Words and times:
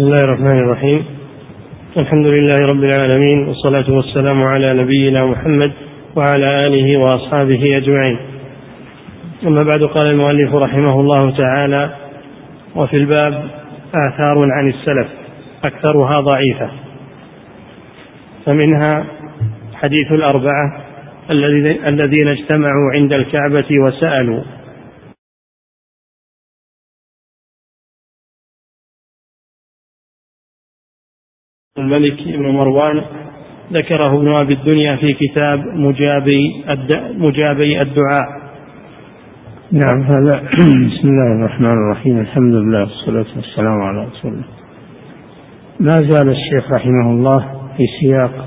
بسم 0.00 0.08
الله 0.08 0.24
الرحمن 0.24 0.58
الرحيم. 0.58 1.04
الحمد 1.96 2.26
لله 2.26 2.56
رب 2.72 2.84
العالمين 2.84 3.48
والصلاة 3.48 3.90
والسلام 3.90 4.42
على 4.42 4.74
نبينا 4.74 5.26
محمد 5.26 5.72
وعلى 6.16 6.58
آله 6.64 6.96
وأصحابه 6.96 7.62
أجمعين. 7.68 8.18
أما 9.46 9.62
بعد 9.62 9.82
قال 9.82 10.06
المؤلف 10.10 10.54
رحمه 10.54 11.00
الله 11.00 11.36
تعالى 11.36 11.90
وفي 12.76 12.96
الباب 12.96 13.44
آثار 14.08 14.50
عن 14.50 14.68
السلف 14.68 15.08
أكثرها 15.64 16.20
ضعيفة. 16.20 16.70
فمنها 18.46 19.04
حديث 19.74 20.12
الأربعة 20.12 20.80
الذين 21.90 22.28
اجتمعوا 22.28 22.92
عند 22.94 23.12
الكعبة 23.12 23.66
وسألوا. 23.84 24.40
الملك 31.90 32.22
بن 32.26 32.50
مروان 32.50 33.02
ذكره 33.72 34.16
ابن 34.16 34.28
أبي 34.28 34.54
الدنيا 34.54 34.96
في 34.96 35.12
كتاب 35.12 35.58
مجابي 35.74 36.64
مجابي 37.18 37.82
الدعاء. 37.82 38.40
نعم 39.72 40.02
هذا 40.02 40.42
بسم 40.90 41.08
الله 41.08 41.32
الرحمن 41.38 41.70
الرحيم. 41.70 42.18
الحمد 42.20 42.54
لله 42.54 42.80
والصلاة 42.80 43.26
والسلام 43.36 43.82
على 43.82 44.04
رسول 44.04 44.32
الله. 44.32 44.44
ما 45.80 46.02
زال 46.02 46.28
الشيخ 46.28 46.72
رحمه 46.74 47.10
الله 47.10 47.38
في 47.76 47.84
سياق 48.00 48.46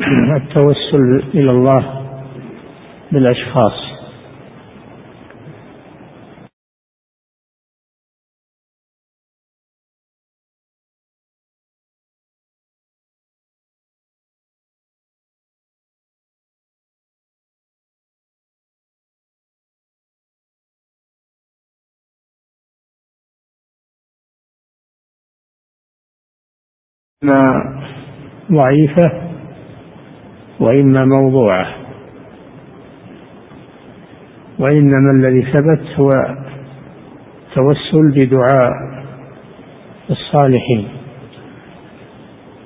التوسل 0.42 1.22
إلى 1.34 1.50
الله 1.50 1.84
بالأشخاص. 3.12 3.89
إما 27.24 27.38
ضعيفة 28.52 29.12
وإما 30.60 31.04
موضوعة. 31.04 31.66
وإنما 34.58 35.10
الذي 35.16 35.42
ثبت 35.52 35.80
هو 35.96 36.08
توسل 37.54 38.10
بدعاء 38.14 38.72
الصالحين. 40.10 40.88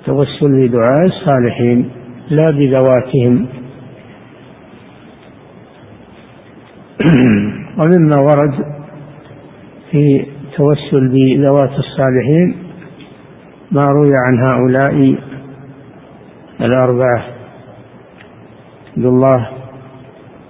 توسل 0.07 0.69
بدعاء 0.69 1.07
الصالحين 1.07 1.91
لا 2.31 2.51
بذواتهم. 2.51 3.47
ومما 7.79 8.21
ورد 8.21 8.55
في 9.91 10.27
توسل 10.57 11.09
بذوات 11.09 11.71
الصالحين 11.79 12.64
ما 13.75 13.83
روي 13.83 14.11
عن 14.27 14.39
هؤلاء 14.39 15.19
الأربعة؟ 16.61 17.25
عبد 18.97 19.07
الله 19.07 19.49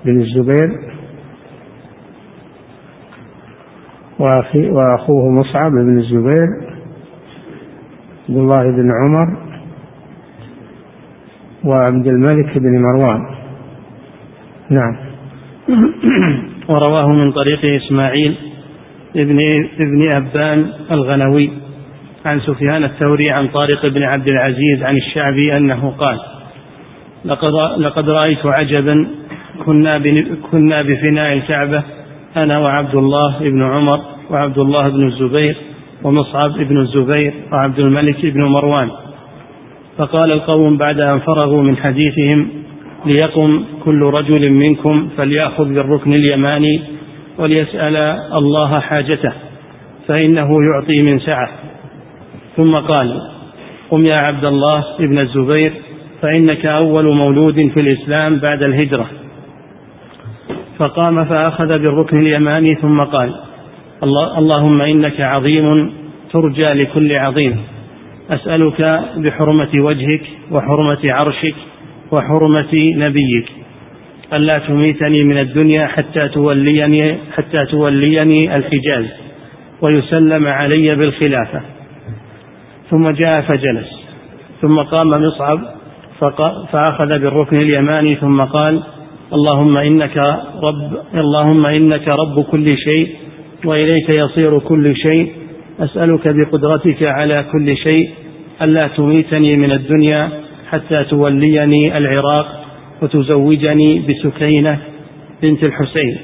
بن 0.04 0.20
الزبير 0.20 0.70
وأخوه 4.70 5.30
مصعب 5.30 5.72
بن 5.72 5.98
الزبير 5.98 6.48
عبد 8.28 8.38
الله 8.38 8.62
بن 8.62 8.90
عمر 9.02 9.36
وعبد 11.64 12.06
الملك 12.06 12.58
بن 12.58 12.82
مروان. 12.82 13.26
نعم. 14.70 14.96
ورواه 16.68 17.08
من 17.08 17.32
طريق 17.32 17.76
إسماعيل 17.76 18.36
ابن 19.16 19.38
ابن 19.80 20.08
أبان 20.16 20.72
الغنوي. 20.90 21.63
عن 22.24 22.40
سفيان 22.40 22.84
الثوري 22.84 23.30
عن 23.30 23.48
طارق 23.48 23.90
بن 23.90 24.02
عبد 24.02 24.28
العزيز 24.28 24.82
عن 24.82 24.96
الشعبي 24.96 25.56
أنه 25.56 25.94
قال 25.98 26.20
لقد, 27.24 27.80
لقد 27.80 28.08
رأيت 28.10 28.46
عجبا 28.46 29.08
كنا, 29.64 29.90
كنا 30.50 30.82
بفناء 30.82 31.32
الكعبة 31.32 31.82
أنا 32.46 32.58
وعبد 32.58 32.94
الله 32.94 33.38
بن 33.40 33.62
عمر 33.62 34.00
وعبد 34.30 34.58
الله 34.58 34.88
بن 34.88 35.06
الزبير 35.06 35.56
ومصعب 36.02 36.50
بن 36.50 36.80
الزبير 36.80 37.34
وعبد 37.52 37.78
الملك 37.78 38.26
بن 38.26 38.42
مروان. 38.44 38.90
فقال 39.98 40.32
القوم 40.32 40.76
بعد 40.76 41.00
أن 41.00 41.18
فرغوا 41.18 41.62
من 41.62 41.76
حديثهم 41.76 42.48
ليقم 43.06 43.64
كل 43.84 44.00
رجل 44.00 44.50
منكم 44.50 45.08
فليأخذ 45.16 45.64
بالركن 45.64 46.14
اليماني 46.14 46.82
وليسأل 47.38 47.96
الله 48.32 48.80
حاجته 48.80 49.32
فإنه 50.08 50.48
يعطي 50.72 51.02
من 51.02 51.18
سعة. 51.18 51.48
ثم 52.56 52.76
قال 52.76 53.20
قم 53.90 54.06
يا 54.06 54.18
عبد 54.24 54.44
الله 54.44 54.84
ابن 55.00 55.18
الزبير 55.18 55.72
فإنك 56.22 56.66
أول 56.66 57.16
مولود 57.16 57.54
في 57.54 57.76
الإسلام 57.82 58.40
بعد 58.48 58.62
الهجرة. 58.62 59.06
فقام 60.78 61.24
فأخذ 61.24 61.68
بالركن 61.68 62.20
اليماني 62.20 62.74
ثم 62.74 63.00
قال 63.00 63.34
اللهم 64.38 64.82
إنك 64.82 65.20
عظيم 65.20 65.92
ترجى 66.32 66.72
لكل 66.72 67.12
عظيم. 67.12 67.60
أسألك 68.36 69.04
بحرمة 69.16 69.70
وجهك 69.82 70.22
وحرمة 70.50 71.12
عرشك 71.12 71.54
وحرمة 72.12 72.74
نبيك. 72.74 73.48
ألا 74.38 74.54
تميتني 74.68 75.24
من 75.24 75.38
الدنيا 75.38 75.86
حتى 75.86 76.28
توليني 76.28 77.16
حتى 77.36 77.66
توليني 77.70 78.56
الحجاز. 78.56 79.04
ويسلم 79.82 80.46
علي 80.46 80.94
بالخلافة. 80.94 81.73
ثم 82.90 83.10
جاء 83.10 83.40
فجلس 83.40 83.86
ثم 84.62 84.78
قام 84.78 85.08
مصعب 85.08 85.60
فأخذ 86.72 87.08
بالركن 87.08 87.56
اليماني 87.56 88.14
ثم 88.14 88.38
قال 88.38 88.82
اللهم 89.32 89.76
إنك 89.76 90.16
رب 90.62 90.92
اللهم 91.14 91.66
إنك 91.66 92.08
رب 92.08 92.44
كل 92.44 92.66
شيء 92.66 93.08
وإليك 93.64 94.08
يصير 94.08 94.58
كل 94.58 94.96
شيء 94.96 95.32
أسألك 95.80 96.22
بقدرتك 96.28 97.06
على 97.06 97.36
كل 97.52 97.76
شيء 97.76 98.10
ألا 98.62 98.80
تميتني 98.96 99.56
من 99.56 99.72
الدنيا 99.72 100.30
حتى 100.70 101.04
توليني 101.04 101.98
العراق 101.98 102.46
وتزوجني 103.02 104.02
بسكينة 104.08 104.78
بنت 105.42 105.64
الحسين. 105.64 106.18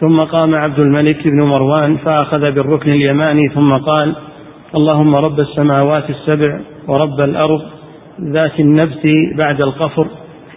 ثم 0.00 0.20
قام 0.20 0.54
عبد 0.54 0.78
الملك 0.78 1.28
بن 1.28 1.42
مروان 1.42 1.96
فأخذ 1.96 2.52
بالركن 2.52 2.92
اليماني 2.92 3.48
ثم 3.54 3.72
قال 3.76 4.14
اللهم 4.74 5.14
رب 5.14 5.40
السماوات 5.40 6.10
السبع 6.10 6.60
ورب 6.88 7.20
الأرض 7.20 7.62
ذات 8.20 8.60
النبت 8.60 9.06
بعد 9.44 9.60
القفر 9.60 10.06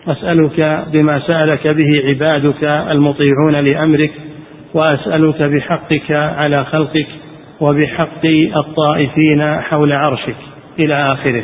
أسألك 0.08 0.86
بما 0.94 1.20
سألك 1.20 1.68
به 1.68 2.02
عبادك 2.06 2.64
المطيعون 2.64 3.56
لأمرك 3.56 4.12
وأسألك 4.74 5.42
بحقك 5.42 6.12
على 6.12 6.66
خلقك 6.66 7.08
وبحق 7.62 8.25
الطائفين 8.56 9.62
حول 9.62 9.92
عرشك 9.92 10.36
إلى 10.80 11.12
آخره. 11.14 11.44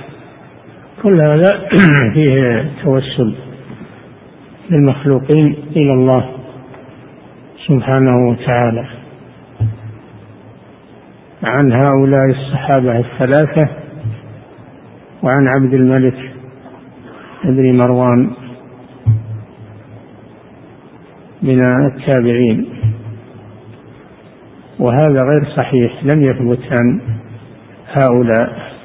كل 1.03 1.21
هذا 1.21 1.67
فيه 2.13 2.65
توسل 2.83 3.35
للمخلوقين 4.69 5.55
إلى 5.75 5.93
الله 5.93 6.29
سبحانه 7.67 8.29
وتعالى. 8.29 8.94
عن 11.45 11.71
هؤلاء 11.71 12.25
الصحابة 12.29 12.99
الثلاثة 12.99 13.69
وعن 15.23 15.47
عبد 15.47 15.73
الملك 15.73 16.31
بن 17.45 17.77
مروان 17.77 18.29
من 21.41 21.85
التابعين. 21.85 22.65
وهذا 24.79 25.23
غير 25.23 25.45
صحيح 25.57 26.03
لم 26.03 26.21
يثبت 26.23 26.59
عن 26.71 27.01
هؤلاء 27.93 28.75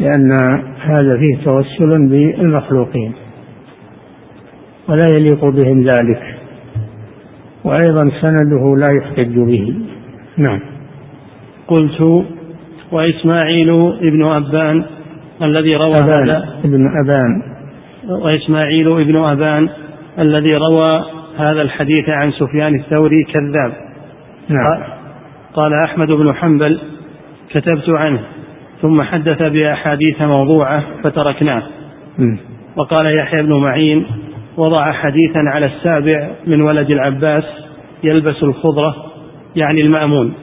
لأن 0.00 0.32
هذا 0.80 1.18
فيه 1.18 1.44
توسل 1.44 2.08
بالمخلوقين 2.08 3.12
ولا 4.88 5.06
يليق 5.10 5.44
بهم 5.44 5.80
ذلك 5.80 6.22
وأيضا 7.64 8.10
سنده 8.20 8.76
لا 8.76 8.96
يحتج 8.96 9.38
به. 9.38 9.74
نعم. 10.36 10.77
قلت 11.68 12.24
وإسماعيل 12.92 13.70
ابن 14.00 14.24
أبان 14.24 14.84
الذي 15.42 15.76
روى 15.76 15.98
أبان 15.98 16.28
هذا. 16.28 16.48
ابن 16.64 16.86
أبان. 17.02 17.42
وإسماعيل 18.22 18.86
ابن 18.86 19.16
أبان 19.16 19.68
الذي 20.18 20.56
روى 20.56 21.04
هذا 21.36 21.62
الحديث 21.62 22.08
عن 22.08 22.32
سفيان 22.32 22.74
الثوري 22.74 23.24
كذاب. 23.24 23.72
نعم. 24.48 24.82
قال 25.54 25.72
أحمد 25.86 26.08
بن 26.08 26.34
حنبل 26.34 26.78
كتبت 27.50 27.88
عنه 27.88 28.20
ثم 28.82 29.02
حدث 29.02 29.42
بأحاديث 29.42 30.22
موضوعة 30.22 30.82
فتركناه. 31.02 31.62
وقال 32.76 33.18
يحيى 33.18 33.42
بن 33.42 33.52
معين 33.52 34.06
وضع 34.56 34.92
حديثا 34.92 35.38
على 35.38 35.66
السابع 35.66 36.30
من 36.46 36.62
ولد 36.62 36.90
العباس 36.90 37.44
يلبس 38.04 38.42
الخضرة 38.42 38.94
يعني 39.56 39.80
المأمون. 39.80 40.34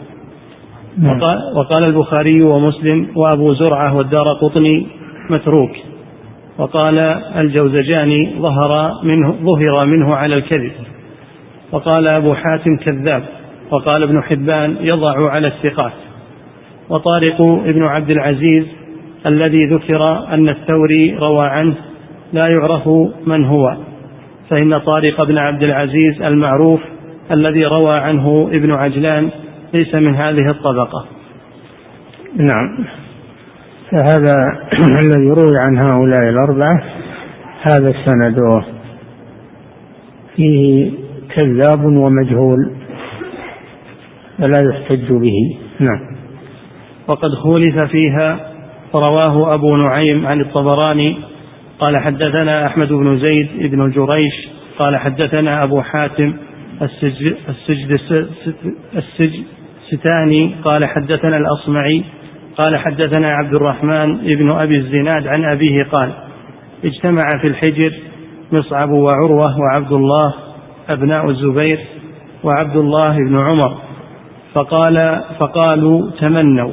وقال, 1.04 1.38
وقال 1.56 1.84
البخاري 1.84 2.44
ومسلم 2.44 3.08
وأبو 3.16 3.54
زرعة 3.54 3.96
والدار 3.96 4.34
قطني 4.34 4.88
متروك. 5.30 5.72
وقال 6.58 7.00
الجوزجاني 7.38 8.36
ظهر 8.40 8.92
منه 9.04 9.32
ظهر 9.32 9.86
منه 9.86 10.16
على 10.16 10.34
الكذب. 10.38 10.72
وقال 11.72 12.08
أبو 12.08 12.34
حاتم 12.34 12.78
كذاب. 12.78 13.24
وقال 13.72 14.04
ابن 14.04 14.24
حبان 14.24 14.76
يضع 14.82 15.32
على 15.32 15.48
الثقات. 15.48 15.94
وطارق 16.90 17.42
ابن 17.66 17.84
عبد 17.84 18.12
العزيز 18.12 18.66
الذي 19.26 19.66
ذكر 19.72 20.02
أن 20.34 20.50
الثوري 20.50 21.16
روى 21.16 21.48
عنه 21.48 21.76
لا 22.34 22.50
يعرف 22.50 22.88
من 23.28 23.46
هو. 23.46 23.78
فإن 24.50 24.78
طارق 24.78 25.24
بن 25.24 25.38
عبد 25.38 25.64
العزيز 25.64 26.22
المعروف 26.32 26.82
الذي 27.32 27.66
روى 27.66 27.98
عنه 27.98 28.50
ابن 28.54 28.72
عجلان 28.72 29.30
ليس 29.74 29.96
من 29.96 30.16
هذه 30.16 30.50
الطبقة. 30.50 31.06
نعم. 32.36 32.86
فهذا 33.92 34.36
الذي 35.04 35.30
روي 35.30 35.58
عن 35.58 35.78
هؤلاء 35.78 36.30
الأربعة 36.30 36.84
هذا 37.62 37.94
سنده 38.06 38.64
فيه 40.36 40.92
كذاب 41.36 41.86
ومجهول 41.86 42.72
فلا 44.38 44.62
يحتج 44.70 45.12
به. 45.12 45.58
نعم. 45.80 46.16
وقد 47.08 47.30
خولف 47.30 47.80
فيها 47.80 48.52
رواه 48.96 49.54
أبو 49.54 49.76
نعيم 49.76 50.28
عن 50.28 50.42
الطبراني 50.42 51.18
قال 51.80 51.98
حدثنا 51.98 52.68
أحمد 52.68 52.88
بن 52.88 53.26
زيد 53.26 53.72
بن 53.72 53.82
الجريش 53.82 54.50
قال 54.80 54.98
حدثنا 54.98 55.64
أبو 55.64 55.82
حاتم 55.82 56.34
السجد, 56.82 57.36
السجد, 57.50 58.00
السجد 58.96 59.44
ستاني 59.92 60.56
قال 60.64 60.82
حدثنا 60.88 61.38
الأصمعي 61.38 62.04
قال 62.58 62.78
حدثنا 62.78 63.34
عبد 63.34 63.54
الرحمن 63.54 64.18
بن 64.18 64.48
أبي 64.54 64.78
الزناد 64.78 65.28
عن 65.28 65.46
أبيه 65.46 65.76
قال 65.92 66.12
اجتمع 66.86 67.26
في 67.42 67.48
الحجر 67.48 67.94
مصعب 68.52 68.90
وعروة 68.90 69.60
وعبد 69.60 69.92
الله 69.92 70.34
أبناء 70.90 71.30
الزبير 71.30 71.80
وعبد 72.44 72.76
الله 72.76 73.18
بن 73.18 73.40
عمر 73.40 73.78
فقال 74.54 75.24
فقالوا 75.40 76.12
تمنوا 76.20 76.72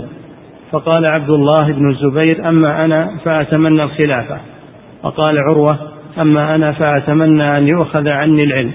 فقال 0.73 1.07
عبد 1.15 1.31
الله 1.31 1.73
بن 1.73 1.91
الزبير 1.91 2.49
أما 2.49 2.85
أنا 2.85 3.19
فأتمنى 3.25 3.83
الخلافة 3.83 4.39
وقال 5.03 5.39
عروة 5.39 5.79
أما 6.19 6.55
أنا 6.55 6.73
فأتمنى 6.73 7.59
أن 7.59 7.69
يؤخذ 7.69 8.09
عني 8.09 8.45
العلم 8.47 8.73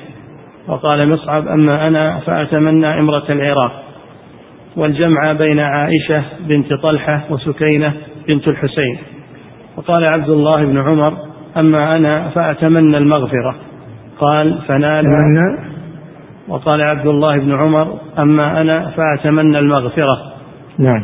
وقال 0.67 1.09
مصعب 1.09 1.47
أما 1.47 1.87
أنا 1.87 2.19
فأتمنى 2.25 2.99
إمرة 2.99 3.23
العراق. 3.29 3.83
والجمع 4.77 5.33
بين 5.33 5.59
عائشة 5.59 6.23
بنت 6.47 6.73
طلحة 6.73 7.21
وسكينة 7.29 7.93
بنت 8.27 8.47
الحسين. 8.47 8.97
وقال 9.77 10.05
عبد 10.17 10.29
الله 10.29 10.65
بن 10.65 10.77
عمر 10.77 11.13
أما 11.57 11.97
أنا 11.97 12.29
فأتمنى 12.29 12.97
المغفرة. 12.97 13.55
قال 14.19 14.59
فنال. 14.67 15.05
وقال 16.47 16.81
عبد 16.81 17.07
الله 17.07 17.37
بن 17.37 17.51
عمر 17.51 17.99
أما 18.19 18.61
أنا 18.61 18.91
فأتمنى 18.97 19.59
المغفرة. 19.59 20.33
نعم. 20.79 21.03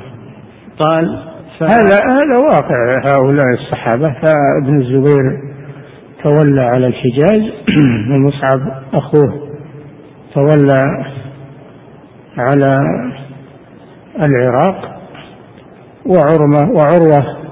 قال 0.80 1.20
هذا 1.62 1.98
هذا 2.08 2.38
واقع. 2.38 3.02
هؤلاء 3.04 3.46
الصحابة 3.54 4.14
فابن 4.14 4.82
الزبير 4.82 5.24
تولى 6.24 6.62
على 6.62 6.88
الحجاز. 6.88 7.52
ومصعب 8.12 8.84
أخوه 8.94 9.54
تولى 10.34 10.86
على 12.38 12.80
العراق 14.20 15.00
وعرمة 16.06 16.72
وعروة 16.72 17.44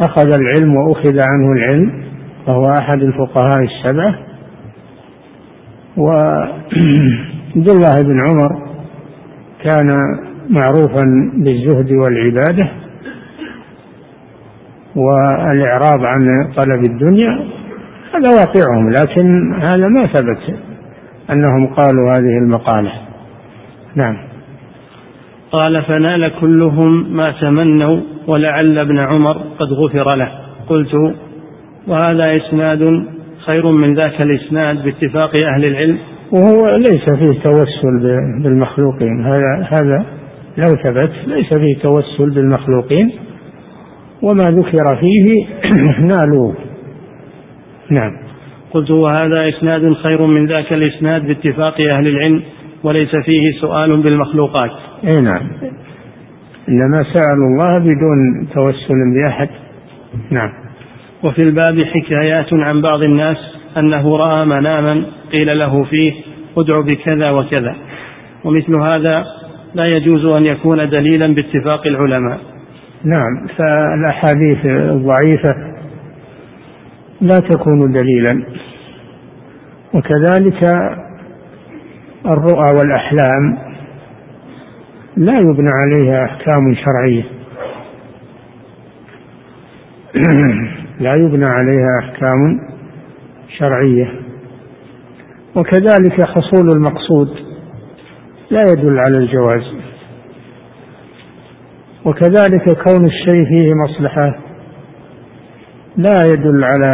أخذ 0.00 0.26
العلم 0.26 0.76
وأخذ 0.76 1.18
عنه 1.28 1.52
العلم 1.52 2.04
وهو 2.46 2.62
أحد 2.62 3.02
الفقهاء 3.02 3.64
السبعة. 3.64 4.18
وعبد 5.96 7.68
الله 7.70 8.02
بن 8.02 8.20
عمر 8.28 8.70
كان 9.64 9.96
معروفا 10.50 11.04
بالزهد 11.34 11.92
والعبادة 11.92 12.70
والإعراض 14.96 16.04
عن 16.04 16.52
طلب 16.56 16.84
الدنيا 16.84 17.30
هذا 18.14 18.30
واقعهم 18.40 18.90
لكن 18.90 19.54
هذا 19.54 19.88
ما 19.88 20.06
ثبت 20.06 20.58
أنهم 21.30 21.66
قالوا 21.66 22.10
هذه 22.10 22.38
المقالة. 22.42 22.92
نعم. 23.94 24.29
قال 25.52 25.82
فنال 25.82 26.32
كلهم 26.40 27.16
ما 27.16 27.34
تمنوا 27.40 28.00
ولعل 28.26 28.78
ابن 28.78 28.98
عمر 28.98 29.32
قد 29.32 29.72
غفر 29.72 30.16
له. 30.16 30.30
قلت 30.68 30.94
وهذا 31.88 32.36
إسناد 32.36 33.04
خير 33.46 33.70
من 33.72 33.94
ذاك 33.94 34.24
الإسناد 34.24 34.84
باتفاق 34.84 35.30
أهل 35.34 35.64
العلم. 35.64 35.98
وهو 36.32 36.76
ليس 36.76 37.10
فيه 37.18 37.40
توسل 37.40 38.00
بالمخلوقين. 38.42 39.24
هذا 39.24 39.68
هذا 39.70 40.06
لو 40.58 40.76
ثبت 40.84 41.12
ليس 41.26 41.54
فيه 41.54 41.78
توسل 41.82 42.30
بالمخلوقين. 42.30 43.12
وما 44.22 44.50
ذكر 44.50 44.96
فيه 45.00 45.46
نالوا 46.12 46.52
نعم. 47.90 48.10
قلت 48.70 48.90
وهذا 48.90 49.48
إسناد 49.48 49.92
خير 49.92 50.26
من 50.26 50.46
ذاك 50.46 50.72
الإسناد 50.72 51.26
باتفاق 51.26 51.80
أهل 51.80 52.06
العلم. 52.08 52.42
وليس 52.84 53.16
فيه 53.24 53.60
سؤال 53.60 54.02
بالمخلوقات. 54.02 54.70
إي 55.04 55.12
نعم. 55.22 55.42
إنما 56.68 57.02
سالوا 57.12 57.46
الله 57.52 57.78
بدون 57.78 58.48
توسل 58.54 59.14
بأحد. 59.14 59.48
نعم. 60.30 60.50
وفي 61.22 61.42
الباب 61.42 61.84
حكايات 61.84 62.46
عن 62.52 62.82
بعض 62.82 63.00
الناس 63.06 63.36
أنه 63.76 64.16
رأى 64.16 64.44
مناما 64.44 65.02
قيل 65.32 65.48
له 65.58 65.84
فيه 65.84 66.12
ادع 66.58 66.80
بكذا 66.80 67.30
وكذا. 67.30 67.76
ومثل 68.44 68.80
هذا 68.80 69.24
لا 69.74 69.86
يجوز 69.86 70.24
أن 70.24 70.46
يكون 70.46 70.88
دليلا 70.88 71.34
باتفاق 71.34 71.86
العلماء. 71.86 72.38
نعم. 73.04 73.46
فالأحاديث 73.56 74.66
الضعيفة 74.82 75.54
لا 77.20 77.38
تكون 77.38 77.92
دليلا. 77.92 78.44
وكذلك 79.94 80.64
الرؤى 82.26 82.70
والأحلام 82.78 83.58
لا 85.16 85.38
يبنى 85.38 85.68
عليها 85.84 86.24
أحكام 86.24 86.74
شرعية. 86.74 87.24
لا 91.04 91.14
يبنى 91.14 91.44
عليها 91.44 91.98
أحكام 92.00 92.60
شرعية. 93.58 94.12
وكذلك 95.56 96.22
حصول 96.22 96.70
المقصود 96.70 97.28
لا 98.50 98.62
يدل 98.72 98.98
على 98.98 99.18
الجواز. 99.18 99.74
وكذلك 102.04 102.82
كون 102.82 103.06
الشيء 103.06 103.44
فيه 103.44 103.74
مصلحة 103.74 104.38
لا 105.96 106.18
يدل 106.32 106.64
على 106.64 106.92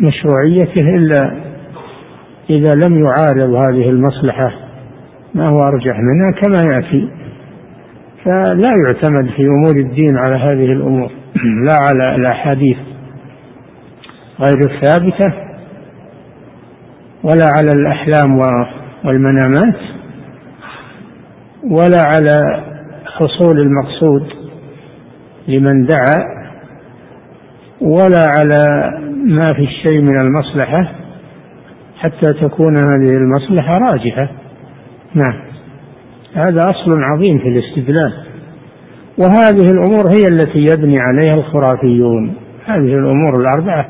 مشروعيته 0.00 0.96
إلا 0.96 1.48
إذا 2.50 2.74
لم 2.74 3.04
يعارض 3.04 3.54
هذه 3.54 3.90
المصلحة. 3.90 4.67
ما 5.38 5.48
هو 5.48 5.62
أرجح 5.62 5.96
منها 5.98 6.28
كما 6.42 6.74
يأتي. 6.74 7.08
فلا 8.24 8.72
يعتمد 8.86 9.30
في 9.36 9.42
أمور 9.46 9.76
الدين 9.76 10.16
على 10.16 10.36
هذه 10.36 10.72
الأمور. 10.72 11.10
لا 11.66 11.74
على 11.74 12.14
الأحاديث 12.14 12.76
غير 14.40 14.58
الثابتة 14.70 15.32
ولا 17.22 17.46
على 17.58 17.70
الأحلام 17.72 18.38
والمنامات 19.04 19.76
ولا 21.70 22.02
على 22.06 22.62
حصول 23.06 23.60
المقصود 23.60 24.28
لمن 25.48 25.86
دعا 25.86 26.38
ولا 27.80 28.28
على 28.38 28.66
ما 29.26 29.52
في 29.54 29.62
الشيء 29.62 30.00
من 30.00 30.20
المصلحة 30.20 30.92
حتى 31.98 32.32
تكون 32.32 32.76
هذه 32.76 33.16
المصلحة 33.16 33.78
راجحة. 33.78 34.28
نعم. 35.14 35.42
هذا 36.34 36.64
أصل 36.64 37.02
عظيم 37.02 37.38
في 37.38 37.48
الاستدلال. 37.48 38.12
وهذه 39.18 39.66
الأمور 39.72 40.04
هي 40.14 40.24
التي 40.30 40.58
يبني 40.58 40.96
عليها 41.00 41.34
الخرافيون. 41.34 42.34
هذه 42.64 42.94
الأمور 42.94 43.32
الأربعة 43.40 43.88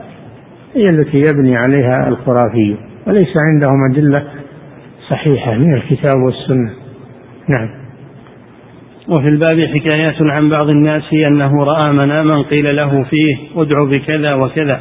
هي 0.75 0.89
التي 0.89 1.19
يبني 1.19 1.57
عليها 1.57 2.09
الخرافيون. 2.09 2.79
وليس 3.07 3.35
عندهم 3.43 3.91
أدلة 3.91 4.25
صحيحة 5.11 5.55
من 5.55 5.75
الكتاب 5.75 6.23
والسنة. 6.27 6.71
نعم. 7.49 7.69
وفي 9.09 9.29
الباب 9.29 9.69
حكايات 9.75 10.15
عن 10.21 10.49
بعض 10.49 10.71
الناس 10.71 11.03
أنه 11.13 11.65
رأى 11.65 11.93
مناما 11.93 12.43
قيل 12.43 12.77
له 12.77 13.03
فيه 13.03 13.37
ادع 13.57 13.85
بكذا 13.85 14.35
وكذا. 14.35 14.81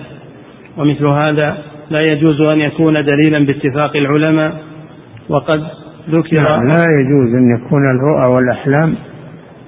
ومثل 0.77 1.06
هذا 1.06 1.58
لا 1.89 2.01
يجوز 2.01 2.41
أن 2.41 2.60
يكون 2.60 2.94
دليلا 2.94 3.46
باتفاق 3.46 3.96
العلماء. 3.96 4.58
وقد 5.29 5.63
ذكر. 6.10 6.64
لا 6.64 6.84
يجوز 7.02 7.36
أن 7.36 7.56
يكون 7.56 7.82
الرؤى 7.96 8.26
والأحلام 8.26 8.96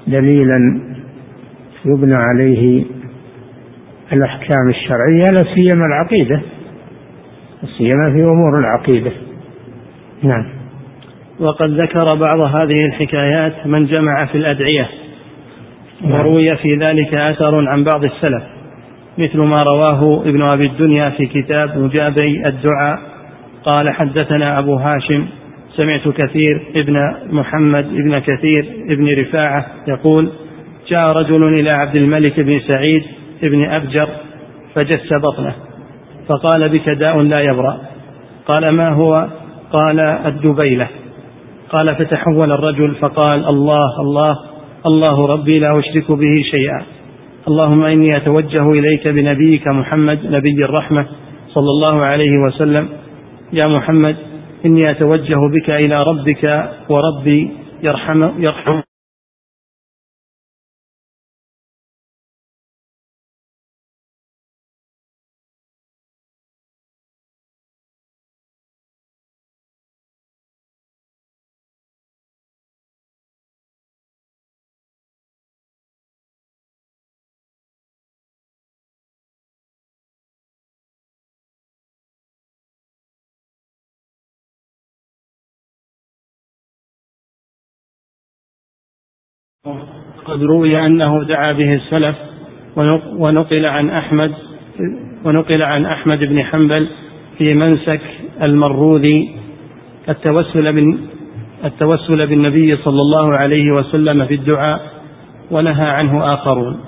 دليلا 0.07 0.81
يبنى 1.85 2.15
عليه 2.15 2.85
الأحكام 4.13 4.69
الشرعية 4.69 5.23
لا 5.23 5.55
سيما 5.55 5.85
العقيدة 5.85 6.41
سيما 7.77 8.11
في 8.13 8.23
أمور 8.23 8.59
العقيدة. 8.59 9.11
نعم. 10.23 10.45
وقد 11.39 11.69
ذكر 11.69 12.15
بعض 12.15 12.39
هذه 12.39 12.85
الحكايات 12.85 13.67
من 13.67 13.85
جمع 13.85 14.25
في 14.25 14.37
الأدعية 14.37 14.89
نعم. 16.01 16.11
وروي 16.11 16.55
في 16.55 16.75
ذلك 16.75 17.13
أثر 17.13 17.69
عن 17.69 17.83
بعض 17.83 18.03
السلف 18.03 18.43
مثل 19.17 19.37
ما 19.37 19.55
رواه 19.73 20.21
ابن 20.25 20.41
أبي 20.41 20.65
الدنيا 20.65 21.09
في 21.09 21.25
كتاب 21.25 21.77
مجابي 21.77 22.47
الدعاء 22.47 22.99
قال 23.63 23.89
حدثنا 23.89 24.59
أبو 24.59 24.75
هاشم 24.75 25.25
سمعت 25.79 26.07
كثير 26.07 26.61
ابن 26.75 26.97
محمد 27.31 27.85
ابن 27.85 28.19
كثير 28.19 28.65
ابن 28.89 29.19
رفاعة 29.19 29.65
يقول 29.87 30.29
جاء 30.89 31.09
رجل 31.21 31.59
إلى 31.59 31.69
عبد 31.71 31.95
الملك 31.95 32.39
بن 32.39 32.59
سعيد 32.59 33.03
ابن 33.43 33.65
أبجر 33.65 34.09
فجس 34.75 35.13
بطنه 35.13 35.55
فقال 36.27 36.69
بك 36.69 36.93
داء 36.93 37.21
لا 37.21 37.41
يبرأ. 37.41 37.77
قال 38.45 38.69
ما 38.69 38.89
هو؟ 38.89 39.27
قال 39.71 39.99
الدبيلة. 39.99 40.87
قال 41.69 41.95
فتحول 41.95 42.51
الرجل 42.51 42.95
فقال 42.95 43.45
الله 43.53 44.01
الله 44.01 44.35
الله 44.85 45.27
ربي 45.27 45.59
لا 45.59 45.79
أشرك 45.79 46.11
به 46.11 46.43
شيئا. 46.51 46.81
اللهم 47.47 47.83
إني 47.83 48.07
أتوجه 48.17 48.71
إليك 48.71 49.07
بنبيك 49.07 49.67
محمد 49.67 50.19
نبي 50.25 50.65
الرحمة 50.65 51.05
صلى 51.47 51.69
الله 51.69 52.05
عليه 52.05 52.31
وسلم. 52.47 52.89
يا 53.53 53.69
محمد 53.69 54.15
إني 54.65 54.91
أتوجه 54.91 55.47
بك 55.47 55.69
إلى 55.69 56.03
ربك 56.03 56.69
وربي 56.89 57.51
يرحم 57.83 58.43
يرحم 58.43 58.81
قد 90.29 90.43
روي 90.43 90.85
أنه 90.85 91.23
دعا 91.23 91.51
به 91.51 91.73
السلف 91.73 92.15
ونقل 93.17 93.63
عن 93.69 93.89
أحمد 93.89 94.31
ونقل 95.25 95.63
عن 95.63 95.85
أحمد 95.85 96.19
بن 96.19 96.43
حنبل 96.43 96.87
في 97.37 97.53
منسك 97.53 98.01
المروذي 98.41 99.29
التوسل 100.09 100.73
بن 100.73 100.97
التوسل 101.65 102.27
بالنبي 102.27 102.75
صلى 102.75 103.01
الله 103.01 103.33
عليه 103.37 103.71
وسلم 103.71 104.25
في 104.25 104.33
الدعاء 104.33 104.79
ونهى 105.51 105.85
عنه 105.85 106.33
آخرون. 106.33 106.79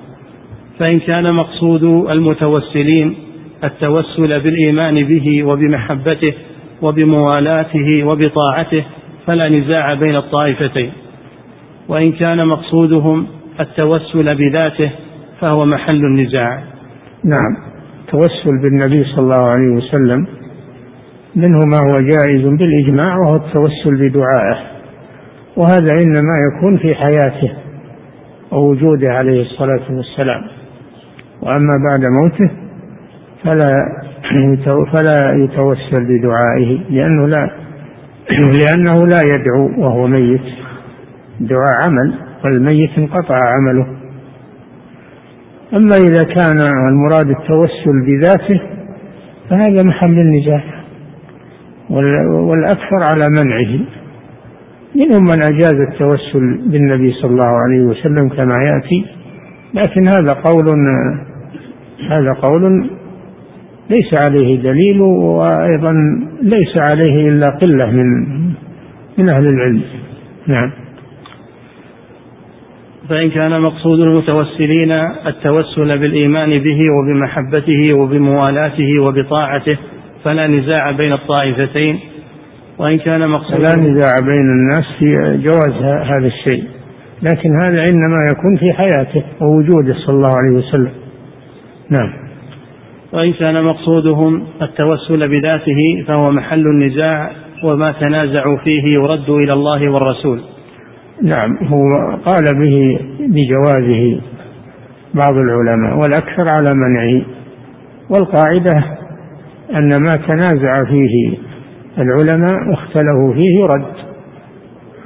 فإن 0.80 1.00
كان 1.00 1.26
مقصود 1.34 1.84
المتوسلين 2.10 3.16
التوسل 3.64 4.40
بالإيمان 4.40 5.04
به 5.04 5.44
وبمحبته 5.44 6.34
وبموالاته 6.82 8.04
وبطاعته 8.04 8.84
فلا 9.28 9.50
نزاع 9.50 9.94
بين 9.94 10.16
الطائفتين. 10.16 10.92
وإن 11.88 12.12
كان 12.12 12.48
مقصودهم 12.48 13.28
التوسل 13.60 14.28
بذاته 14.38 14.92
فهو 15.40 15.66
محل 15.66 16.06
النزاع. 16.06 16.64
نعم. 17.24 17.58
التوسل 18.06 18.62
بالنبي 18.62 19.04
صلى 19.04 19.24
الله 19.24 19.50
عليه 19.50 19.70
وسلم 19.76 20.28
منه 21.36 21.60
ما 21.66 21.78
هو 21.78 22.00
جائز 22.00 22.50
بالإجماع 22.50 23.18
وهو 23.18 23.36
التوسل 23.36 23.96
بدعائه. 23.96 24.58
وهذا 25.58 25.94
إنما 25.94 26.36
يكون 26.48 26.78
في 26.78 26.96
حياته 26.96 27.52
ووجوده 28.52 29.14
عليه 29.14 29.42
الصلاة 29.42 29.92
والسلام. 29.92 30.42
وأما 31.42 31.74
بعد 31.90 32.02
موته 32.06 32.52
فلا 33.44 33.68
فلا 34.94 35.44
يتوسل 35.44 36.06
بدعائه 36.06 36.80
لأنه 36.90 37.28
لا 37.28 37.50
لأنه 38.30 39.08
لا 39.08 39.22
يدعو 39.22 39.84
وهو 39.84 40.08
ميت. 40.08 40.61
دعاء 41.50 41.82
عمل 41.86 42.14
والميت 42.44 42.98
انقطع 42.98 43.36
عمله. 43.36 43.88
أما 45.74 45.96
إذا 45.96 46.24
كان 46.24 46.58
المراد 46.90 47.30
التوسل 47.30 48.06
بذاته 48.12 48.62
فهذا 49.50 49.84
محل 49.84 50.20
النزاع 50.20 50.64
والأكثر 52.50 53.04
على 53.14 53.30
منعه. 53.30 53.80
منهم 54.96 55.24
من 55.24 55.44
أجاز 55.44 55.74
التوسل 55.90 56.72
بالنبي 56.72 57.12
صلى 57.12 57.32
الله 57.32 57.48
عليه 57.48 57.82
وسلم 57.82 58.30
كما 58.30 58.56
يأتي. 58.64 59.06
لكن 59.74 60.08
هذا 60.10 60.42
قول 60.44 60.66
هذا 62.10 62.34
قول 62.34 62.90
ليس 63.90 64.24
عليه 64.24 64.62
دليل 64.62 65.02
وأيضا 65.02 65.94
ليس 66.42 66.78
عليه 66.78 67.30
إلا 67.30 67.50
قلة 67.50 67.92
من 67.92 68.08
من 69.18 69.30
أهل 69.30 69.46
العلم. 69.54 69.82
نعم. 70.48 70.72
فإن 73.12 73.30
كان 73.30 73.62
مقصود 73.62 74.00
المتوسلين 74.00 74.92
التوسل 75.28 75.98
بالإيمان 75.98 76.50
به 76.50 76.80
وبمحبته 76.92 77.94
وبموالاته 77.94 79.00
وبطاعته 79.00 79.78
فلا 80.24 80.48
نزاع 80.48 80.92
بين 80.92 81.14
الطائفتين. 81.14 82.00
وإن 82.78 82.98
كان 82.98 83.30
مقصود 83.30 83.60
لا 83.60 83.76
نزاع 83.76 84.16
بين 84.22 84.50
الناس 84.52 84.86
في 85.00 85.38
جواز 85.44 85.84
هذا 85.84 86.28
الشيء. 86.28 86.64
لكن 87.22 87.50
هذا 87.62 87.84
إنما 87.90 88.18
يكون 88.34 88.58
في 88.60 88.74
حياته 88.74 89.24
ووجوده 89.42 89.94
صلى 89.94 90.16
الله 90.16 90.34
عليه 90.38 90.58
وسلم. 90.58 90.92
نعم. 91.90 92.14
وإن 93.14 93.34
كان 93.34 93.64
مقصودهم 93.64 94.44
التوسل 94.62 95.28
بذاته 95.28 96.04
فهو 96.08 96.32
محل 96.32 96.68
النزاع 96.68 97.32
وما 97.64 97.92
تنازعوا 97.92 98.58
فيه 98.58 98.84
يرد 98.84 99.30
إلى 99.44 99.54
الله 99.54 99.90
والرسول. 99.90 100.42
نعم 101.24 101.58
هو 101.58 101.90
قال 102.26 102.44
به 102.60 103.00
بجوازه 103.20 104.22
بعض 105.14 105.34
العلماء 105.38 105.98
والأكثر 105.98 106.50
على 106.50 106.74
منعه. 106.74 107.26
والقاعدة 108.10 108.84
أن 109.76 110.04
ما 110.04 110.12
تنازع 110.28 110.84
فيه 110.84 111.38
العلماء 111.98 112.70
واختلفوا 112.70 113.34
فيه 113.34 113.60
يرد 113.60 113.86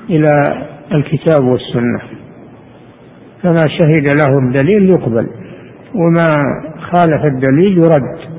إلى 0.09 0.31
الكتاب 0.91 1.43
والسنة. 1.43 1.99
فما 3.43 3.61
شهد 3.79 4.05
له 4.15 4.47
الدليل 4.47 4.89
يقبل 4.89 5.27
وما 5.95 6.41
خالف 6.93 7.25
الدليل 7.25 7.77
يرد. 7.77 8.35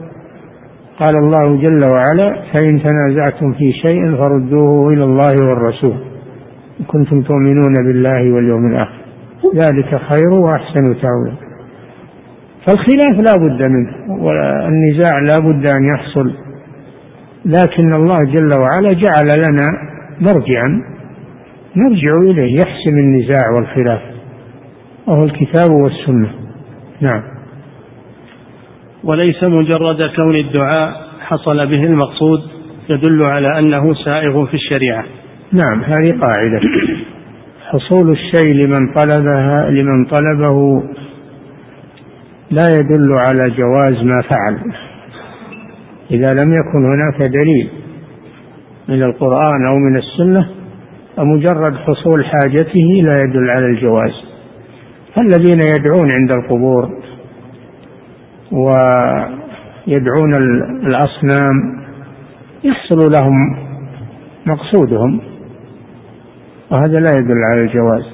قال 0.98 1.16
الله 1.16 1.56
جل 1.56 1.84
وعلا 1.92 2.42
فإن 2.54 2.82
تنازعتم 2.82 3.52
في 3.52 3.72
شيء 3.72 4.16
فردوه 4.16 4.92
إلى 4.92 5.04
الله 5.04 5.48
والرسول. 5.48 6.15
كنتم 6.86 7.22
تؤمنون 7.22 7.74
بالله 7.86 8.34
واليوم 8.34 8.66
الآخر. 8.66 9.00
ذلك 9.54 9.88
خير 9.88 10.40
وأحسن 10.40 10.84
تأويلا 10.84 11.36
فالخلاف 12.66 13.16
لا 13.26 13.36
بد 13.36 13.62
منه 13.62 14.22
والنزاع 14.24 15.18
لا 15.18 15.38
بد 15.38 15.66
أن 15.66 15.84
يحصل. 15.94 16.32
لكن 17.44 17.90
الله 17.96 18.18
جل 18.18 18.60
وعلا 18.60 18.92
جعل 18.92 19.28
لنا 19.36 19.66
مرجعا 20.20 20.82
نرجع 21.76 22.12
إليه 22.30 22.54
يحسم 22.54 22.98
النزاع 22.98 23.50
والخلاف. 23.54 24.00
وهو 25.06 25.20
الكتاب 25.24 25.70
والسنة. 25.70 26.30
نعم. 27.00 27.22
وليس 29.04 29.44
مجرد 29.44 30.10
كون 30.16 30.36
الدعاء 30.36 31.06
حصل 31.20 31.66
به 31.66 31.84
المقصود 31.84 32.40
يدل 32.88 33.22
على 33.22 33.58
أنه 33.58 33.94
سائغ 34.04 34.46
في 34.46 34.54
الشريعة. 34.54 35.04
نعم 35.56 35.84
هذه 35.84 36.18
قاعدة. 36.20 36.60
حصول 37.70 38.10
الشيء 38.10 38.54
لمن 38.54 38.92
طلبها 38.92 39.70
لمن 39.70 40.04
طلبه 40.04 40.82
لا 42.50 42.64
يدل 42.80 43.12
على 43.12 43.50
جواز 43.50 44.04
ما 44.04 44.22
فعل. 44.22 44.58
إذا 46.10 46.34
لم 46.34 46.54
يكن 46.54 46.84
هناك 46.84 47.28
دليل 47.30 47.68
من 48.88 49.02
القرآن 49.02 49.66
أو 49.66 49.76
من 49.76 49.96
السنة 49.96 50.48
فمجرد 51.16 51.76
حصول 51.76 52.24
حاجته 52.24 53.02
لا 53.02 53.14
يدل 53.24 53.50
على 53.50 53.66
الجواز. 53.66 54.12
الذين 55.18 55.60
يدعون 55.74 56.10
عند 56.10 56.30
القبور 56.36 56.90
ويدعون 58.52 60.34
الأصنام 60.86 61.86
يحصل 62.64 62.98
لهم 63.18 63.56
مقصودهم. 64.46 65.20
وهذا 66.70 67.00
لا 67.00 67.12
يدل 67.18 67.44
على 67.50 67.60
الجواز. 67.60 68.04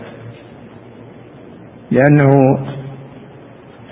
لأنه 1.91 2.59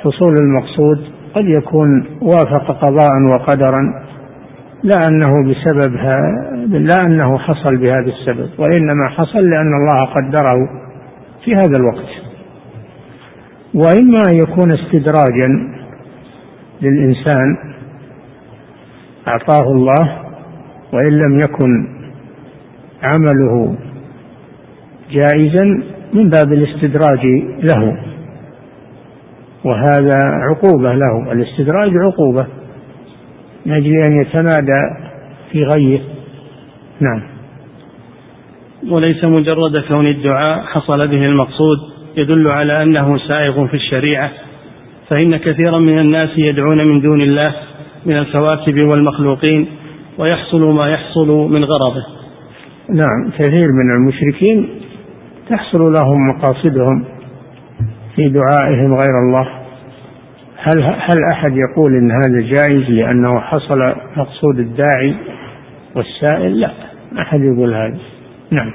حصول 0.00 0.34
المقصود 0.42 1.12
قد 1.34 1.44
يكون 1.44 2.04
وافق 2.22 2.70
قضاء 2.70 3.10
وقدرا 3.32 4.04
لا 4.82 5.08
أنه 5.10 5.32
بسببها 5.50 6.16
لا 6.66 6.96
أنه 7.06 7.38
حصل 7.38 7.76
بهذا 7.76 8.06
السبب 8.06 8.50
وإنما 8.58 9.08
حصل 9.08 9.38
لأن 9.38 9.74
الله 9.74 10.00
قدره 10.14 10.68
في 11.44 11.54
هذا 11.54 11.76
الوقت. 11.76 12.08
وإما 13.74 14.18
أن 14.32 14.38
يكون 14.38 14.72
استدراجا 14.72 15.70
للإنسان 16.82 17.56
أعطاه 19.28 19.72
الله 19.72 20.22
وإن 20.92 21.18
لم 21.18 21.40
يكن 21.40 21.88
عمله 23.02 23.76
جائزا 25.12 25.64
من 26.12 26.28
باب 26.30 26.52
الاستدراج 26.52 27.20
له. 27.62 27.96
وهذا 29.64 30.18
عقوبة 30.22 30.94
له. 30.94 31.32
الاستدراج 31.32 31.90
عقوبة. 32.06 32.46
من 33.66 33.72
أجل 33.72 33.92
أن 34.06 34.20
يتمادى 34.20 34.80
في 35.52 35.64
غيه. 35.64 36.00
نعم. 37.00 37.22
وليس 38.90 39.24
مجرد 39.24 39.84
كون 39.88 40.06
الدعاء 40.06 40.64
حصل 40.64 41.08
به 41.08 41.26
المقصود. 41.26 41.78
يدل 42.16 42.48
على 42.48 42.82
أنه 42.82 43.18
سائغ 43.28 43.66
في 43.66 43.74
الشريعة. 43.74 44.30
فإن 45.08 45.36
كثيرا 45.36 45.78
من 45.78 45.98
الناس 45.98 46.30
يدعون 46.36 46.78
من 46.88 47.00
دون 47.00 47.20
الله 47.20 47.54
من 48.06 48.18
الكواكب 48.18 48.84
والمخلوقين. 48.84 49.66
ويحصل 50.18 50.74
ما 50.74 50.88
يحصل 50.88 51.28
من 51.28 51.64
غرضه. 51.64 52.06
نعم. 52.88 53.30
كثير 53.38 53.68
من 53.72 53.94
المشركين 53.96 54.68
تحصل 55.50 55.92
لهم 55.92 56.26
مقاصدهم 56.26 57.04
في 58.16 58.28
دعائهم 58.28 58.94
غير 58.94 59.18
الله. 59.26 59.48
هل 60.56 60.82
هل 60.82 61.24
أحد 61.32 61.56
يقول 61.56 61.92
إن 61.92 62.10
هذا 62.10 62.40
جائز 62.40 62.90
لأنه 62.90 63.40
حصل 63.40 63.78
مقصود 64.16 64.58
الداعي 64.58 65.14
والسائل؟ 65.96 66.60
لا 66.60 66.70
ما 67.12 67.22
أحد 67.22 67.40
يقول 67.40 67.74
هذا. 67.74 67.98
نعم. 68.50 68.72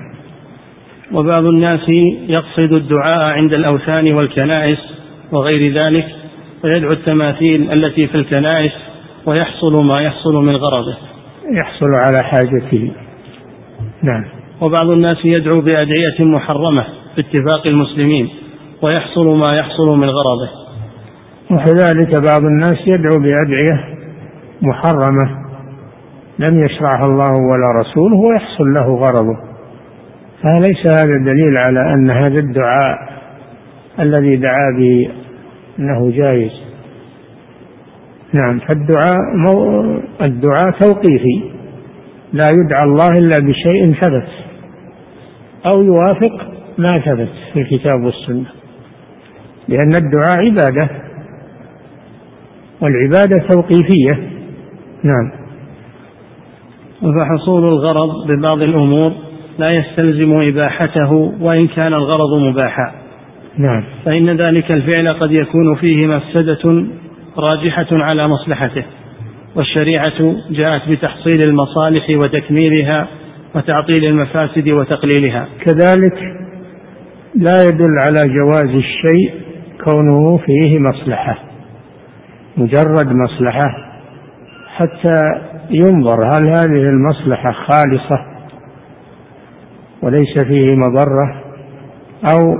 وبعض 1.12 1.46
الناس 1.46 1.90
يقصد 2.28 2.74
الدعاء 2.74 3.34
عند 3.38 3.54
الأوثان 3.54 4.14
والكنائس 4.14 4.80
وغير 5.32 5.64
ذلك 5.84 6.06
ويدعو 6.64 6.92
التماثيل 6.92 7.72
التي 7.72 8.08
في 8.08 8.16
الكنائس 8.16 8.74
ويحصل 9.26 9.86
ما 9.86 10.02
يحصل 10.02 10.36
من 10.36 10.54
غرضه. 10.54 10.98
يحصل 11.52 11.92
على 11.94 12.24
حاجته. 12.24 12.92
نعم. 14.04 14.26
وبعض 14.62 14.90
الناس 14.90 15.18
يدعو 15.26 15.62
بأدعية 15.62 16.20
محرمة 16.20 16.86
باتفاق 17.16 17.68
المسلمين 17.68 18.30
ويحصل 18.82 19.38
ما 19.38 19.58
يحصل 19.58 19.98
من 19.98 20.10
غرضه. 20.10 20.50
وكذلك 21.52 22.16
بعض 22.16 22.42
الناس 22.42 22.78
يدعو 22.88 23.20
بأدعية 23.20 23.96
محرمة. 24.62 25.46
لم 26.40 26.66
يشرعها 26.66 27.04
الله 27.06 27.32
ولا 27.32 27.80
رسوله 27.80 28.16
ويحصل 28.16 28.74
له 28.74 28.96
غرضه. 28.96 29.38
فليس 30.42 30.86
هذا 30.86 31.18
دليل 31.26 31.58
على 31.58 31.80
أن 31.94 32.10
هذا 32.10 32.40
الدعاء 32.40 32.98
الذي 34.00 34.36
دعا 34.36 34.72
به 34.78 35.10
أنه 35.80 36.12
جائز. 36.12 36.52
نعم 38.42 38.60
فالدعاء 38.60 39.18
مو 39.36 39.82
الدعاء 40.22 40.72
توقيفي. 40.80 41.56
لا 42.34 42.46
يدعى 42.52 42.84
الله 42.84 43.08
إلا 43.08 43.38
بشيء 43.38 43.94
ثبت. 44.02 44.45
أو 45.66 45.84
يوافق 45.84 46.56
ما 46.78 47.00
ثبت 47.06 47.30
في 47.54 47.62
الكتاب 47.62 48.04
والسنة. 48.04 48.46
لأن 49.68 49.96
الدعاء 49.96 50.46
عبادة 50.46 50.90
والعبادة 52.82 53.48
توقيفية. 53.52 54.30
نعم. 55.04 55.32
فحصول 57.02 57.64
الغرض 57.64 58.10
ببعض 58.28 58.62
الأمور 58.62 59.12
لا 59.60 59.76
يستلزم 59.76 60.34
إباحته 60.34 61.12
وإن 61.42 61.68
كان 61.68 61.94
الغرض 61.94 62.40
مباحا. 62.40 62.92
نعم. 63.58 63.84
فإن 64.06 64.30
ذلك 64.30 64.72
الفعل 64.72 65.14
قد 65.14 65.32
يكون 65.32 65.76
فيه 65.76 66.08
مفسدة 66.08 66.86
راجحة 67.38 67.88
على 67.92 68.28
مصلحته 68.28 68.84
والشريعة 69.56 70.36
جاءت 70.50 70.90
بتحصيل 70.90 71.42
المصالح 71.42 72.10
وتكميلها 72.10 73.08
وتعطيل 73.56 74.06
المفاسد 74.06 74.70
وتقليلها. 74.70 75.48
كذلك 75.66 76.46
لا 77.36 77.64
يدل 77.64 77.98
على 78.06 78.34
جواز 78.34 78.66
الشيء 78.76 79.34
كونه 79.84 80.38
فيه 80.38 80.80
مصلحة 80.80 81.38
مجرد 82.58 83.08
مصلحة 83.08 83.70
حتى 84.76 85.22
ينظر 85.70 86.20
هل 86.28 86.48
هذه 86.50 86.90
المصلحة 86.90 87.52
خالصة 87.52 88.26
وليس 90.02 90.46
فيه 90.48 90.76
مضرة 90.76 91.42
أو 92.34 92.56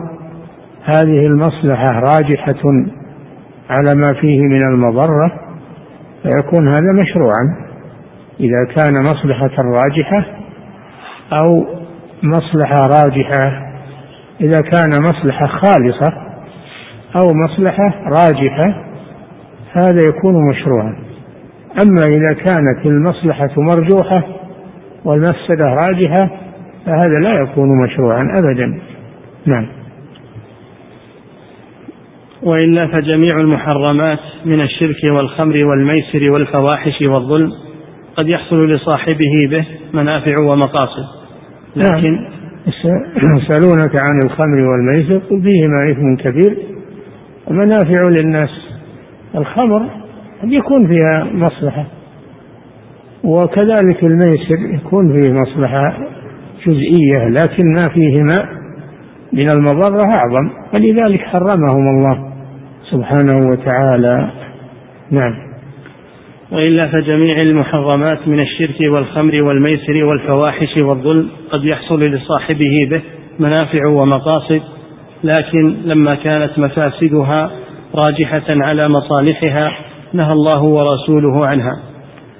هذه 0.84 1.26
المصلحة 1.26 2.00
راجحة 2.00 2.62
على 3.70 3.96
ما 3.96 4.14
فيه 4.22 4.42
من 4.42 4.66
المضرة 4.68 5.32
فيكون 6.24 6.68
هذا 6.68 6.94
مشروعا. 7.04 7.66
إذا 8.40 8.76
كان 8.76 8.94
مصلحة 9.02 9.52
راجحة 9.58 10.45
أو 11.34 11.66
مصلحة 12.24 12.76
راجحة. 12.88 13.66
إذا 14.42 14.62
كان 14.62 14.90
مصلحة 15.04 15.48
خالصة 15.48 16.14
أو 17.16 17.34
مصلحة 17.34 17.94
راجحة 18.06 18.84
هذا 19.72 20.02
يكون 20.02 20.50
مشروعا. 20.50 20.96
أما 21.84 22.02
إذا 22.02 22.34
كانت 22.34 22.86
المصلحة 22.86 23.50
مرجوحة 23.58 24.24
والمفسدة 25.06 25.66
راجحة 25.66 26.30
فهذا 26.86 27.20
لا 27.22 27.34
يكون 27.42 27.84
مشروعا 27.84 28.22
أبدا. 28.40 28.80
نعم. 29.46 29.68
والا 32.44 32.88
فجميع 32.88 33.40
المحرمات 33.40 34.20
من 34.46 34.62
الشرك 34.62 35.04
والخمر 35.04 35.66
والميسر 35.66 36.32
والفواحش 36.32 37.02
والظلم 37.02 37.52
قد 38.16 38.28
يحصل 38.28 38.68
لصاحبه 38.72 39.40
به 39.50 39.66
منافع 39.94 40.34
ومقاصد. 40.44 41.15
لكن 41.76 42.12
نعم. 42.12 43.38
يسألونك 43.38 43.92
عن 44.10 44.20
الخمر 44.26 44.62
والميسر 44.62 45.18
قل 45.18 45.42
فيهما 45.42 45.80
إثم 45.92 46.16
كبير. 46.16 46.58
ومنافع 47.48 48.10
للناس. 48.10 48.50
الخمر 49.36 49.90
قد 50.42 50.52
يكون 50.52 50.88
فيها 50.92 51.24
مصلحة 51.34 51.86
وكذلك 53.24 54.04
الميسر 54.04 54.60
يكون 54.74 55.18
فيه 55.18 55.34
مصلحة 55.34 55.98
جزئية 56.68 57.28
لكن 57.30 57.74
ما 57.74 57.90
فيهما 57.90 58.36
من 59.34 59.52
المضرة 59.52 60.04
أعظم. 60.04 60.50
ولذلك 60.74 61.20
حرمهم 61.22 61.88
الله 61.88 62.34
سبحانه 62.92 63.38
وتعالى. 63.48 64.32
نعم. 65.12 65.55
وإلا 66.52 66.88
فجميع 66.88 67.42
المحرمات 67.42 68.28
من 68.28 68.40
الشرك 68.40 68.82
والخمر 68.82 69.44
والميسر 69.44 70.04
والفواحش 70.04 70.78
والظلم 70.78 71.30
قد 71.52 71.66
يحصل 71.66 72.04
لصاحبه 72.04 72.88
به 72.90 73.02
منافع 73.40 73.88
ومقاصد 73.88 74.62
لكن 75.24 75.76
لما 75.86 76.12
كانت 76.24 76.60
مفاسدها 76.60 77.52
راجحة 77.96 78.44
على 78.50 78.90
مصالحها 78.90 79.78
نهى 80.14 80.32
الله 80.32 80.64
ورسوله 80.64 81.46
عنها 81.48 81.80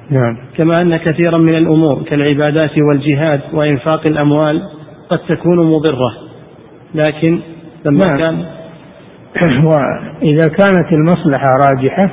نعم. 0.10 0.38
كما 0.58 0.82
أن 0.82 0.98
كثيرا 0.98 1.38
من 1.38 1.56
الأمور 1.56 2.04
كالعبادات 2.04 2.72
والجهاد 2.90 3.42
وإنفاق 3.54 4.02
الأموال 4.10 4.62
قد 5.10 5.20
تكون 5.20 5.72
مضرة 5.72 6.14
لكن 6.96 7.40
لما 7.86 8.06
نعم. 8.06 8.18
كان 8.18 8.46
وإذا 9.70 10.48
كانت 10.48 10.94
المصلحة 10.94 11.48
راجحة 11.72 12.12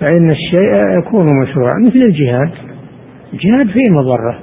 فإن 0.00 0.30
الشيء 0.30 0.98
يكون 0.98 1.26
مشروعا 1.42 1.80
مثل 1.86 1.98
الجهاد. 1.98 2.50
الجهاد 3.32 3.66
فيه 3.66 3.92
مضرة 3.92 4.38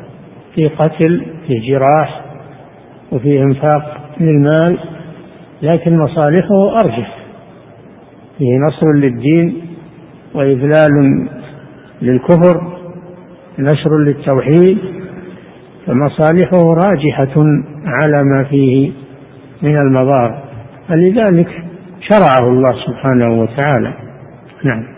فيه 0.56 0.68
قتل 0.70 1.26
فيه 1.48 1.74
جراح 1.74 2.22
وفيه 3.12 3.44
إنفاق 3.44 4.10
من 4.20 4.28
المال 4.28 4.80
لكن 5.62 5.98
مصالحه 5.98 6.72
أرجح. 6.84 7.18
فيه 8.38 8.58
نصر 8.68 8.92
للدين 8.96 9.62
وإذلال 10.36 11.28
للكفر 12.02 12.78
نشر 13.60 13.98
للتوحيد 13.98 14.78
فمصالحه 15.86 16.64
راجحة 16.74 17.44
على 17.86 18.24
ما 18.24 18.44
فيه 18.44 18.92
من 19.62 19.78
المضار. 19.84 20.44
فلذلك 20.90 21.48
شرعه 22.00 22.48
الله 22.48 22.74
سبحانه 22.88 23.42
وتعالى. 23.42 23.94
نعم. 24.64 24.93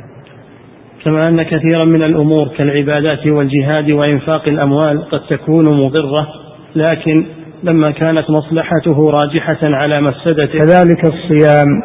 كما 1.05 1.29
أن 1.29 1.43
كثيرا 1.43 1.85
من 1.85 2.03
الأمور 2.03 2.47
كالعبادات 2.47 3.27
والجهاد 3.27 3.91
وإنفاق 3.91 4.47
الأموال 4.47 5.09
قد 5.09 5.19
تكون 5.29 5.85
مضرة 5.85 6.27
لكن 6.75 7.25
لما 7.63 7.85
كانت 7.99 8.29
مصلحته 8.29 9.09
راجحة 9.09 9.57
على 9.63 10.01
مفسدته 10.01 10.59
كذلك 10.59 11.05
الصيام 11.05 11.81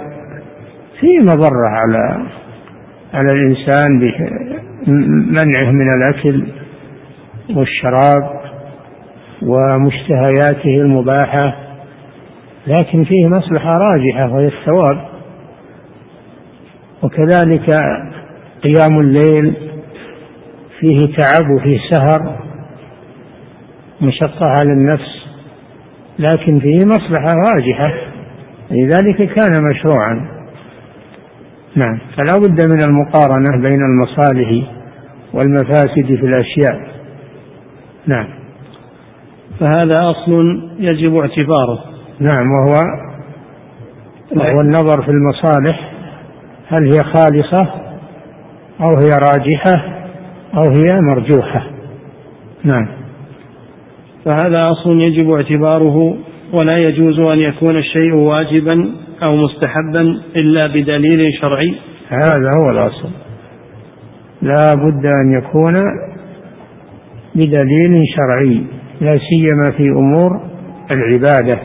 فيه 1.01 1.19
مضرة 1.19 1.69
على 1.69 2.27
على 3.15 3.33
الإنسان 3.33 4.01
بمنعه 4.01 5.71
من 5.71 5.95
الأكل 5.95 6.47
والشراب 7.57 8.41
ومشتهياته 9.43 10.81
المباحة 10.81 11.57
لكن 12.67 13.05
فيه 13.05 13.29
مصلحة 13.29 13.79
راجحة 13.79 14.35
وهي 14.35 14.47
الثواب. 14.47 15.11
وكذلك 17.03 17.67
قيام 18.63 19.01
الليل 19.01 19.55
فيه 20.81 21.07
تعب 21.07 21.51
وفيه 21.51 21.79
سهر 21.91 22.37
مشقة 24.01 24.47
على 24.47 24.73
النفس 24.73 25.27
لكن 26.19 26.61
فيه 26.61 26.87
مصلحة 26.87 27.29
راجحة 27.55 27.95
لذلك 28.71 29.17
كان 29.17 29.65
مشروعا. 29.73 30.41
نعم. 31.77 31.99
فلا 32.17 32.39
بد 32.39 32.61
من 32.61 32.83
المقارنة 32.83 33.63
بين 33.63 33.81
المصالح 33.83 34.69
والمفاسد 35.33 36.07
في 36.07 36.27
الأشياء. 36.27 36.91
نعم. 38.07 38.29
فهذا 39.61 40.11
أصل 40.11 40.63
يجب 40.79 41.17
اعتباره. 41.17 41.85
نعم. 42.21 42.47
وهو 42.51 42.75
وهو 44.33 44.61
النظر 44.63 45.03
في 45.03 45.11
المصالح. 45.11 45.93
هل 46.69 46.87
هي 46.87 47.05
خالصة؟ 47.05 47.90
أو 48.81 48.97
هي 48.97 49.11
راجحة 49.11 50.01
أو 50.55 50.71
هي 50.71 51.01
مرجوحة. 51.01 51.67
نعم. 52.65 52.89
فهذا 54.25 54.71
أصل 54.71 55.01
يجب 55.01 55.31
اعتباره 55.31 56.17
ولا 56.53 56.79
يجوز 56.79 57.19
أن 57.19 57.39
يكون 57.39 57.77
الشيء 57.77 58.15
واجبا 58.15 58.91
أو 59.23 59.37
مستحبا 59.37 60.01
إلا 60.37 60.61
بدليل 60.75 61.23
شرعي. 61.43 61.75
هذا 62.09 62.51
هو 62.61 62.71
الأصل. 62.71 63.09
لا 64.43 64.75
بد 64.75 65.07
أن 65.07 65.33
يكون 65.39 65.75
بدليل 67.35 68.05
شرعي 68.17 68.65
لا 69.01 69.19
سيما 69.31 69.65
في 69.77 69.91
أمور 69.91 70.41
العبادة 70.91 71.61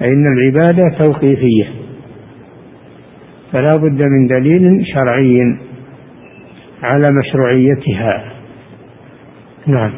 فإن 0.00 0.26
العبادة 0.32 1.04
توقيفية. 1.04 1.64
فلا 3.52 3.76
بد 3.76 4.04
من 4.04 4.26
دليل 4.26 4.86
شرعي. 4.94 5.67
على 6.82 7.04
مشروعيتها. 7.20 8.32
نعم. 9.66 9.92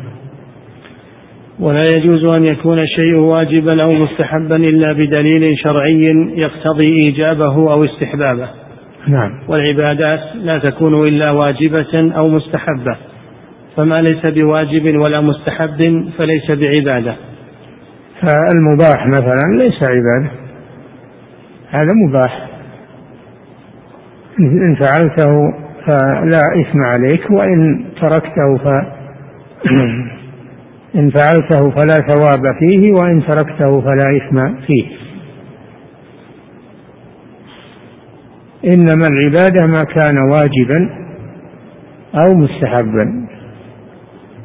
ولا 1.60 1.86
يجوز 1.96 2.32
أن 2.32 2.44
يكون 2.44 2.76
الشيء 2.82 3.14
واجبا 3.14 3.82
أو 3.82 3.92
مستحبا 3.92 4.56
إلا 4.56 4.92
بدليل 4.92 5.44
شرعي 5.56 6.04
يقتضي 6.34 6.86
إيجابه 7.04 7.72
أو 7.72 7.84
استحبابه. 7.84 8.48
نعم. 9.08 9.30
والعبادات 9.48 10.20
لا 10.34 10.58
تكون 10.58 11.08
إلا 11.08 11.30
واجبة 11.30 12.12
أو 12.16 12.28
مستحبة. 12.28 12.96
فما 13.76 13.94
ليس 13.94 14.26
بواجب 14.26 14.98
ولا 14.98 15.20
مستحب 15.20 16.08
فليس 16.18 16.50
بعبادة. 16.50 17.14
فالمباح 18.20 19.06
مثلا 19.06 19.58
ليس 19.58 19.82
عبادة. 19.82 20.30
هذا 21.70 21.92
مباح. 22.08 22.46
إن 24.40 24.74
فعلته 24.74 25.30
فلا 25.90 26.42
إثم 26.60 26.80
عليك 26.94 27.30
وإن 27.30 27.84
تركته 28.00 28.56
ف 28.56 28.66
إن 30.94 31.10
فعلته 31.10 31.70
فلا 31.70 32.00
ثواب 32.10 32.54
فيه 32.58 32.92
وإن 32.92 33.22
تركته 33.22 33.80
فلا 33.80 34.16
إثم 34.16 34.54
فيه. 34.66 34.86
إنما 38.64 39.06
العبادة 39.06 39.66
ما 39.66 39.78
كان 39.78 40.18
واجبا 40.18 40.90
أو 42.24 42.34
مستحبا. 42.34 43.26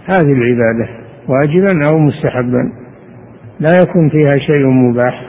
هذه 0.05 0.33
العبادة 0.33 0.89
واجبا 1.27 1.89
أو 1.91 1.99
مستحبا. 1.99 2.71
لا 3.59 3.69
يكون 3.81 4.09
فيها 4.09 4.33
شيء 4.33 4.67
مباح. 4.67 5.25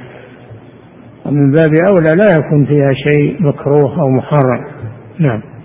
ومن 1.27 1.51
باب 1.51 1.75
أولى 1.89 2.15
لا 2.15 2.37
يكون 2.39 2.67
فيها 2.67 2.93
شيء 2.93 3.43
مكروه 3.43 4.01
أو 4.01 4.11
محرم. 4.11 4.65
نعم. 5.19 5.56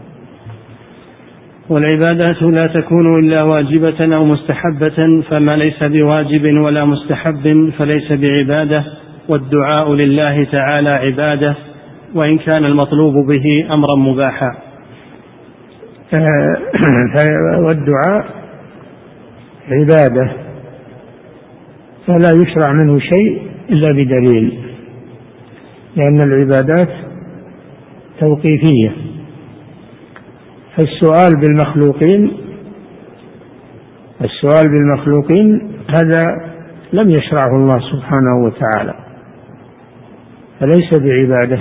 والعبادات 1.72 2.42
لا 2.42 2.68
تكون 2.68 3.20
إلا 3.20 3.44
واجبة 3.44 4.16
أو 4.16 4.26
مستحبة 4.26 5.22
فما 5.30 5.56
ليس 5.56 5.84
بواجب 5.84 6.60
ولا 6.60 6.86
مستحب 6.86 7.72
فليس 7.78 8.12
بعبادة 8.12 8.84
والدعاء 9.30 9.94
لله 9.94 10.44
تعالى 10.44 10.90
عبادة 10.90 11.56
وإن 12.16 12.38
كان 12.38 12.66
المطلوب 12.66 13.14
به 13.14 13.74
أمرا 13.74 13.96
مباحا. 13.96 14.52
والدعاء 17.66 18.26
عبادة 19.70 20.32
فلا 22.08 22.32
يشرع 22.32 22.74
منه 22.74 23.00
شيء 23.00 23.42
إلا 23.70 23.92
بدليل 23.92 24.60
لأن 25.96 26.22
العبادات 26.22 26.90
توقيفية. 28.20 28.92
فالسؤال 30.78 31.40
بالمخلوقين 31.42 32.32
السؤال 34.24 34.66
بالمخلوقين 34.72 35.72
هذا 35.90 36.20
لم 36.94 37.10
يشرعه 37.10 37.56
الله 37.56 37.80
سبحانه 37.80 38.44
وتعالى 38.46 38.94
فليس 40.60 40.94
بعبادة 40.94 41.60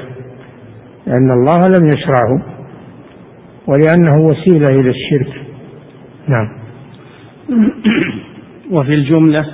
لأن 1.07 1.31
الله 1.31 1.61
لم 1.69 1.89
يشرعه 1.89 2.43
ولأنه 3.67 4.17
وسيلة 4.27 4.67
إلى 4.81 4.91
الشرك. 4.91 5.47
نعم. 6.29 6.49
وفي 8.75 8.95
الجملة 8.95 9.47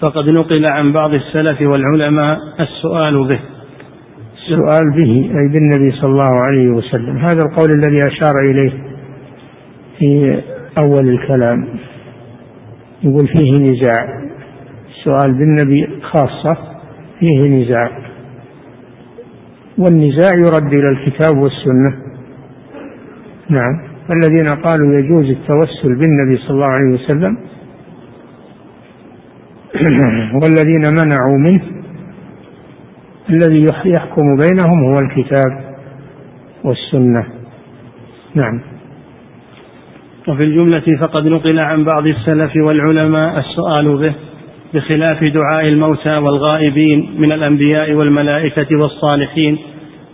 فقد 0.00 0.28
نقل 0.28 0.64
عن 0.70 0.92
بعض 0.92 1.14
السلف 1.14 1.60
والعلماء 1.60 2.38
السؤال 2.60 3.28
به. 3.28 3.40
السؤال 4.40 4.90
به 4.90 5.30
أي 5.38 5.48
بالنبي 5.48 5.92
صلى 5.92 6.10
الله 6.10 6.44
عليه 6.46 6.68
وسلم. 6.68 7.16
هذا 7.16 7.42
القول 7.42 7.70
الذي 7.72 8.06
أشار 8.06 8.40
إليه 8.50 8.72
في 9.98 10.40
أول 10.78 11.08
الكلام. 11.08 11.66
يقول 13.02 13.28
فيه 13.28 13.52
نزاع. 13.52 14.20
السؤال 14.88 15.32
بالنبي 15.32 15.88
خاصة 16.02 16.56
فيه 17.20 17.48
نزاع. 17.48 17.90
والنزاع 19.78 20.30
يرد 20.38 20.72
إلى 20.72 20.88
الكتاب 20.88 21.38
والسنة. 21.38 21.94
نعم. 23.48 23.90
الذين 24.10 24.48
قالوا 24.48 24.94
يجوز 24.94 25.24
التوسل 25.24 25.94
بالنبي 25.94 26.36
صلى 26.36 26.50
الله 26.50 26.66
عليه 26.66 26.94
وسلم 26.94 27.36
والذين 30.42 30.82
منعوا 31.02 31.38
منه 31.38 31.79
الذي 33.30 33.66
يحكم 33.84 34.22
بينهم 34.36 34.84
هو 34.84 34.98
الكتاب 34.98 35.74
والسنة. 36.64 37.26
نعم. 38.34 38.60
وفي 40.28 40.46
الجملة 40.46 40.82
فقد 41.00 41.26
نقل 41.26 41.58
عن 41.58 41.84
بعض 41.84 42.06
السلف 42.06 42.52
والعلماء 42.56 43.38
السؤال 43.38 43.96
به 43.96 44.14
بخلاف 44.74 45.24
دعاء 45.24 45.68
الموتى 45.68 46.16
والغائبين 46.16 47.10
من 47.18 47.32
الأنبياء 47.32 47.92
والملائكة 47.92 48.76
والصالحين 48.76 49.58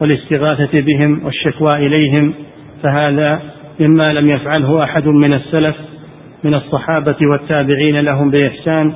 والاستغاثة 0.01 0.81
بهم 0.81 1.25
والشكوى 1.25 1.87
إليهم 1.87 2.35
فهذا 2.83 3.43
مما 3.81 4.05
لم 4.13 4.31
يفعله 4.31 4.85
أحد 4.85 5.07
من 5.07 5.33
السلف 5.33 5.77
من 6.45 6.55
الصحابة 6.55 7.17
والتابعين 7.33 8.01
لهم 8.01 8.31
بإحسان 8.31 8.93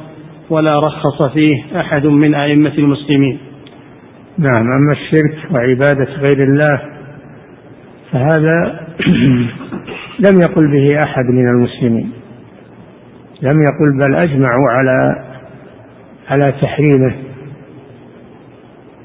ولا 0.50 0.78
رخص 0.78 1.24
فيه 1.32 1.80
أحد 1.80 2.06
من 2.06 2.34
أئمة 2.34 2.72
المسلمين. 2.78 3.38
نعم 4.38 4.72
أما 4.72 4.92
الشرك 4.92 5.52
وعبادة 5.52 6.12
غير 6.12 6.44
الله 6.44 6.80
فهذا 8.12 8.80
لم 10.26 10.40
يقل 10.40 10.70
به 10.72 11.02
أحد 11.02 11.24
من 11.24 11.48
المسلمين. 11.48 12.12
لم 13.42 13.62
يقل 13.62 13.98
بل 13.98 14.14
أجمعوا 14.14 14.70
على 14.70 15.24
على 16.28 16.52
تحريمه 16.62 17.14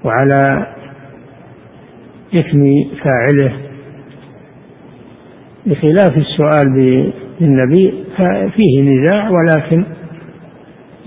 وعلى 0.04 0.68
إثم 2.36 2.64
فاعله. 3.04 3.54
بخلاف 5.66 6.18
السؤال 6.18 6.74
بالنبي 7.40 8.04
فيه 8.56 8.82
نزاع 8.82 9.30
ولكن 9.30 9.86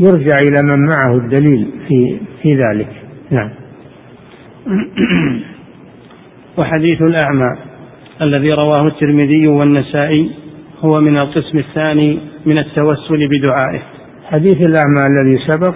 يرجع 0.01 0.39
إلى 0.39 0.59
من 0.63 0.87
معه 0.95 1.17
الدليل 1.17 1.71
في 1.89 2.21
في 2.43 2.55
ذلك. 2.55 2.89
نعم. 3.31 3.51
وحديث 6.59 7.03
الأعمى 7.03 7.57
الذي 8.23 8.53
رواه 8.53 8.87
الترمذي 8.87 9.49
والنسائي 9.49 10.31
هو 10.81 11.01
من 11.01 11.19
القسم 11.19 11.59
الثاني 11.59 12.21
من 12.47 12.57
التوسل 12.61 13.29
بدعائه. 13.29 13.83
حديث 14.25 14.57
الأعمى 14.57 15.01
الذي 15.07 15.39
سبق 15.47 15.75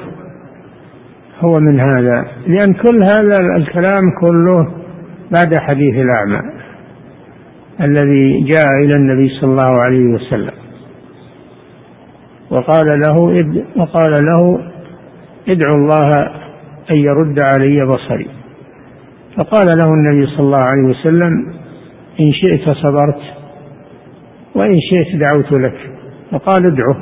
هو 1.40 1.60
من 1.60 1.80
هذا 1.80 2.26
لأن 2.46 2.74
كل 2.74 3.02
هذا 3.02 3.56
الكلام 3.56 4.02
كله 4.20 4.72
بعد 5.30 5.58
حديث 5.58 5.94
الأعمى 5.94 6.40
الذي 7.80 8.40
جاء 8.40 8.66
إلى 8.84 8.96
النبي 8.96 9.28
صلى 9.28 9.50
الله 9.50 9.80
عليه 9.80 10.04
وسلم. 10.04 10.54
وقال 12.50 13.00
له 13.00 13.44
وقال 13.76 14.24
له 14.24 14.60
ادعو 15.48 15.76
الله 15.76 16.26
أن 16.92 16.98
يرد 16.98 17.38
علي 17.38 17.86
بصري. 17.86 18.41
فقال 19.36 19.66
له 19.66 19.94
النبي 19.94 20.26
صلى 20.26 20.40
الله 20.40 20.58
عليه 20.58 20.82
وسلم 20.88 21.54
إن 22.20 22.32
شئت 22.32 22.70
صبرت 22.70 23.20
وإن 24.54 24.78
شئت 24.90 25.16
دعوت 25.20 25.60
لك. 25.60 25.76
فقال 26.30 26.66
ادعه. 26.66 26.96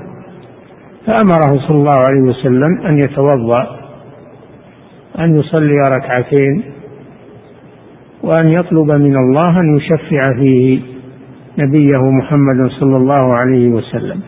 فأمره 1.06 1.58
صلى 1.68 1.76
الله 1.76 1.98
عليه 2.08 2.20
وسلم 2.20 2.80
أن 2.86 2.98
يتوضأ 2.98 3.76
أن 5.18 5.36
يصلي 5.36 5.76
ركعتين 5.96 6.62
وأن 8.22 8.48
يطلب 8.48 8.90
من 8.90 9.16
الله 9.16 9.60
أن 9.60 9.76
يشفع 9.76 10.20
فيه 10.40 10.80
نبيه 11.58 12.00
محمد 12.20 12.70
صلى 12.80 12.96
الله 12.96 13.34
عليه 13.34 13.68
وسلم. 13.68 14.20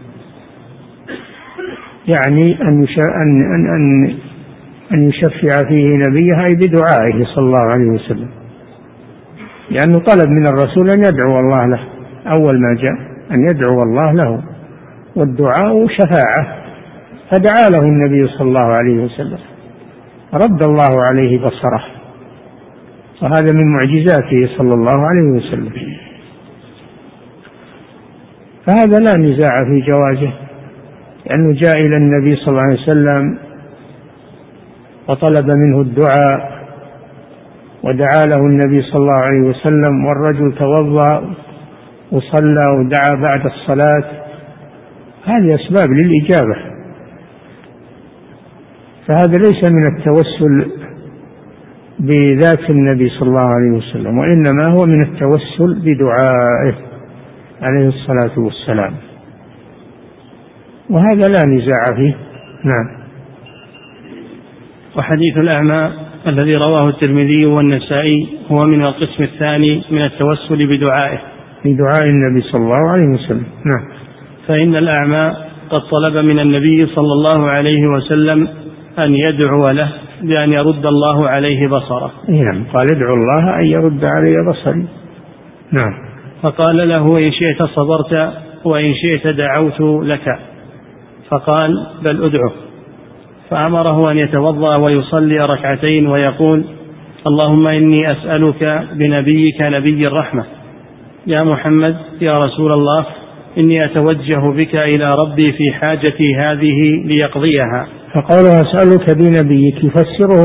يعني 2.17 2.62
أن 2.62 2.87
أن 2.99 3.67
أن 3.77 4.15
أن 4.92 5.09
يشفع 5.09 5.68
فيه 5.68 5.88
نبيه 6.09 6.44
أي 6.44 6.55
بدعائه 6.55 7.24
صلى 7.24 7.44
الله 7.44 7.72
عليه 7.72 7.90
وسلم. 7.90 8.28
لأنه 9.70 9.98
طلب 9.98 10.28
من 10.28 10.46
الرسول 10.46 10.90
أن 10.90 10.98
يدعو 10.98 11.40
الله 11.40 11.66
له. 11.66 11.81
أول 12.26 12.61
ما 12.61 12.74
جاء 12.74 12.94
أن 13.31 13.46
يدعو 13.46 13.78
الله 13.83 14.12
له. 14.12 14.42
والدعاء 15.16 15.87
شفاعة. 15.88 16.57
فدعا 17.31 17.68
له 17.70 17.83
النبي 17.83 18.28
صلى 18.28 18.48
الله 18.48 18.61
عليه 18.61 19.05
وسلم. 19.05 19.38
رد 20.35 20.62
الله 20.62 21.02
عليه 21.02 21.38
بصره. 21.38 21.85
وهذا 23.22 23.52
من 23.52 23.72
معجزاته 23.72 24.57
صلى 24.59 24.74
الله 24.74 25.07
عليه 25.09 25.22
وسلم. 25.22 25.72
فهذا 28.66 28.98
لا 28.98 29.16
نزاع 29.18 29.59
في 29.64 29.81
جوازه. 29.87 30.33
لأنه 31.26 31.52
جاء 31.52 31.87
إلى 31.87 31.96
النبي 31.96 32.37
صلى 32.37 32.48
الله 32.48 32.62
عليه 32.62 32.83
وسلم 32.83 33.38
وطلب 35.09 35.51
منه 35.57 35.81
الدعاء 35.81 36.62
ودعا 37.85 38.27
له 38.27 38.37
النبي 38.37 38.83
صلى 38.83 39.01
الله 39.01 39.12
عليه 39.12 39.41
وسلم 39.41 40.05
والرجل 40.05 40.55
توضأ 40.59 41.35
وصلى 42.12 42.62
ودعا 42.79 43.23
بعد 43.29 43.47
الصلاة. 43.47 44.05
هذه 45.25 45.55
أسباب 45.55 45.87
للإجابة. 45.91 46.73
فهذا 49.07 49.33
ليس 49.41 49.65
من 49.65 49.87
التوسل 49.87 50.71
بذات 51.99 52.71
النبي 52.71 53.09
صلى 53.09 53.29
الله 53.29 53.55
عليه 53.55 53.71
وسلم 53.71 54.19
وإنما 54.19 54.67
هو 54.71 54.87
من 54.87 55.03
التوسل 55.03 55.81
بدعائه 55.85 56.75
عليه 57.62 57.88
الصلاة 57.88 58.38
والسلام. 58.38 58.95
وهذا 60.91 61.29
لا 61.29 61.47
نزاع 61.47 61.97
فيه. 61.97 62.15
نعم. 62.65 63.02
وحديث 64.96 65.38
الأعمى 65.38 65.92
الذي 66.26 66.57
رواه 66.57 66.88
الترمذي 66.88 67.46
والنسائي 67.46 68.28
هو 68.52 68.64
من 68.64 68.85
القسم 68.85 69.22
الثاني 69.22 69.83
من 69.90 70.05
التوسل 70.05 70.66
بدعائه. 70.66 71.18
بدعاء 71.64 72.05
النبي 72.05 72.40
صلى 72.42 72.61
الله 72.61 72.90
عليه 72.90 73.09
وسلم. 73.09 73.46
نعم. 73.46 73.88
فإن 74.48 74.76
الأعمى 74.76 75.37
قد 75.70 75.83
طلب 75.90 76.24
من 76.24 76.38
النبي 76.38 76.87
صلى 76.87 77.12
الله 77.12 77.50
عليه 77.50 77.87
وسلم 77.87 78.48
أن 79.07 79.14
يدعو 79.14 79.62
له 79.62 79.92
بأن 80.22 80.52
يرد 80.52 80.87
الله 80.87 81.28
عليه 81.28 81.68
بصره. 81.68 82.12
نعم. 82.28 82.64
قال 82.74 82.87
ادعو 82.96 83.14
الله 83.14 83.61
أن 83.61 83.64
يرد 83.64 84.05
علي 84.05 84.35
بصري. 84.50 84.87
نعم. 85.72 85.94
فقال 86.42 86.88
له 86.88 87.18
إن 87.18 87.33
شئت 87.33 87.62
صبرت 87.62 88.33
وإن 88.64 88.94
شئت 88.94 89.26
دعوت 89.26 90.05
لك. 90.07 90.38
فقال 91.31 91.87
بل 92.02 92.24
ادعه. 92.24 92.71
فأمره 93.53 94.11
أن 94.11 94.19
يتوضأ 94.19 94.77
ويصلي 94.77 95.38
ركعتين 95.38 96.07
ويقول 96.07 96.65
اللهم 97.27 97.67
إني 97.67 98.12
أسألك 98.12 98.88
بنبيك 98.93 99.61
نبي 99.61 100.07
الرحمة. 100.07 100.45
يا 101.27 101.43
محمد 101.43 101.97
يا 102.21 102.45
رسول 102.45 102.73
الله 102.73 103.07
إني 103.59 103.79
أتوجه 103.79 104.41
بك 104.51 104.77
إلى 104.77 105.15
ربي 105.15 105.53
في 105.53 105.73
حاجتي 105.73 106.37
هذه 106.37 107.05
ليقضيها. 107.05 107.87
فقوله 108.15 108.61
أسألك 108.61 109.15
بنبيك 109.19 109.85
يفسره 109.85 110.41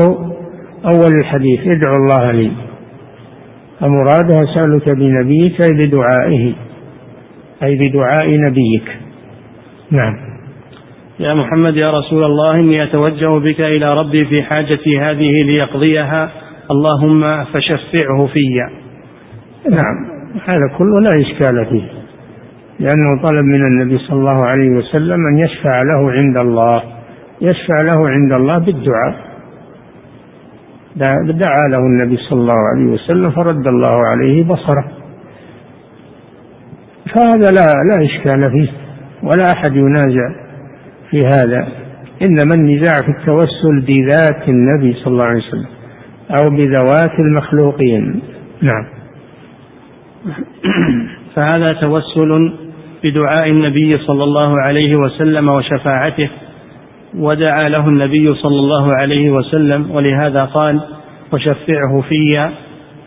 أول 0.84 1.12
الحديث 1.20 1.60
ادعو 1.60 1.92
الله 2.02 2.32
لي. 2.32 2.50
فمراده 3.80 4.44
أسألك 4.44 4.88
بنبيك 4.88 5.60
أي 5.60 5.86
بدعائه 5.86 6.52
أي 7.62 7.76
بدعاء 7.76 8.38
نبيك. 8.48 8.96
نعم. 9.90 10.37
يا 11.20 11.34
محمد 11.34 11.76
يا 11.76 11.90
رسول 11.90 12.24
الله 12.24 12.54
إني 12.54 12.82
أتوجه 12.82 13.38
بك 13.38 13.60
إلى 13.60 13.94
ربي 13.94 14.18
في 14.18 14.42
حاجتي 14.42 15.00
هذه 15.00 15.32
ليقضيها. 15.44 16.30
اللهم 16.70 17.44
فشفعه 17.44 18.26
في 18.26 18.68
نعم. 19.70 19.96
هذا 20.48 20.76
كله 20.78 21.00
لا 21.00 21.10
إشكال 21.14 21.66
فيه. 21.70 21.88
لأنه 22.80 23.22
طلب 23.22 23.44
من 23.44 23.66
النبي 23.70 23.98
صلى 23.98 24.18
الله 24.18 24.46
عليه 24.46 24.70
وسلم 24.70 25.26
أن 25.32 25.38
يشفع 25.38 25.82
له 25.82 26.10
عند 26.10 26.36
الله. 26.36 26.82
يشفع 27.40 27.74
له 27.80 28.08
عند 28.08 28.32
الله 28.32 28.58
بالدعاء. 28.58 29.14
دعا 31.26 31.68
له 31.70 31.78
النبي 31.78 32.16
صلى 32.16 32.40
الله 32.40 32.68
عليه 32.74 32.86
وسلم 32.86 33.30
فرد 33.30 33.66
الله 33.66 34.06
عليه 34.06 34.44
بصره. 34.44 34.84
فهذا 37.14 37.50
لا 37.50 37.72
لا 37.90 38.04
إشكال 38.04 38.50
فيه. 38.50 38.72
ولا 39.22 39.52
أحد 39.52 39.76
ينازع. 39.76 40.47
في 41.10 41.20
هذا. 41.32 41.68
إنما 42.22 42.54
النزاع 42.54 43.02
في 43.02 43.08
التوسل 43.08 43.80
بذات 43.86 44.48
النبي 44.48 44.94
صلى 44.94 45.12
الله 45.12 45.24
عليه 45.28 45.42
وسلم 45.48 45.66
أو 46.40 46.50
بذوات 46.50 47.20
المخلوقين. 47.20 48.20
نعم. 48.62 48.84
فهذا 51.34 51.72
توسل 51.80 52.52
بدعاء 53.04 53.50
النبي 53.50 53.90
صلى 53.90 54.24
الله 54.24 54.60
عليه 54.60 54.96
وسلم 54.96 55.48
وشفاعته. 55.48 56.28
ودعا 57.14 57.68
له 57.68 57.88
النبي 57.88 58.34
صلى 58.34 58.58
الله 58.58 58.94
عليه 58.94 59.30
وسلم 59.30 59.90
ولهذا 59.90 60.44
قال 60.44 60.80
وشفعه 61.32 62.00
في 62.08 62.50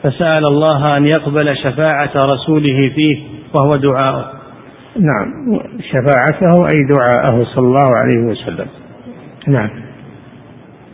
فسأل 0.03 0.43
الله 0.51 0.97
أن 0.97 1.05
يقبل 1.05 1.57
شفاعة 1.57 2.11
رسوله 2.15 2.91
فيه 2.95 3.17
وهو 3.53 3.75
دعاؤه. 3.75 4.40
نعم. 4.99 5.59
شفاعته 5.79 6.67
أي 6.73 6.83
دعاءه 6.97 7.43
صلى 7.43 7.67
الله 7.67 7.95
عليه 7.95 8.19
وسلم. 8.19 8.67
نعم. 9.47 9.69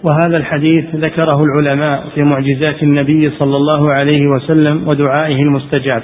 وهذا 0.04 0.38
الحديث 0.38 0.96
ذكره 0.96 1.44
العلماء 1.44 2.04
في 2.16 2.24
معجزات 2.24 2.84
النبي 2.84 3.30
صلى 3.30 3.56
الله 3.56 3.94
عليه 3.94 4.28
وسلم 4.28 4.88
ودعائه 4.88 5.42
المستجاب. 5.42 6.04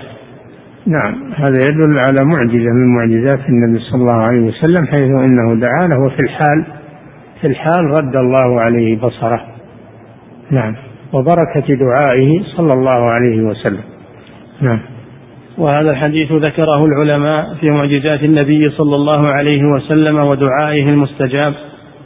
نعم. 0.87 1.33
هذا 1.33 1.57
يدل 1.57 1.99
على 2.09 2.25
معجزة 2.25 2.69
من 2.69 2.95
معجزات 2.95 3.49
النبي 3.49 3.79
صلى 3.79 4.01
الله 4.01 4.21
عليه 4.21 4.41
وسلم 4.41 4.85
حيث 4.85 5.09
أنه 5.09 5.55
دعا 5.55 5.87
له 5.87 6.05
وفي 6.05 6.19
الحال 6.19 6.65
في 7.41 7.47
الحال 7.47 7.85
رد 7.85 8.15
الله 8.15 8.61
عليه 8.61 8.97
بصره. 8.97 9.41
نعم. 10.51 10.75
وبركة 11.13 11.75
دعائه 11.75 12.43
صلى 12.57 12.73
الله 12.73 13.11
عليه 13.11 13.41
وسلم. 13.41 13.83
نعم. 14.61 14.79
وهذا 15.57 15.91
الحديث 15.91 16.31
ذكره 16.31 16.85
العلماء 16.85 17.53
في 17.53 17.67
معجزات 17.71 18.23
النبي 18.23 18.69
صلى 18.69 18.95
الله 18.95 19.27
عليه 19.27 19.63
وسلم 19.63 20.17
ودعائه 20.17 20.89
المستجاب 20.89 21.53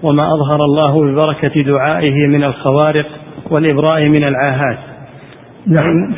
وما 0.04 0.24
أظهر 0.34 0.66
الله 0.66 1.12
ببركة 1.12 1.62
دعائه 1.62 2.28
من 2.28 2.44
الخوارق 2.44 3.06
والإبراء 3.50 4.04
من 4.04 4.24
العاهات. 4.24 4.78
نعم. 5.68 6.14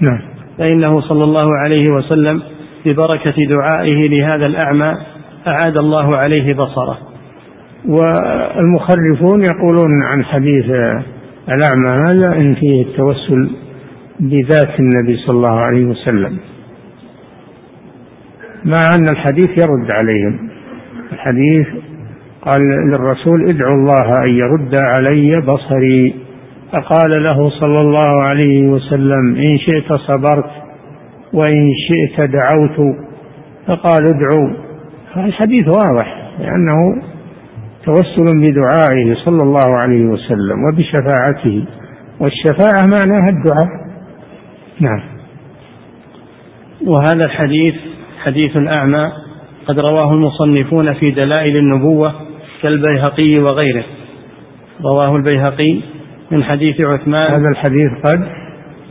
نعم. 0.00 0.20
فإنه 0.58 1.00
صلى 1.00 1.24
الله 1.24 1.48
عليه 1.64 1.92
وسلم 1.92 2.42
ببركة 2.86 3.34
دعائه 3.48 4.08
لهذا 4.08 4.46
الأعمى 4.46 4.94
أعاد 5.46 5.78
الله 5.78 6.16
عليه 6.16 6.46
بصره. 6.54 6.98
والمخرفون 7.88 9.42
يقولون 9.42 10.02
عن 10.02 10.24
حديث 10.24 10.64
الأعمى 11.48 11.96
هذا 12.02 12.36
إن 12.36 12.54
فيه 12.54 12.82
التوسل 12.82 13.50
بذات 14.20 14.80
النبي 14.80 15.16
صلى 15.16 15.36
الله 15.36 15.60
عليه 15.60 15.84
وسلم 15.84 16.38
مع 18.64 18.78
أن 18.98 19.08
الحديث 19.08 19.50
يرد 19.50 19.88
عليهم. 20.02 20.48
الحديث 21.12 21.66
قال 22.42 22.60
للرسول 22.94 23.48
ادعو 23.48 23.74
الله 23.74 24.12
أن 24.24 24.28
يرد 24.28 24.74
علي 24.74 25.40
بصري. 25.40 26.14
فقال 26.72 27.22
له 27.22 27.50
صلى 27.50 27.78
الله 27.78 28.22
عليه 28.22 28.68
وسلم 28.68 29.36
إن 29.36 29.58
شئت 29.58 29.92
صبرت 29.92 30.50
وإن 31.32 31.70
شئت 31.88 32.30
دعوت. 32.30 32.96
فقال 33.66 34.06
ادعوا 34.06 34.50
الحديث 35.16 35.68
واضح 35.68 36.30
لأنه 36.38 37.02
توسل 37.84 38.40
بدعائه 38.40 39.14
صلى 39.14 39.38
الله 39.42 39.76
عليه 39.76 40.04
وسلم 40.04 40.64
وبشفاعته. 40.64 41.66
والشفاعة 42.20 42.86
معناها 42.86 43.28
الدعاء. 43.28 43.83
نعم. 44.80 45.00
وهذا 46.86 47.24
الحديث 47.24 47.74
حديث 48.24 48.56
الأعمى 48.56 49.12
قد 49.66 49.78
رواه 49.78 50.12
المصنفون 50.12 50.94
في 50.94 51.10
دلائل 51.10 51.56
النبوة 51.56 52.14
كالبيهقي 52.62 53.38
وغيره. 53.38 53.84
رواه 54.94 55.16
البيهقي 55.16 55.80
من 56.30 56.44
حديث 56.44 56.80
عثمان. 56.80 57.32
هذا 57.32 57.48
الحديث 57.48 57.90
قد؟ 58.04 58.28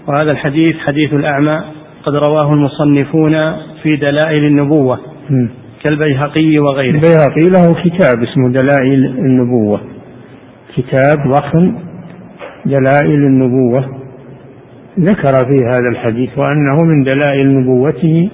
وهذا 0.08 0.32
الحديث 0.32 0.78
حديث 0.86 1.14
الأعمى 1.14 1.64
قد 2.04 2.14
رواه 2.28 2.52
المصنفون 2.52 3.40
في 3.84 3.96
دلائل 3.96 4.44
النبوة 4.44 5.00
م. 5.30 5.48
كالبيهقي 5.84 6.60
وغيره. 6.60 6.96
البيهقي 6.96 7.50
له 7.50 7.74
كتاب 7.84 8.24
اسمه 8.24 8.50
دلائل 8.50 9.06
النبوة. 9.06 9.82
كتاب 10.76 11.18
ضخم 11.28 11.78
دلائل 12.66 13.14
النبوة. 13.14 14.03
ذكر 15.00 15.30
في 15.30 15.66
هذا 15.66 15.90
الحديث 15.92 16.30
وأنه 16.38 16.78
من 16.84 17.04
دلائل 17.04 17.54
نبوته 17.56 18.30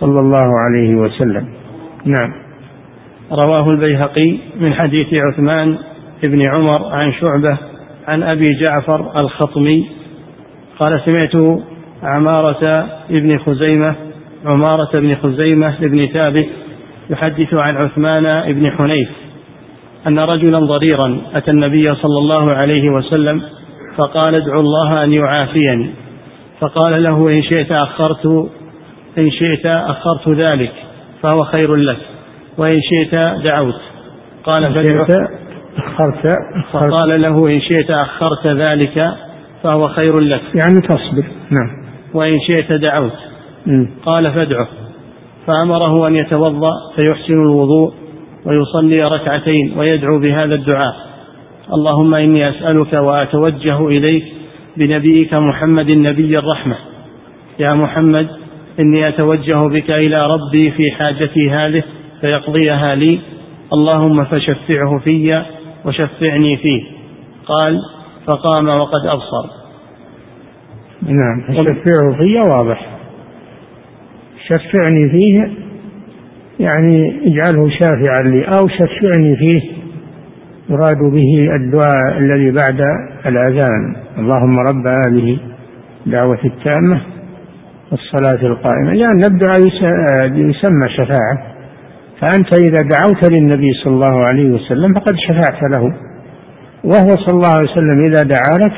صلى 0.00 0.20
الله 0.20 0.48
عليه 0.60 0.94
وسلم. 0.94 1.46
نعم. 2.04 2.32
رواه 3.32 3.66
البيهقي 3.70 4.38
من 4.60 4.74
حديث 4.82 5.06
عثمان 5.14 5.78
بن 6.22 6.42
عمر 6.42 6.92
عن 6.92 7.12
شعبة 7.12 7.58
عن 8.08 8.22
أبي 8.22 8.54
جعفر 8.54 9.12
الخطمي 9.20 9.88
قال 10.78 11.00
سمعت 11.04 11.62
عمارة 12.02 12.86
ابن 13.10 13.38
خزيمة 13.38 13.94
عمارة 14.44 15.00
بن 15.00 15.16
خزيمة 15.16 15.74
بن 15.80 16.00
ثابت 16.00 16.46
يحدث 17.10 17.54
عن 17.54 17.76
عثمان 17.76 18.52
بن 18.52 18.70
حنيف 18.70 19.08
أن 20.06 20.18
رجلا 20.18 20.58
ضريرا 20.58 21.18
أتى 21.34 21.50
النبي 21.50 21.94
صلى 21.94 22.18
الله 22.18 22.46
عليه 22.54 22.90
وسلم 22.90 23.42
فقال 23.96 24.34
ادعو 24.34 24.60
الله 24.60 25.04
أن 25.04 25.12
يعافيني. 25.12 25.90
فقال 26.60 27.02
له 27.02 27.28
إن 27.28 27.42
شئت 27.42 27.72
أخرت 27.72 28.26
إن 29.18 29.30
شئت 29.30 29.66
أخرت 29.66 30.28
ذلك 30.28 30.72
فهو 31.22 31.44
خير 31.44 31.74
لك. 31.74 31.98
وإن 32.58 32.80
شئت 32.82 33.14
دعوت. 33.50 33.80
قال 34.44 34.74
فادعه 34.74 35.06
أخرت 35.78 36.32
فقال 36.72 37.22
له 37.22 37.48
إن 37.48 37.60
شئت 37.60 37.90
أخرت 37.90 38.46
ذلك 38.46 39.14
فهو 39.62 39.80
خير 39.80 40.20
لك. 40.20 40.42
يعني 40.54 40.80
تصبر. 40.80 41.24
نعم. 41.50 41.86
وإن 42.14 42.40
شئت 42.40 42.72
دعوت. 42.72 43.12
قال 44.04 44.32
فادعه. 44.32 44.68
فأمره 45.46 46.08
أن 46.08 46.16
يتوضأ 46.16 46.70
فيحسن 46.96 47.32
الوضوء 47.32 47.92
ويصلي 48.46 49.04
ركعتين 49.04 49.74
ويدعو 49.76 50.18
بهذا 50.18 50.54
الدعاء. 50.54 51.05
اللهم 51.74 52.14
إني 52.14 52.48
أسألك 52.48 52.92
وأتوجه 52.92 53.88
إليك 53.88 54.24
بنبيك 54.76 55.34
محمد 55.34 55.90
نبي 55.90 56.38
الرحمة. 56.38 56.76
يا 57.58 57.74
محمد 57.74 58.28
إني 58.80 59.08
أتوجه 59.08 59.68
بك 59.68 59.90
إلى 59.90 60.14
ربي 60.26 60.70
في 60.70 60.90
حاجتي 60.90 61.50
هذه 61.50 61.82
فيقضيها 62.20 62.94
لي. 62.94 63.20
اللهم 63.72 64.24
فشفعه 64.24 64.98
في 65.04 65.42
وشفعني 65.84 66.56
فيه. 66.56 66.82
قال 67.46 67.78
فقام 68.26 68.68
وقد 68.68 69.06
أبصر. 69.06 69.50
نعم 71.02 71.64
شفعه 71.64 72.16
في 72.18 72.42
واضح. 72.54 72.86
شفعني 74.46 75.10
فيه 75.10 75.50
يعني 76.60 77.20
اجعله 77.26 77.70
شافعا 77.78 78.22
لي 78.30 78.44
أو 78.44 78.68
شفعني 78.68 79.36
فيه. 79.36 79.85
يراد 80.70 80.98
به 80.98 81.54
الدعاء 81.56 82.18
الذي 82.24 82.50
بعد 82.50 82.80
الأذان. 83.30 83.96
اللهم 84.18 84.58
رب 84.58 84.86
هذه 84.86 85.38
دعوة 86.06 86.38
التامة 86.44 87.00
والصلاة 87.90 88.46
القائمة. 88.46 88.92
لأن 88.92 89.20
الدعاء 89.26 89.60
يسمى 90.30 90.88
شفاعة. 90.88 91.42
فأنت 92.20 92.54
إذا 92.54 92.82
دعوت 92.82 93.38
للنبي 93.38 93.72
صلى 93.72 93.94
الله 93.94 94.26
عليه 94.26 94.50
وسلم 94.50 94.94
فقد 94.94 95.14
شفعت 95.28 95.62
له. 95.76 95.94
وهو 96.84 97.10
صلى 97.10 97.34
الله 97.34 97.48
عليه 97.48 97.70
وسلم 97.70 97.98
إذا 98.04 98.22
دعا 98.22 98.58
لك 98.66 98.72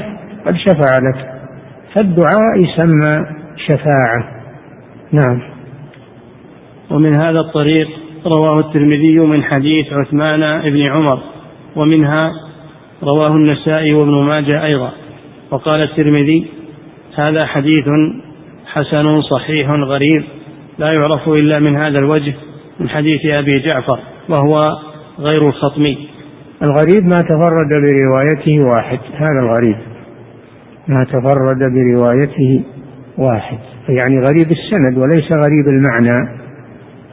قد 0.46 0.54
شفع 0.54 0.98
لك. 0.98 1.32
فالدعاء 1.94 2.56
يسمى 2.56 3.26
شفاعة. 3.56 4.24
نعم. 5.12 5.40
ومن 6.90 7.14
هذا 7.14 7.40
الطريق 7.40 7.88
رواه 8.26 8.60
الترمذي 8.60 9.18
من 9.18 9.42
حديث 9.42 9.92
عثمان 9.92 10.70
بن 10.70 10.82
عمر. 10.82 11.37
ومنها 11.76 12.32
رواه 13.02 13.32
النسائي 13.36 13.94
وابن 13.94 14.22
ماجه 14.22 14.64
أيضا. 14.64 14.92
وقال 15.50 15.82
الترمذي 15.82 16.46
هذا 17.14 17.46
حديث 17.46 17.88
حسن 18.66 19.22
صحيح 19.22 19.70
غريب 19.70 20.24
لا 20.78 20.92
يعرف 20.92 21.28
إلا 21.28 21.58
من 21.58 21.76
هذا 21.76 21.98
الوجه 21.98 22.34
من 22.80 22.88
حديث 22.88 23.26
أبي 23.26 23.60
جعفر 23.60 23.98
وهو 24.28 24.72
غير 25.18 25.48
الخطمي. 25.48 26.08
الغريب 26.62 27.04
ما 27.04 27.16
تفرد 27.16 27.68
بروايته 27.68 28.68
واحد 28.70 28.98
هذا 29.14 29.40
الغريب. 29.40 29.76
ما 30.88 31.04
تفرد 31.04 31.58
بروايته 31.58 32.64
واحد. 33.18 33.58
يعني 33.88 34.14
غريب 34.18 34.52
السند 34.52 34.98
وليس 34.98 35.32
غريب 35.32 35.68
المعنى. 35.68 36.38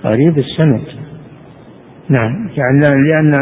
غريب 0.03 0.37
السند. 0.37 0.81
نعم 2.09 2.49
يعني 2.57 2.79
لأن 2.79 3.33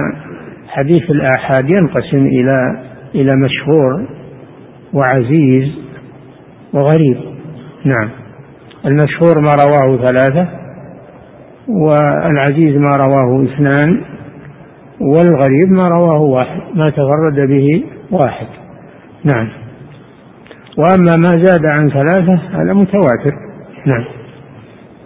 حديث 0.68 1.12
الآحاد 1.12 1.70
ينقسم 1.70 2.26
إلى 2.26 2.84
إلى 3.16 3.36
مشهور 3.36 4.08
وعزيز 4.94 5.72
وغريب. 6.74 7.18
نعم. 7.86 8.10
المشهور 8.86 9.42
ما 9.42 9.52
رواه 9.66 9.98
ثلاثة 9.98 10.48
والعزيز 11.68 12.76
ما 12.76 12.98
رواه 12.98 13.44
اثنان 13.44 14.02
والغريب 15.02 15.70
ما 15.82 15.88
رواه 15.88 16.22
واحد 16.22 16.62
ما 16.76 16.90
تفرد 16.90 17.50
به 17.50 17.84
واحد. 18.12 18.48
نعم. 19.34 19.50
وأما 20.78 21.16
ما 21.16 21.42
زاد 21.42 21.66
عن 21.66 21.90
ثلاثة 21.90 22.34
هذا 22.34 22.74
متواتر. 22.74 23.34
نعم. 23.86 24.06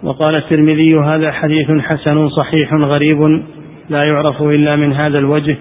وقال 0.02 0.34
الترمذي 0.34 0.98
هذا 0.98 1.32
حديث 1.32 1.70
حسن 1.70 2.28
صحيح 2.28 2.72
غريب 2.78 3.42
لا 3.90 4.00
يعرف 4.06 4.42
إلا 4.42 4.76
من 4.76 4.92
هذا 4.92 5.18
الوجه 5.18 5.56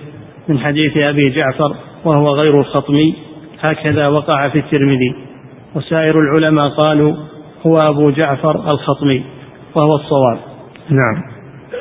من 0.48 0.60
حديث 0.60 0.98
أبي 0.98 1.22
جعفر 1.22 1.76
وهو 2.06 2.26
غير 2.26 2.60
الخطمي. 2.60 3.16
هكذا 3.68 4.08
وقع 4.08 4.50
في 4.50 4.60
الترمذي. 4.60 5.16
وسائر 5.76 6.20
العلماء 6.20 6.70
قالوا 6.70 7.16
هو 7.66 7.78
أبو 7.78 8.10
جعفر 8.10 8.72
الخطمي 8.72 9.24
وهو 9.76 9.96
الصواب. 9.96 10.38
نعم. 10.90 11.24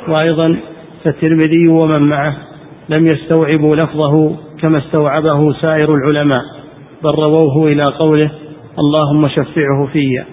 وأيضا 0.09 0.57
فالترمذي 1.05 1.69
ومن 1.69 2.03
معه 2.03 2.37
لم 2.89 3.07
يستوعبوا 3.07 3.77
لفظه 3.77 4.37
كما 4.63 4.79
استوعبه 4.79 5.53
سائر 5.53 5.95
العلماء 5.95 6.43
بل 7.05 7.11
رووه 7.11 7.73
إلى 7.73 7.83
قوله 7.99 8.31
اللهم 8.79 9.29
شفعه 9.29 9.89
في 9.93 10.25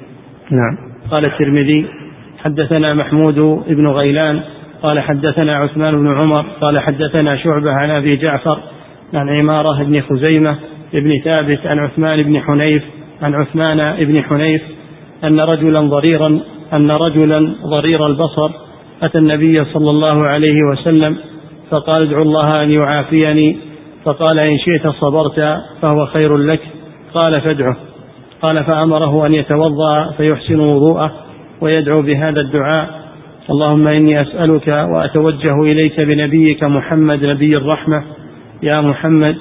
نعم. 0.51 0.77
قال 1.11 1.25
الترمذي 1.25 1.85
حدثنا 2.43 2.93
محمود 2.93 3.35
بن 3.67 3.87
غيلان 3.87 4.41
قال 4.83 4.99
حدثنا 4.99 5.55
عثمان 5.55 5.97
بن 5.97 6.17
عمر 6.17 6.45
قال 6.61 6.79
حدثنا 6.79 7.37
شعبة 7.37 7.71
عن 7.71 7.89
أبي 7.89 8.09
جعفر 8.09 8.59
عن 9.13 9.29
عمارة 9.29 9.83
بن 9.83 10.01
خزيمة 10.01 10.55
بن 10.93 11.19
ثابت 11.23 11.59
عن 11.65 11.79
عثمان 11.79 12.23
بن 12.23 12.41
حنيف 12.41 12.83
عن 13.21 13.35
عثمان 13.35 14.05
بن 14.05 14.23
حنيف 14.23 14.61
أن 15.23 15.39
رجلا 15.39 15.79
ضريرا 15.81 16.39
أن 16.73 16.91
رجلا 16.91 17.55
ضرير 17.65 18.07
البصر 18.07 18.51
أتى 19.03 19.17
النبي 19.17 19.65
صلى 19.65 19.89
الله 19.89 20.23
عليه 20.23 20.57
وسلم 20.71 21.17
فقال 21.69 22.07
ادعو 22.07 22.21
الله 22.21 22.63
أن 22.63 22.71
يعافيني 22.71 23.57
فقال 24.05 24.39
إن 24.39 24.57
شئت 24.57 24.87
صبرت 24.87 25.39
فهو 25.81 26.05
خير 26.05 26.37
لك 26.37 26.61
قال 27.13 27.41
فادعه 27.41 27.77
قال 28.41 28.63
فأمره 28.63 29.25
أن 29.25 29.33
يتوضأ 29.33 30.11
فيحسن 30.17 30.59
وضوءه 30.59 31.11
ويدعو 31.61 32.01
بهذا 32.01 32.41
الدعاء 32.41 33.02
اللهم 33.49 33.87
إني 33.87 34.21
أسألك 34.21 34.67
وأتوجه 34.67 35.61
إليك 35.61 36.01
بنبيك 36.01 36.63
محمد 36.63 37.25
نبي 37.25 37.57
الرحمة. 37.57 38.03
يا 38.63 38.81
محمد 38.81 39.35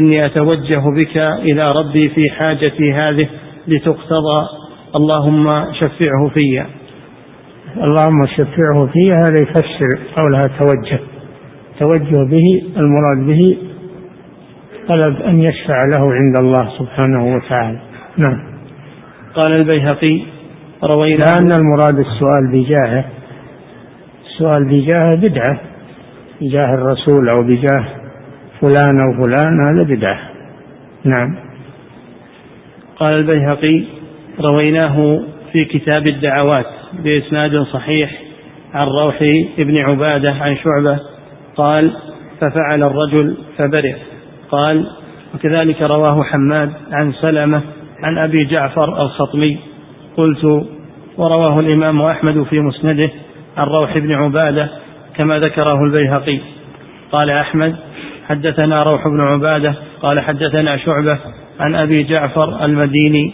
إني 0.00 0.26
أتوجه 0.26 0.82
بك 0.96 1.16
إلى 1.16 1.72
ربي 1.72 2.08
في 2.08 2.30
حاجتي 2.30 2.92
هذه 2.92 3.28
لتقتضى. 3.68 4.40
اللهم 4.96 5.72
شفعه 5.72 6.28
في 6.34 6.64
اللهم 7.76 8.26
شفعه 8.26 8.86
في 8.92 9.12
هذا 9.12 9.38
يفسر 9.38 9.88
قولها 10.16 10.42
توجه. 10.60 11.00
توجه 11.78 12.30
به 12.30 12.62
المراد 12.76 13.26
به 13.26 13.56
طلب 14.88 15.22
أن 15.22 15.42
يشفع 15.42 15.84
له 15.84 16.12
عند 16.12 16.38
الله 16.40 16.68
سبحانه 16.78 17.34
وتعالى. 17.36 17.78
نعم. 18.16 18.38
قال 19.34 19.52
البيهقي 19.52 20.20
روينا 20.84 21.24
لأن 21.24 21.52
المراد 21.52 21.98
السؤال 21.98 22.52
بجاهه. 22.52 23.04
السؤال 24.34 24.64
بجاهه 24.64 25.14
بدعة 25.14 25.60
بجاه 26.40 26.74
الرسول 26.74 27.28
أو 27.28 27.42
بجاه 27.42 27.84
فلان 28.60 29.00
أو 29.00 29.22
فلان 29.22 29.66
هذا 29.66 29.82
بدعة. 29.82 30.20
نعم. 31.04 31.36
قال 32.96 33.14
البيهقي 33.14 33.84
رويناه 34.40 35.20
في 35.52 35.64
كتاب 35.64 36.06
الدعوات 36.06 36.66
بإسناد 37.04 37.62
صحيح 37.62 38.22
عن 38.74 38.86
روح 38.86 39.22
ابن 39.58 39.76
عبادة 39.84 40.32
عن 40.32 40.56
شعبة 40.56 40.98
قال 41.56 41.92
ففعل 42.40 42.82
الرجل 42.82 43.36
فبرئ. 43.58 43.94
قال 44.50 44.86
وكذلك 45.34 45.82
رواه 45.82 46.22
حماد 46.22 46.72
عن 47.02 47.12
سلمة 47.12 47.62
عن 48.02 48.18
أبي 48.18 48.44
جعفر 48.44 49.02
الخطمي. 49.02 49.58
قلت 50.16 50.44
ورواه 51.18 51.60
الإمام 51.60 52.02
أحمد 52.02 52.42
في 52.42 52.60
مسنده 52.60 53.10
عن 53.56 53.66
روح 53.66 53.98
بن 53.98 54.12
عبادة 54.12 54.68
كما 55.16 55.38
ذكره 55.38 55.84
البيهقي. 55.84 56.38
قال 57.12 57.30
أحمد 57.30 57.76
حدثنا 58.28 58.82
روح 58.82 59.08
بن 59.08 59.20
عبادة 59.20 59.74
قال 60.02 60.20
حدثنا 60.20 60.76
شعبة 60.76 61.18
عن 61.60 61.74
أبي 61.74 62.02
جعفر 62.02 62.64
المديني. 62.64 63.32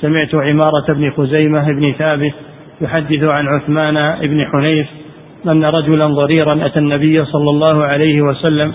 سمعت 0.00 0.34
عمارة 0.34 0.86
بن 0.88 1.10
خزيمة 1.10 1.66
بن 1.66 1.92
ثابت 1.98 2.32
يحدث 2.80 3.34
عن 3.34 3.46
عثمان 3.48 4.18
بن 4.20 4.46
حنيف 4.46 4.86
أن 5.46 5.64
رجلا 5.64 6.06
ضريرا 6.06 6.66
أتى 6.66 6.78
النبي 6.78 7.24
صلى 7.24 7.50
الله 7.50 7.84
عليه 7.84 8.22
وسلم 8.22 8.72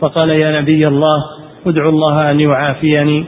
فقال 0.00 0.30
يا 0.30 0.60
نبي 0.60 0.88
الله 0.88 1.22
ادعو 1.66 1.88
الله 1.88 2.30
أن 2.30 2.40
يعافيني. 2.40 3.24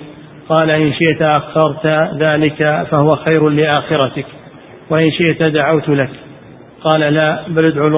قال 0.49 0.71
إن 0.71 0.93
شئت 0.93 1.23
أخرت 1.23 1.87
ذلك 2.19 2.87
فهو 2.91 3.17
خير 3.17 3.49
لآخرتك 3.49 4.27
وإن 4.91 5.11
شئت 5.11 5.43
دعوت 5.43 5.89
لك. 5.89 6.11
قال 6.85 7.01
لا 7.01 7.49
بل 7.49 7.65
ادعو, 7.65 7.91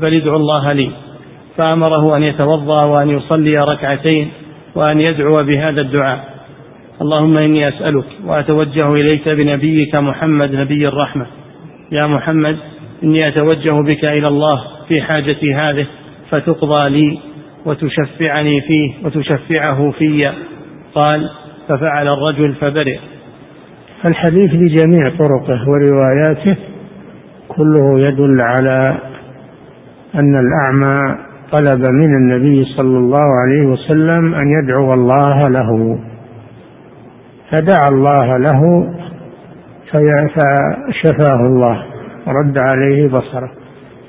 بل 0.00 0.14
ادعو 0.14 0.36
الله 0.36 0.72
لي. 0.72 0.90
فأمره 1.56 2.16
أن 2.16 2.22
يتوضأ 2.22 2.84
وأن 2.84 3.10
يصلي 3.10 3.58
ركعتين 3.58 4.30
وأن 4.74 5.00
يدعو 5.00 5.32
بهذا 5.42 5.80
الدعاء. 5.80 6.24
اللهم 7.02 7.36
إني 7.36 7.68
أسألك 7.68 8.04
وأتوجه 8.24 8.92
إليك 8.92 9.28
بنبيك 9.28 9.96
محمد 9.96 10.54
نبي 10.54 10.88
الرحمة. 10.88 11.26
يا 11.92 12.06
محمد 12.06 12.56
إني 13.04 13.28
أتوجه 13.28 13.82
بك 13.82 14.04
إلى 14.04 14.28
الله 14.28 14.62
في 14.88 15.02
حاجتي 15.02 15.54
هذه 15.54 15.86
فتقضى 16.30 16.88
لي 16.88 17.18
وتشفعني 17.66 18.60
فيه 18.60 18.92
وتشفعه 19.04 19.90
في. 19.90 20.30
قال 20.94 21.30
ففعل 21.68 22.08
الرجل 22.08 22.54
فبرئ. 22.54 22.98
الحديث 24.04 24.50
بجميع 24.50 25.08
طرقه 25.08 25.60
ورواياته 25.68 26.56
كله 27.56 27.98
يدل 27.98 28.40
على 28.40 28.98
أن 30.14 30.36
الأعمى 30.36 31.18
طلب 31.52 31.80
من 31.90 32.14
النبي 32.14 32.64
صلى 32.64 32.98
الله 32.98 33.26
عليه 33.42 33.66
وسلم 33.66 34.34
أن 34.34 34.46
يدعو 34.48 34.94
الله 34.94 35.48
له. 35.48 35.98
فدعا 37.50 37.88
الله 37.88 38.36
له 38.36 38.60
فشفاه 39.92 41.46
الله 41.46 41.84
ورد 42.26 42.58
عليه 42.58 43.08
بصره. 43.08 43.50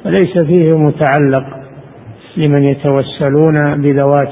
وليس 0.05 0.37
فيه 0.37 0.77
متعلق 0.77 1.45
لمن 2.37 2.63
يتوسلون 2.63 3.81
بذوات 3.81 4.31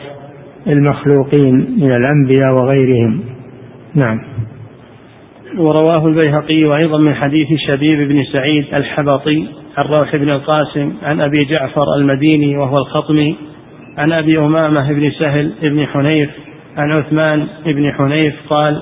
المخلوقين 0.67 1.55
من 1.81 1.91
الأنبياء 1.91 2.53
وغيرهم. 2.53 3.19
نعم. 3.95 4.19
ورواه 5.57 6.07
البيهقي 6.07 6.77
أيضا 6.77 6.97
من 6.97 7.15
حديث 7.15 7.47
شبيب 7.67 8.07
بن 8.09 8.23
سعيد 8.23 8.65
الحبطي 8.73 9.47
عن 9.77 9.85
روح 9.85 10.15
بن 10.15 10.29
القاسم 10.29 10.93
عن 11.03 11.21
أبي 11.21 11.45
جعفر 11.45 11.95
المديني 11.95 12.57
وهو 12.57 12.77
الخطمي 12.77 13.35
عن 13.97 14.11
أبي 14.11 14.39
أمامة 14.39 14.93
بن 14.93 15.11
سهل 15.11 15.51
بن 15.61 15.87
حنيف 15.87 16.29
عن 16.77 16.91
عثمان 16.91 17.47
بن 17.65 17.91
حنيف 17.91 18.35
قال 18.49 18.81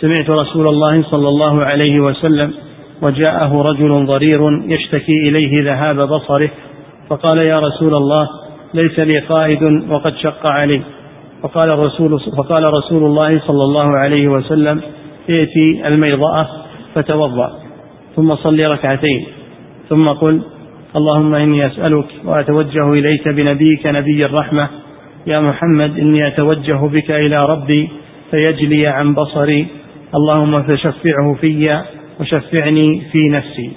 سمعت 0.00 0.30
رسول 0.30 0.68
الله 0.68 1.02
صلى 1.02 1.28
الله 1.28 1.64
عليه 1.64 2.00
وسلم 2.00 2.52
وجاءه 3.02 3.62
رجل 3.62 4.06
ضرير 4.06 4.40
يشتكي 4.68 5.28
إليه 5.28 5.64
ذهاب 5.64 5.96
بصره 5.96 6.50
فقال 7.08 7.38
يا 7.38 7.60
رسول 7.60 7.94
الله 7.94 8.28
ليس 8.74 8.98
لي 8.98 9.18
قائد 9.18 9.62
وقد 9.94 10.16
شق 10.16 10.46
علي. 10.46 10.82
فقال 11.42 11.70
الرسول 11.70 12.20
فقال 12.36 12.64
رسول 12.64 13.04
الله 13.04 13.38
صلى 13.38 13.64
الله 13.64 13.98
عليه 13.98 14.28
وسلم 14.28 14.80
ائتي 15.30 15.88
الميضأة 15.88 16.46
فتوضأ 16.94 17.52
ثم 18.16 18.34
صل 18.34 18.60
ركعتين 18.60 19.26
ثم 19.90 20.08
قل 20.08 20.42
اللهم 20.96 21.34
إني 21.34 21.66
أسألك 21.66 22.06
وأتوجه 22.24 22.92
إليك 22.92 23.28
بنبيك 23.28 23.86
نبي 23.86 24.24
الرحمة. 24.24 24.68
يا 25.26 25.40
محمد 25.40 25.98
إني 25.98 26.26
أتوجه 26.26 26.86
بك 26.86 27.10
إلى 27.10 27.46
ربي 27.46 27.88
فيجلي 28.30 28.86
عن 28.86 29.14
بصري. 29.14 29.66
اللهم 30.14 30.62
فشفعه 30.62 31.34
في 31.40 31.82
وشفعني 32.20 33.02
في 33.12 33.28
نفسي. 33.28 33.72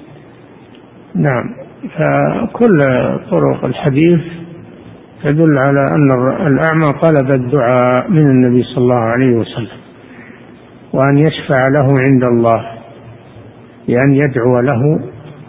نعم. 1.16 1.44
فكل 1.96 2.80
طرق 3.32 3.66
الحديث 3.66 4.22
تدل 5.24 5.58
على 5.58 5.86
أن 5.96 6.08
الأعمى 6.48 7.00
طلب 7.02 7.32
الدعاء 7.32 8.12
من 8.12 8.22
النبي 8.22 8.64
صلى 8.64 8.78
الله 8.78 8.96
عليه 8.96 9.32
وسلم. 9.36 9.83
وأن 10.94 11.18
يشفع 11.18 11.68
له 11.68 11.88
عند 12.10 12.24
الله 12.24 12.66
بأن 13.88 14.14
يدعو 14.14 14.60
له 14.60 15.00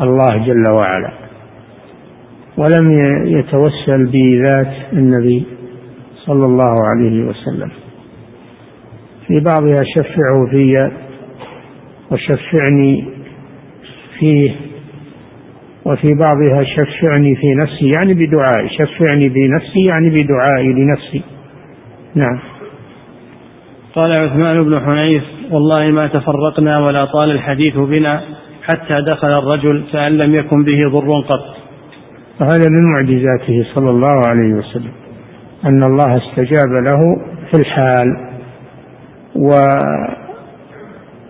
الله 0.01 0.47
جل 0.47 0.65
وعلا. 0.77 1.13
ولم 2.57 2.91
يتوسل 3.27 4.07
بذات 4.07 4.73
النبي 4.93 5.47
صلى 6.27 6.47
الله 6.47 6.87
عليه 6.89 7.25
وسلم. 7.25 7.71
في 9.27 9.41
بعضها 9.41 9.83
شفعوا 9.95 10.47
في 10.51 10.91
وشفعني 12.11 13.05
فيه 14.19 14.51
وفي 15.85 16.15
بعضها 16.15 16.65
شفعني 16.65 17.37
في 17.37 17.47
نفسي 17.47 17.91
يعني 17.97 18.15
بدعائي. 18.15 18.69
شفعني 18.69 19.29
بنفسي 19.29 19.85
يعني 19.89 20.11
بدعائي 20.11 20.73
لنفسي. 20.73 21.23
نعم. 22.15 22.39
قال 23.95 24.13
عثمان 24.13 24.65
بن 24.65 24.75
حنيف 24.87 25.25
والله 25.51 25.91
ما 25.91 26.07
تفرقنا 26.09 26.79
ولا 26.79 27.05
طال 27.05 27.31
الحديث 27.31 27.77
بنا 27.77 28.21
حتى 28.63 29.01
دخل 29.07 29.39
الرجل 29.39 29.85
كأن 29.93 30.13
لم 30.13 30.35
يكن 30.35 30.65
به 30.65 30.89
ضر 30.89 31.21
قط. 31.21 31.57
وهذا 32.41 32.69
من 32.71 32.93
معجزاته 32.93 33.67
صلى 33.75 33.91
الله 33.91 34.23
عليه 34.29 34.55
وسلم 34.55 34.93
أن 35.65 35.83
الله 35.83 36.17
استجاب 36.17 36.73
له 36.85 37.01
في 37.51 37.59
الحال. 37.59 38.17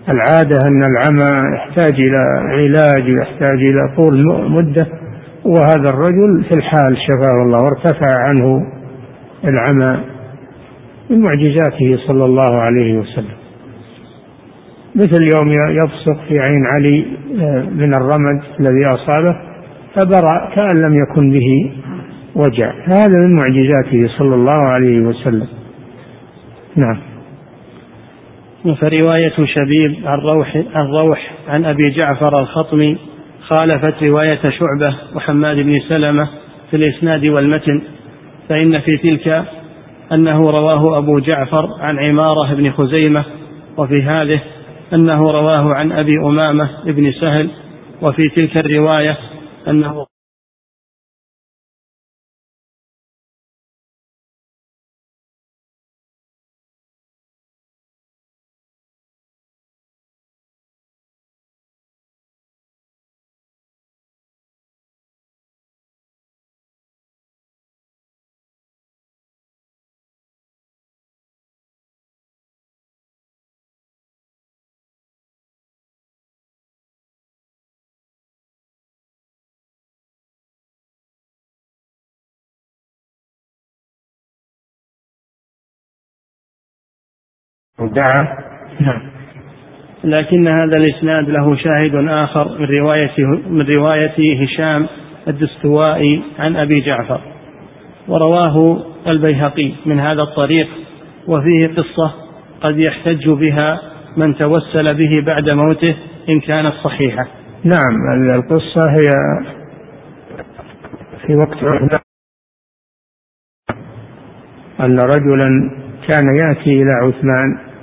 والعادة 0.07 0.59
أن 0.67 0.83
العمى 0.85 1.33
يحتاج 1.57 1.95
إلى 1.95 2.19
علاج 2.49 3.05
ويحتاج 3.05 3.59
إلى 3.71 3.95
طول 3.97 4.15
مدة 4.51 4.87
وهذا 5.45 5.89
الرجل 5.95 6.45
في 6.49 6.55
الحال 6.55 6.97
شفاه 6.97 7.43
الله 7.43 7.59
وارتفع 7.65 8.11
عنه 8.17 8.67
العمى 9.45 10.01
من 11.11 11.21
معجزاته 11.21 11.99
صلى 12.07 12.25
الله 12.25 12.61
عليه 12.61 12.99
وسلم. 12.99 13.44
مثل 14.95 15.23
يوم 15.23 15.53
يبصق 15.53 16.25
في 16.29 16.39
عين 16.39 16.67
علي 16.67 17.07
آه، 17.41 17.63
من 17.63 17.95
الرمد 17.95 18.43
الذي 18.61 18.87
أصابه 18.87 19.37
فبرأ 19.95 20.51
كأن 20.55 20.83
لم 20.83 21.03
يكن 21.03 21.31
به 21.31 21.73
وجع. 22.35 22.73
هذا 22.85 23.09
من 23.09 23.35
معجزاته 23.35 24.09
صلى 24.19 24.35
الله 24.35 24.53
عليه 24.53 25.01
وسلم. 25.01 25.47
نعم. 26.77 26.99
فرواية 28.73 29.33
شبيب 29.37 29.97
عن 30.05 30.19
روح 30.19 30.57
عن 30.75 30.87
روح 30.87 31.33
عن 31.49 31.65
أبي 31.65 31.91
جعفر 31.91 32.41
الخطمي 32.41 32.99
خالفت 33.47 34.03
رواية 34.03 34.41
شعبة 34.43 34.97
وحماد 35.15 35.57
بن 35.57 35.81
سلمة 35.89 36.29
في 36.71 36.77
الإسناد 36.77 37.27
والمتن 37.27 37.83
فإن 38.49 38.73
في 38.73 38.97
تلك 38.97 39.45
أنه 40.13 40.47
رواه 40.61 40.99
أبو 40.99 41.19
جعفر 41.19 41.69
عن 41.81 41.99
عمارة 41.99 42.55
بن 42.55 42.71
خزيمة 42.71 43.25
وفي 43.77 44.03
هذه 44.03 44.41
أنه 44.93 45.31
رواه 45.31 45.75
عن 45.75 45.93
أبي 45.93 46.19
أمامة 46.25 46.71
بن 46.85 47.13
سهل 47.13 47.51
وفي 48.03 48.29
تلك 48.29 48.57
الرواية 48.59 49.19
أنه 49.69 50.07
دعا 87.87 88.39
نعم. 88.81 89.15
لكن 90.05 90.49
هذا 90.49 90.77
الإسناد 90.77 91.29
له 91.29 91.57
شاهد 91.57 91.95
آخر 92.09 92.59
من 92.59 92.67
رواية 92.67 93.27
من 93.47 93.67
رواية 93.67 94.45
هشام 94.45 94.87
الدستوائي 95.29 96.23
عن 96.39 96.57
أبي 96.57 96.81
جعفر. 96.81 97.21
ورواه 98.09 98.85
البيهقي 99.07 99.73
من 99.87 100.01
هذا 100.01 100.23
الطريق 100.23 100.69
وفيه 101.29 101.61
قصة 101.77 102.15
قد 102.61 102.79
يحتج 102.79 103.29
بها 103.29 103.81
من 104.17 104.35
توسل 104.35 104.97
به 104.97 105.11
بعد 105.27 105.51
موته 105.51 105.95
إن 106.29 106.41
كانت 106.41 106.73
صحيحة. 106.85 107.27
نعم 107.65 108.31
القصة 108.35 108.91
هي 108.91 109.09
في 111.27 111.37
وقت 111.37 111.57
عثمان 111.57 111.99
أن 114.81 114.99
رجلا 114.99 115.71
كان 116.09 116.37
يأتي 116.37 116.71
إلى 116.71 116.91
عثمان. 117.03 117.74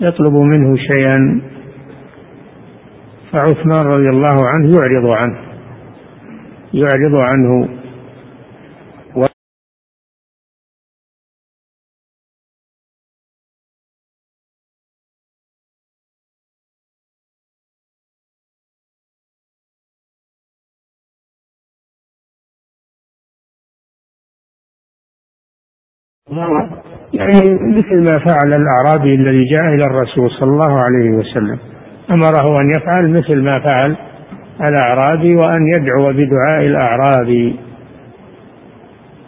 يطلب 0.00 0.32
منه 0.32 0.76
شيئا. 0.76 1.40
فعثمان 3.32 3.86
رضي 3.86 4.08
الله 4.08 4.46
عنه 4.48 4.78
يعرض 4.78 5.10
عنه 5.10 5.50
يعرض 6.74 7.14
عنه. 7.14 7.80
يعني 27.20 27.78
مثل 27.78 28.12
ما 28.12 28.18
فعل 28.18 28.52
الأعرابي 28.60 29.14
الذي 29.14 29.44
جاء 29.44 29.64
إلى 29.74 29.82
الرسول 29.90 30.30
صلى 30.30 30.50
الله 30.50 30.78
عليه 30.80 31.10
وسلم. 31.10 31.58
أمره 32.10 32.60
أن 32.60 32.70
يفعل 32.76 33.10
مثل 33.10 33.42
ما 33.42 33.60
فعل 33.60 33.96
الأعرابي 34.60 35.36
وأن 35.36 35.66
يدعو 35.76 36.12
بدعاء 36.12 36.66
الأعرابي. 36.66 37.56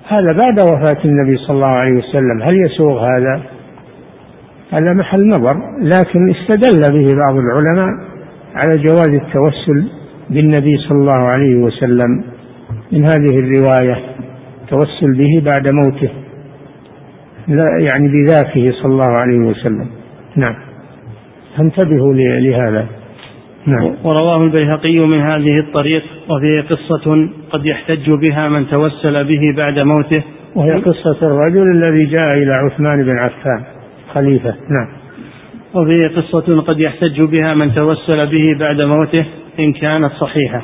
هذا 0.08 0.32
بعد 0.32 0.62
وفاة 0.62 1.04
النبي 1.04 1.36
صلى 1.36 1.56
الله 1.56 1.66
عليه 1.66 1.92
وسلم. 1.92 2.42
هل 2.42 2.56
يسوغ 2.56 3.04
هذا؟ 3.16 3.42
هذا 4.72 4.92
محل 4.92 5.28
نظر 5.28 5.56
لكن 5.80 6.30
استدل 6.30 6.92
به 6.92 7.16
بعض 7.16 7.36
العلماء 7.36 8.12
على 8.54 8.78
جواز 8.78 9.08
التوسل 9.08 9.88
بالنبي 10.30 10.76
صلى 10.76 10.98
الله 10.98 11.28
عليه 11.28 11.56
وسلم. 11.56 12.24
من 12.92 13.04
هذه 13.04 13.38
الرواية 13.38 13.96
التوسل 14.62 15.12
به 15.18 15.42
بعد 15.44 15.68
موته. 15.68 16.21
يعني 17.90 18.08
بذاته 18.08 18.72
صلى 18.82 18.92
الله 18.92 19.10
عليه 19.10 19.38
وسلم. 19.38 19.86
نعم. 20.36 20.54
فانتبهوا 21.56 22.14
لهذا. 22.14 22.86
نعم. 23.66 23.94
ورواه 24.04 24.44
البيهقي 24.44 24.98
من 24.98 25.20
هذه 25.20 25.58
الطريق 25.58 26.02
وفيه 26.30 26.60
قصة 26.60 27.28
قد 27.50 27.66
يحتج 27.66 28.10
بها 28.10 28.48
من 28.48 28.66
توسل 28.66 29.24
به 29.24 29.40
بعد 29.56 29.78
موته. 29.78 30.22
وهي 30.54 30.72
قصة 30.72 31.16
الرجل 31.22 31.70
الذي 31.70 32.04
جاء 32.04 32.34
إلى 32.34 32.52
عثمان 32.52 33.04
بن 33.04 33.18
عفان 33.18 33.62
خليفة. 34.14 34.50
نعم. 34.50 34.88
وفيه 35.74 36.08
قصة 36.08 36.60
قد 36.60 36.80
يحتج 36.80 37.22
بها 37.22 37.54
من 37.54 37.74
توسل 37.74 38.26
به 38.26 38.58
بعد 38.60 38.80
موته 38.80 39.24
إن 39.60 39.72
كانت 39.72 40.12
صحيحة. 40.20 40.62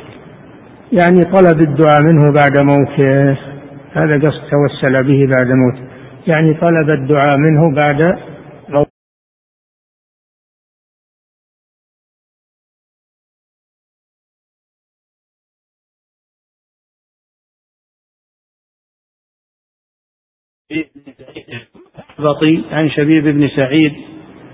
يعني 0.93 1.21
طلب 1.21 1.61
الدعاء 1.61 2.03
منه 2.05 2.25
بعد 2.33 2.67
موته 2.67 3.37
هذا 3.93 4.17
قصد 4.17 4.41
توسل 4.51 5.03
به 5.05 5.27
بعد 5.37 5.47
موته. 5.47 5.88
يعني 6.27 6.55
طلب 6.55 6.91
الدعاء 6.91 7.37
منه 7.37 7.75
بعد 7.81 8.19
بطي 22.19 22.63
عن 22.71 22.91
شبيب 22.91 23.25
بن 23.25 23.49
سعيد 23.49 23.93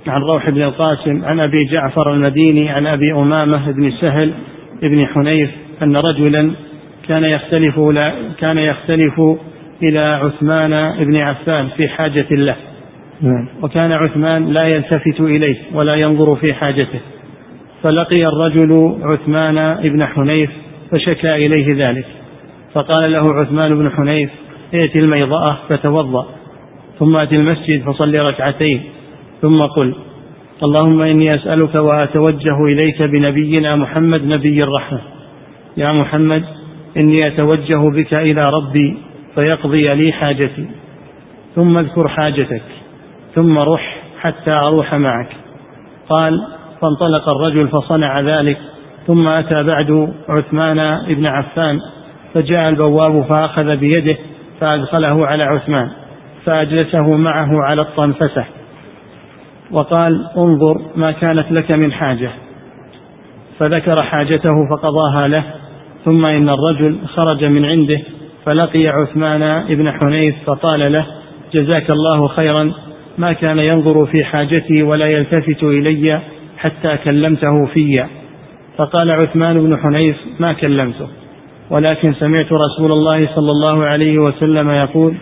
عن 0.06 0.20
روح 0.22 0.50
بن 0.50 0.62
القاسم 0.62 1.24
عن 1.24 1.40
أبي 1.40 1.64
جعفر 1.64 2.12
المديني 2.12 2.68
عن 2.70 2.86
أبي 2.86 3.12
أمامة 3.12 3.70
بن 3.72 3.90
سهل 3.90 4.34
بن 4.82 5.06
حنيف 5.06 5.50
أن 5.82 5.96
رجلا 5.96 6.54
كان 7.08 7.24
يختلف 7.24 7.80
كان 8.38 8.58
يختلف 8.58 9.20
إلى 9.82 10.00
عثمان 10.00 11.04
بن 11.04 11.16
عفان 11.16 11.68
في 11.76 11.88
حاجة 11.88 12.26
له. 12.30 12.56
نعم. 13.20 13.48
وكان 13.62 13.92
عثمان 13.92 14.52
لا 14.52 14.64
يلتفت 14.64 15.20
إليه 15.20 15.56
ولا 15.74 15.94
ينظر 15.94 16.36
في 16.36 16.54
حاجته. 16.54 17.00
فلقي 17.82 18.26
الرجل 18.26 18.96
عثمان 19.02 19.74
بن 19.82 20.06
حنيف 20.06 20.50
فشكى 20.90 21.34
إليه 21.34 21.66
ذلك. 21.88 22.06
فقال 22.72 23.12
له 23.12 23.34
عثمان 23.34 23.78
بن 23.78 23.90
حنيف 23.90 24.30
ائت 24.74 24.96
الميضأة 24.96 25.56
فتوضأ 25.68 26.26
ثم 26.98 27.16
أت 27.16 27.32
المسجد 27.32 27.82
فصل 27.82 28.14
ركعتين. 28.14 28.82
ثم 29.42 29.62
قل 29.62 29.94
اللهم 30.62 31.00
إني 31.00 31.34
أسألك 31.34 31.80
وأتوجه 31.82 32.64
إليك 32.64 33.02
بنبينا 33.02 33.76
محمد 33.76 34.24
نبي 34.24 34.62
الرحمة. 34.62 35.00
يا 35.76 35.92
محمد 35.92 36.44
إني 36.96 37.26
أتوجه 37.26 37.90
بك 37.90 38.20
إلى 38.20 38.50
ربي 38.50 38.96
فيقضي 39.34 39.94
لي 39.94 40.12
حاجتي 40.12 40.66
ثم 41.54 41.78
اذكر 41.78 42.08
حاجتك 42.08 42.62
ثم 43.34 43.58
رح 43.58 43.96
حتى 44.20 44.50
أروح 44.50 44.94
معك. 44.94 45.28
قال 46.08 46.46
فانطلق 46.80 47.28
الرجل 47.28 47.68
فصنع 47.68 48.20
ذلك 48.20 48.58
ثم 49.06 49.28
أتى 49.28 49.62
بعد 49.62 50.14
عثمان 50.28 51.06
بن 51.14 51.26
عفان 51.26 51.78
فجاء 52.34 52.68
البواب 52.68 53.22
فأخذ 53.22 53.76
بيده 53.76 54.16
فأدخله 54.60 55.26
على 55.26 55.42
عثمان 55.46 55.90
فأجلسه 56.44 57.16
معه 57.16 57.62
على 57.62 57.82
الطنفسة. 57.82 58.44
وقال 59.70 60.26
انظر 60.36 60.80
ما 60.96 61.12
كانت 61.12 61.52
لك 61.52 61.76
من 61.76 61.92
حاجة. 61.92 62.30
فذكر 63.58 64.02
حاجته 64.02 64.54
فقضاها 64.70 65.28
له 65.28 65.44
ثم 66.04 66.26
إن 66.26 66.48
الرجل 66.48 66.98
خرج 67.06 67.44
من 67.44 67.64
عنده 67.64 68.00
فلقي 68.46 68.88
عثمان 68.88 69.64
بن 69.76 69.92
حنيف 69.92 70.34
فقال 70.46 70.92
له 70.92 71.06
جزاك 71.54 71.90
الله 71.92 72.28
خيرا 72.28 72.72
ما 73.18 73.32
كان 73.32 73.58
ينظر 73.58 74.06
في 74.06 74.24
حاجتي 74.24 74.82
ولا 74.82 75.10
يلتفت 75.10 75.62
إلي 75.62 76.20
حتى 76.58 76.96
كلمته 77.04 77.66
في. 77.66 77.92
فقال 78.78 79.10
عثمان 79.10 79.66
بن 79.66 79.76
حنيف 79.76 80.16
ما 80.40 80.52
كلمته 80.52 81.08
ولكن 81.70 82.14
سمعت 82.14 82.52
رسول 82.52 82.92
الله 82.92 83.28
صلى 83.34 83.50
الله 83.50 83.84
عليه 83.84 84.18
وسلم 84.18 84.70
يقول 84.70 85.14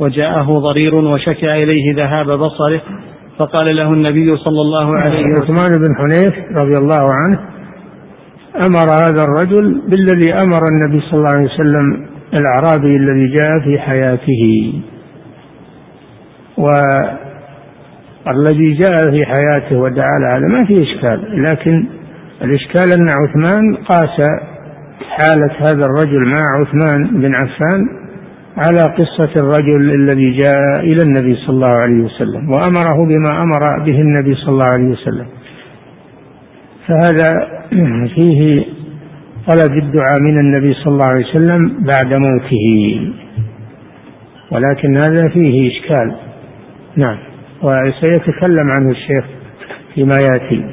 وجاءه 0.00 0.58
ضرير 0.58 0.94
وشكى 0.94 1.62
إليه 1.62 1.94
ذهاب 1.96 2.26
بصره 2.26 2.80
فقال 3.38 3.76
له 3.76 3.92
النبي 3.92 4.36
صلى 4.36 4.60
الله 4.60 4.96
عليه 4.96 5.20
وسلم 5.20 5.42
عثمان 5.42 5.78
بن 5.78 5.96
حنيف 5.98 6.34
رضي 6.56 6.78
الله 6.78 7.06
عنه 7.12 7.40
أمر 8.56 8.86
هذا 9.02 9.20
الرجل 9.24 9.82
بالذي 9.88 10.32
أمر 10.32 10.60
النبي 10.72 11.00
صلى 11.00 11.18
الله 11.18 11.30
عليه 11.30 11.44
وسلم 11.44 12.09
الأعرابي 12.34 12.96
الذي 12.96 13.26
جاء 13.36 13.60
في 13.64 13.78
حياته. 13.78 14.72
والذي 18.26 18.72
جاء 18.74 19.10
في 19.10 19.26
حياته 19.26 19.76
ودعا 19.76 20.18
له 20.18 20.38
ما 20.48 20.64
في 20.66 20.82
إشكال 20.82 21.42
لكن 21.42 21.86
الإشكال 22.42 22.92
أن 22.92 23.08
عثمان 23.08 23.76
قاس 23.76 24.20
حالة 25.10 25.52
هذا 25.58 25.84
الرجل 25.84 26.20
مع 26.26 26.60
عثمان 26.60 27.20
بن 27.20 27.34
عفان 27.34 27.88
على 28.56 28.80
قصة 28.80 29.30
الرجل 29.36 29.94
الذي 29.94 30.30
جاء 30.30 30.80
إلى 30.80 31.02
النبي 31.04 31.34
صلى 31.34 31.54
الله 31.54 31.74
عليه 31.74 32.04
وسلم 32.04 32.50
وأمره 32.50 33.06
بما 33.06 33.42
أمر 33.42 33.84
به 33.84 34.00
النبي 34.00 34.34
صلى 34.34 34.48
الله 34.48 34.66
عليه 34.66 34.88
وسلم. 34.88 35.26
فهذا 36.86 37.30
فيه 38.14 38.64
طلب 39.48 39.78
الدعاء 39.78 40.20
من 40.20 40.38
النبي 40.38 40.74
صلى 40.74 40.92
الله 40.92 41.06
عليه 41.06 41.26
وسلم 41.26 41.84
بعد 41.84 42.14
موته. 42.14 43.12
ولكن 44.52 44.96
هذا 44.96 45.28
فيه 45.28 45.70
إشكال. 45.70 46.14
نعم. 46.96 47.18
وسيتكلم 47.62 48.72
عنه 48.78 48.90
الشيخ 48.90 49.24
فيما 49.94 50.14
يأتي. 50.32 50.64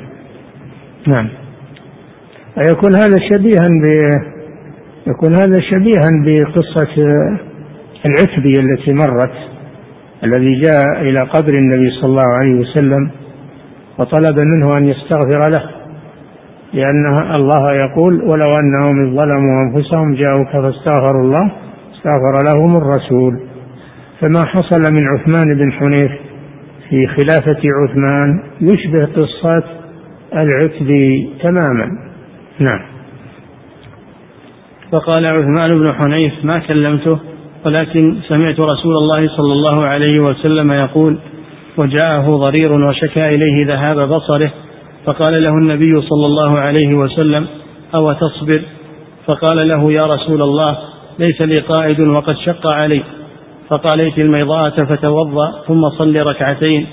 نعم. 1.07 1.29
ويكون 2.57 2.95
هذا 2.95 3.19
شبيها 3.29 3.67
ب 3.81 4.11
يكون 5.07 5.33
هذا 5.35 5.59
شبيها 5.59 6.09
بقصة 6.25 6.95
العتبي 8.05 8.53
التي 8.59 8.93
مرت 8.93 9.33
الذي 10.23 10.61
جاء 10.61 11.01
إلى 11.01 11.21
قبر 11.21 11.53
النبي 11.53 11.91
صلى 11.91 12.09
الله 12.09 12.33
عليه 12.39 12.53
وسلم 12.53 13.11
وطلب 13.97 14.39
منه 14.39 14.77
أن 14.77 14.87
يستغفر 14.87 15.39
له. 15.39 15.76
لأن 16.73 17.33
الله 17.35 17.71
يقول 17.71 18.21
ولو 18.21 18.51
أنهم 18.51 19.15
ظلموا 19.15 19.63
أنفسهم 19.63 20.13
جاءوك 20.13 20.49
فاستغفروا 20.53 21.21
الله 21.21 21.51
استغفر 21.93 22.37
لهم 22.45 22.77
الرسول. 22.77 23.39
فما 24.19 24.45
حصل 24.45 24.93
من 24.93 25.07
عثمان 25.07 25.57
بن 25.57 25.71
حنيف 25.71 26.11
في 26.89 27.07
خلافة 27.07 27.61
عثمان 27.83 28.39
يشبه 28.61 29.05
قصة 29.05 29.63
العتبي 30.33 31.29
تماما. 31.41 31.85
نعم. 32.59 32.97
فقال 34.91 35.25
عثمان 35.25 35.79
بن 35.79 35.93
حنيف 35.93 36.33
ما 36.43 36.59
كلمته 36.59 37.19
ولكن 37.65 38.15
سمعت 38.27 38.59
رسول 38.59 38.97
الله 38.97 39.27
صلى 39.27 39.53
الله 39.53 39.85
عليه 39.85 40.19
وسلم 40.19 40.71
يقول 40.71 41.17
وجاءه 41.77 42.37
ضرير 42.37 42.73
وشكى 42.73 43.29
إليه 43.29 43.67
ذهاب 43.67 44.09
بصره 44.09 44.51
فقال 45.07 45.43
له 45.43 45.49
النبي 45.49 46.01
صلى 46.01 46.25
الله 46.25 46.59
عليه 46.59 46.93
وسلم 46.93 47.47
أو 47.95 48.07
تصبر؟ 48.11 48.61
فقال 49.25 49.67
له 49.67 49.91
يا 49.91 50.01
رسول 50.07 50.41
الله 50.41 50.77
ليس 51.19 51.41
لي 51.41 51.55
قائد 51.55 51.99
وقد 51.99 52.35
شق 52.45 52.73
علي. 52.73 53.03
فقال 53.69 54.01
ائت 54.01 54.17
الميضاءة 54.19 54.85
فتوضأ 54.85 55.63
ثم 55.67 55.89
صل 55.89 56.15
ركعتين 56.15 56.85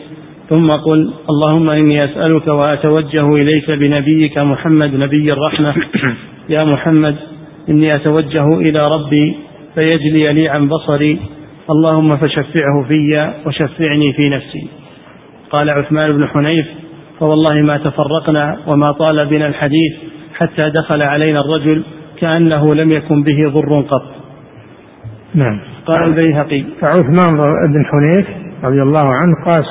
ثم 0.51 0.69
قل 0.69 1.11
اللهم 1.31 1.71
إني 1.71 2.05
أسألك 2.05 2.47
وأتوجه 2.47 3.29
إليك 3.29 3.77
بنبيك 3.77 4.39
محمد 4.39 4.95
نبي 4.95 5.27
الرحمة. 5.33 5.75
يا 6.55 6.65
محمد 6.65 7.17
إني 7.69 7.95
أتوجه 7.95 8.47
إلى 8.59 8.89
ربي 8.89 9.37
فيجلي 9.75 10.33
لي 10.33 10.49
عن 10.49 10.69
بصري 10.69 11.19
اللهم 11.71 12.17
فشفعه 12.17 12.85
في 12.89 13.33
وشفعني 13.47 14.13
في 14.13 14.29
نفسي. 14.29 14.69
قال 15.51 15.71
عثمان 15.71 16.17
بن 16.17 16.29
حنيف 16.29 16.67
فوالله 17.21 17.63
ما 17.63 17.79
تفرقنا 17.79 18.59
وما 18.67 18.93
طال 18.93 19.27
بنا 19.27 19.47
الحديث 19.47 19.93
حتى 20.35 20.71
دخل 20.71 21.03
علينا 21.03 21.41
الرجل 21.41 21.85
كأنه 22.21 22.75
لم 22.75 22.91
يكن 22.91 23.23
به 23.23 23.49
ضر 23.49 23.81
قط. 23.81 24.15
نعم. 25.35 25.61
قال 25.87 26.03
البيهقي. 26.03 26.65
فعثمان 26.81 27.37
بن 27.73 27.85
حنيف 27.85 28.27
رضي 28.65 28.83
الله 28.83 29.05
عنه 29.05 29.45
قاس 29.47 29.67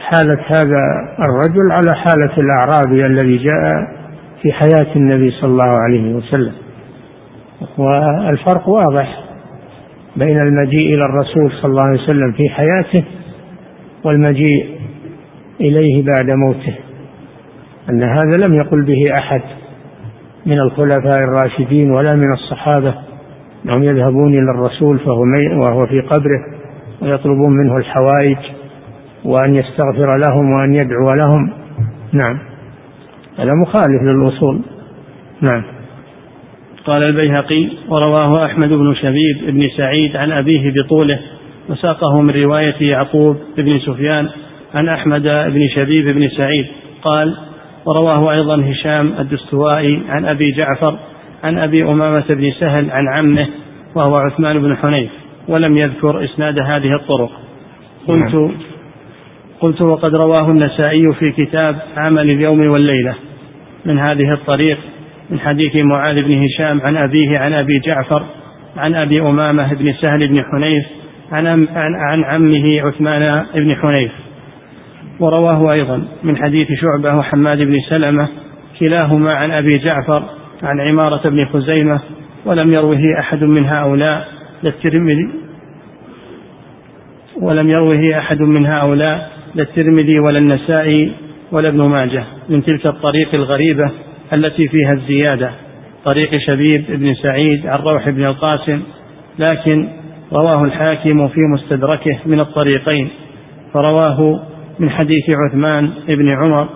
حالة 0.00 0.38
هذا 0.54 0.80
الرجل 1.18 1.72
على 1.72 1.96
حالة 1.96 2.32
الأعرابي 2.38 3.06
الذي 3.06 3.36
جاء 3.36 3.72
في 4.42 4.52
حياة 4.52 4.96
النبي 4.96 5.30
صلى 5.30 5.50
الله 5.50 5.78
عليه 5.78 6.14
وسلم. 6.14 6.52
والفرق 7.78 8.68
واضح 8.68 9.24
بين 10.16 10.40
المجيء 10.40 10.94
إلى 10.94 11.04
الرسول 11.04 11.52
صلى 11.62 11.70
الله 11.70 11.82
عليه 11.82 12.02
وسلم 12.02 12.32
في 12.32 12.48
حياته 12.48 13.04
والمجيء 14.04 14.77
إليه 15.60 16.04
بعد 16.12 16.30
موته. 16.30 16.74
أن 17.90 18.02
هذا 18.02 18.36
لم 18.46 18.54
يقل 18.54 18.84
به 18.84 19.14
أحد 19.20 19.42
من 20.46 20.58
الخلفاء 20.58 21.18
الراشدين 21.18 21.90
ولا 21.90 22.14
من 22.14 22.32
الصحابة. 22.32 22.94
أنهم 23.64 23.84
يذهبون 23.84 24.32
إلى 24.32 24.50
الرسول 24.54 24.98
فهو 24.98 25.22
وهو 25.52 25.86
في 25.86 26.00
قبره 26.00 26.40
ويطلبون 27.02 27.52
منه 27.52 27.74
الحوائج 27.78 28.38
وأن 29.24 29.54
يستغفر 29.54 30.16
لهم 30.26 30.52
وأن 30.52 30.74
يدعو 30.74 31.12
لهم. 31.20 31.52
نعم. 32.12 32.38
هذا 33.38 33.52
مخالف 33.54 34.14
للأصول. 34.14 34.60
نعم. 35.40 35.62
قال 36.88 37.06
البيهقي 37.06 37.68
ورواه 37.88 38.46
أحمد 38.46 38.68
بن 38.68 38.94
شبيب 38.94 39.54
بن 39.54 39.68
سعيد 39.76 40.16
عن 40.16 40.32
أبيه 40.32 40.72
بطوله 40.72 41.18
وساقه 41.68 42.20
من 42.20 42.42
رواية 42.42 42.90
يعقوب 42.90 43.36
بن 43.56 43.78
سفيان 43.78 44.28
عن 44.74 44.88
أحمد 44.88 45.22
بن 45.22 45.68
شبيب 45.74 46.06
بن 46.06 46.28
سعيد 46.28 46.66
قال 47.02 47.36
ورواه 47.86 48.32
أيضا 48.32 48.64
هشام 48.70 49.12
الدستوائي 49.18 50.02
عن 50.08 50.24
أبي 50.24 50.52
جعفر 50.52 50.98
عن 51.44 51.58
أبي 51.58 51.82
أمامة 51.82 52.24
بن 52.28 52.52
سهل 52.60 52.90
عن 52.90 53.08
عمه 53.08 53.46
وهو 53.94 54.16
عثمان 54.16 54.58
بن 54.58 54.76
حنيف 54.76 55.10
ولم 55.48 55.76
يذكر 55.76 56.24
إسناد 56.24 56.58
هذه 56.58 56.94
الطرق 56.94 57.30
قلت 58.06 58.40
نعم. 58.40 58.52
قلت 59.60 59.82
وقد 59.82 60.14
رواه 60.14 60.50
النسائي 60.50 61.02
في 61.18 61.32
كتاب 61.32 61.76
عمل 61.96 62.30
اليوم 62.30 62.70
والليلة 62.70 63.14
من 63.84 63.98
هذه 63.98 64.32
الطريق 64.32 64.78
من 65.30 65.40
حديث 65.40 65.76
معاذ 65.76 66.22
بن 66.22 66.44
هشام 66.44 66.80
عن 66.80 66.96
أبيه 66.96 67.38
عن 67.38 67.52
أبي 67.52 67.78
جعفر 67.78 68.22
عن 68.76 68.94
أبي 68.94 69.20
أمامة 69.20 69.74
بن 69.74 69.92
سهل 69.92 70.28
بن 70.28 70.44
حنيف 70.44 70.86
عن, 71.32 71.46
عن, 71.68 71.94
عن 71.94 72.24
عمه 72.24 72.80
عثمان 72.80 73.26
بن 73.54 73.74
حنيف 73.74 74.12
ورواه 75.20 75.72
أيضا 75.72 76.02
من 76.22 76.36
حديث 76.36 76.68
شعبة 76.68 77.18
وحماد 77.18 77.58
بن 77.58 77.80
سلمة 77.88 78.28
كلاهما 78.80 79.34
عن 79.34 79.50
أبي 79.50 79.78
جعفر 79.84 80.22
عن 80.62 80.80
عمارة 80.80 81.28
بن 81.28 81.46
خزيمة 81.46 82.00
ولم 82.44 82.72
يروه 82.72 83.18
أحد 83.18 83.44
من 83.44 83.64
هؤلاء. 83.64 84.28
للترمذي 84.62 85.28
ولم 87.42 87.70
يروه 87.70 88.18
أحد 88.18 88.40
من 88.40 88.66
هؤلاء 88.66 89.30
لا 89.54 89.62
الترمذي 89.62 90.18
ولا 90.18 90.38
النسائي 90.38 91.12
ولا 91.52 91.68
ابن 91.68 91.82
ماجه 91.82 92.24
من 92.48 92.64
تلك 92.64 92.86
الطريق 92.86 93.34
الغريبة 93.34 93.90
التي 94.32 94.68
فيها 94.68 94.92
الزيادة. 94.92 95.50
طريق 96.04 96.30
شبيب 96.46 96.84
بن 96.88 97.14
سعيد 97.14 97.66
عن 97.66 97.78
روح 97.78 98.08
بن 98.08 98.24
القاسم 98.24 98.80
لكن 99.38 99.88
رواه 100.32 100.64
الحاكم 100.64 101.28
في 101.28 101.40
مستدركه 101.54 102.18
من 102.26 102.40
الطريقين 102.40 103.08
فرواه 103.74 104.40
من 104.78 104.90
حديث 104.90 105.30
عثمان 105.30 105.90
بن 106.08 106.28
عمر 106.28 106.68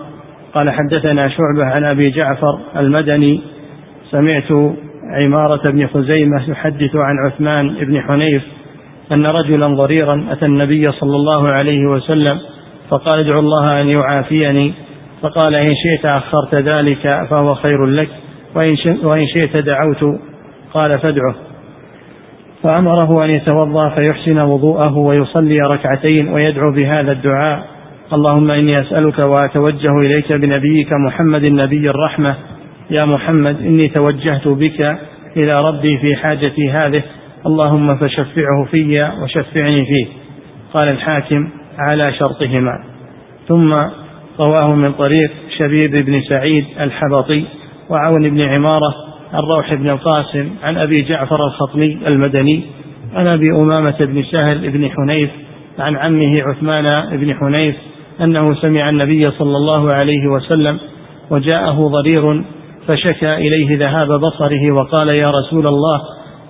قال 0.53 0.69
حدثنا 0.69 1.29
شعبة 1.29 1.65
عن 1.65 1.85
أبي 1.85 2.09
جعفر 2.09 2.59
المدني 2.77 3.41
سمعت 4.11 4.75
عمارة 5.11 5.71
بن 5.71 5.87
خزيمة 5.87 6.49
يحدث 6.49 6.95
عن 6.95 7.15
عثمان 7.25 7.69
بن 7.69 8.01
حنيف 8.01 8.43
أن 9.11 9.25
رجلا 9.25 9.67
ضريرا 9.67 10.25
أتى 10.31 10.45
النبي 10.45 10.91
صلى 10.91 11.15
الله 11.15 11.47
عليه 11.53 11.85
وسلم 11.85 12.39
فقال 12.89 13.19
ادعو 13.19 13.39
الله 13.39 13.81
أن 13.81 13.87
يعافيني 13.87 14.73
فقال 15.21 15.55
إن 15.55 15.73
شئت 15.75 16.05
أخرت 16.05 16.55
ذلك 16.55 17.09
فهو 17.29 17.55
خير 17.55 17.85
لك 17.85 18.09
وإن 19.03 19.27
شئت 19.27 19.57
دعوت 19.57 20.19
قال 20.73 20.99
فادعه. 20.99 21.35
فأمره 22.63 23.25
أن 23.25 23.29
يتوضأ 23.29 23.89
فيحسن 23.89 24.41
وضوءه 24.41 24.97
ويصلي 24.97 25.61
ركعتين 25.61 26.29
ويدعو 26.29 26.71
بهذا 26.71 27.11
الدعاء. 27.11 27.72
اللهم 28.13 28.51
إني 28.51 28.81
أسألك 28.81 29.25
وأتوجه 29.25 29.99
إليك 29.99 30.33
بنبيك 30.33 30.89
محمد 31.07 31.43
النبي 31.43 31.87
الرحمة. 31.87 32.35
يا 32.91 33.05
محمد 33.05 33.61
إني 33.61 33.81
توجهت 33.95 34.47
بك 34.47 34.81
إلى 35.37 35.57
ربي 35.69 35.97
في 35.97 36.15
حاجتي 36.15 36.71
هذه. 36.71 37.03
اللهم 37.45 37.95
فشفعه 37.95 38.65
في 38.71 39.11
وشفعني 39.23 39.85
فيه. 39.85 40.05
قال 40.73 40.89
الحاكم 40.89 41.49
على 41.77 42.13
شرطهما. 42.13 42.83
ثم 43.47 43.75
رواه 44.39 44.75
من 44.75 44.91
طريق 44.91 45.31
شبيب 45.57 46.05
بن 46.05 46.21
سعيد 46.21 46.65
الحبطي 46.79 47.43
وعون 47.89 48.29
بن 48.29 48.41
عمارة 48.41 48.93
عن 49.33 49.43
روح 49.43 49.73
بن 49.73 49.89
القاسم 49.89 50.49
عن 50.63 50.77
أبي 50.77 51.01
جعفر 51.01 51.45
الخطمي 51.45 51.97
المدني 52.07 52.63
عن 53.13 53.27
أبي 53.35 53.51
أمامة 53.51 53.97
بن 54.07 54.23
سهل 54.23 54.69
بن 54.69 54.89
حنيف 54.89 55.29
عن 55.79 55.95
عمه 55.95 56.41
عثمان 56.41 56.85
بن 57.11 57.35
حنيف 57.35 57.75
أنه 58.21 58.55
سمع 58.55 58.89
النبي 58.89 59.23
صلى 59.23 59.57
الله 59.57 59.87
عليه 59.93 60.27
وسلم 60.27 60.79
وجاءه 61.31 61.87
ضرير 61.87 62.43
فشكى 62.87 63.35
إليه 63.35 63.77
ذهاب 63.77 64.19
بصره 64.19 64.71
وقال 64.71 65.09
يا 65.09 65.31
رسول 65.31 65.67
الله 65.67 66.01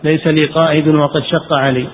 ليس 0.04 0.34
لي 0.34 0.46
قائد 0.46 0.88
وقد 0.88 1.24
شق 1.24 1.54
علي. 1.54 1.88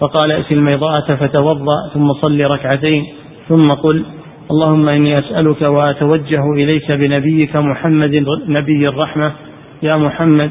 فقال 0.00 0.32
ائت 0.32 0.52
الميضاءة 0.52 1.14
فتوضأ 1.14 1.88
ثم 1.94 2.12
صل 2.12 2.40
ركعتين 2.40 3.04
ثم 3.48 3.72
قل 3.82 4.04
اللهم 4.50 4.88
إني 4.88 5.18
أسألك 5.18 5.62
وأتوجه 5.62 6.42
إليك 6.54 6.92
بنبيك 6.92 7.56
محمد 7.56 8.24
نبي 8.48 8.88
الرحمة. 8.88 9.32
يا 9.82 9.96
محمد 9.96 10.50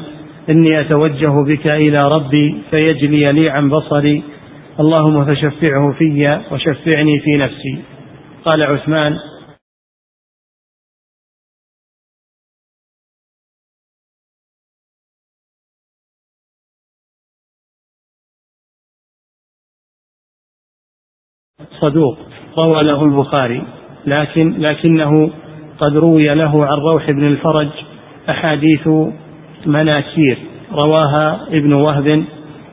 إني 0.50 0.80
أتوجه 0.80 1.44
بك 1.48 1.66
إلى 1.66 2.08
ربي 2.08 2.56
فيجلي 2.70 3.26
لي 3.32 3.50
عن 3.50 3.68
بصري. 3.68 4.22
اللهم 4.80 5.24
فشفعه 5.24 5.92
في 5.98 6.38
وشفعني 6.52 7.20
في 7.24 7.36
نفسي. 7.36 7.95
قال 8.46 8.62
عثمان 8.62 9.18
صدوق 21.80 22.18
روى 22.58 22.82
له 22.82 23.04
البخاري 23.04 23.62
لكن 24.06 24.58
لكنه 24.58 25.30
قد 25.78 25.96
روي 25.96 26.20
له 26.34 26.66
عن 26.66 26.78
روح 26.78 27.10
بن 27.10 27.26
الفرج 27.26 27.68
أحاديث 28.30 28.88
مناكير 29.66 30.38
رواها 30.72 31.46
ابن 31.48 31.72
وهب 31.72 32.24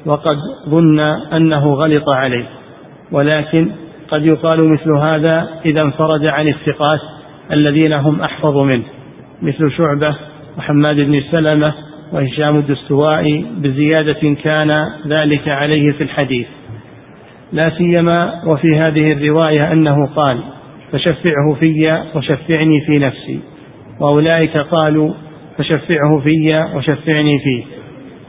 وقد 0.05 0.38
ظن 0.69 0.99
أنه 1.34 1.74
غلط 1.74 2.11
عليه 2.13 2.49
ولكن 3.11 3.82
قد 4.14 4.26
يقال 4.26 4.70
مثل 4.70 4.91
هذا 4.91 5.49
إذا 5.66 5.82
انفرد 5.82 6.34
عن 6.34 6.47
الثقات 6.47 6.99
الذين 7.51 7.93
هم 7.93 8.22
أحفظ 8.22 8.57
منه 8.57 8.84
مثل 9.41 9.72
شعبة 9.72 10.16
وحماد 10.57 10.95
بن 10.95 11.22
سلمة 11.32 11.74
وهشام 12.14 12.57
الدستوائي 12.57 13.45
بزيادة 13.57 14.36
كان 14.43 14.86
ذلك 15.07 15.47
عليه 15.47 15.91
في 15.91 16.03
الحديث. 16.03 16.47
لا 17.51 17.70
سيما 17.70 18.32
وفي 18.47 18.68
هذه 18.86 19.11
الرواية 19.11 19.72
أنه 19.72 20.05
قال 20.05 20.39
فشفعه 20.91 21.53
في 21.59 22.03
وشفعني 22.16 22.82
في 22.86 22.99
نفسي 22.99 23.39
وأولئك 23.99 24.57
قالوا 24.57 25.14
فشفعه 25.57 26.20
في 26.24 26.66
وشفعني 26.76 27.39
فيه 27.39 27.64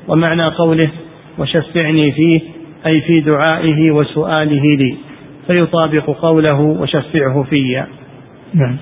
ومعنى 0.09 0.45
قوله 0.45 0.91
وشفعني 1.39 2.13
فيه 2.13 2.41
أي 2.87 3.01
في 3.01 3.21
دعائه 3.21 3.91
وسؤاله 3.91 4.63
لي. 4.63 4.97
فيطابق 5.47 6.11
قوله 6.11 6.61
وشفعه 6.61 7.43
في 7.43 7.85
نعم. 8.55 8.77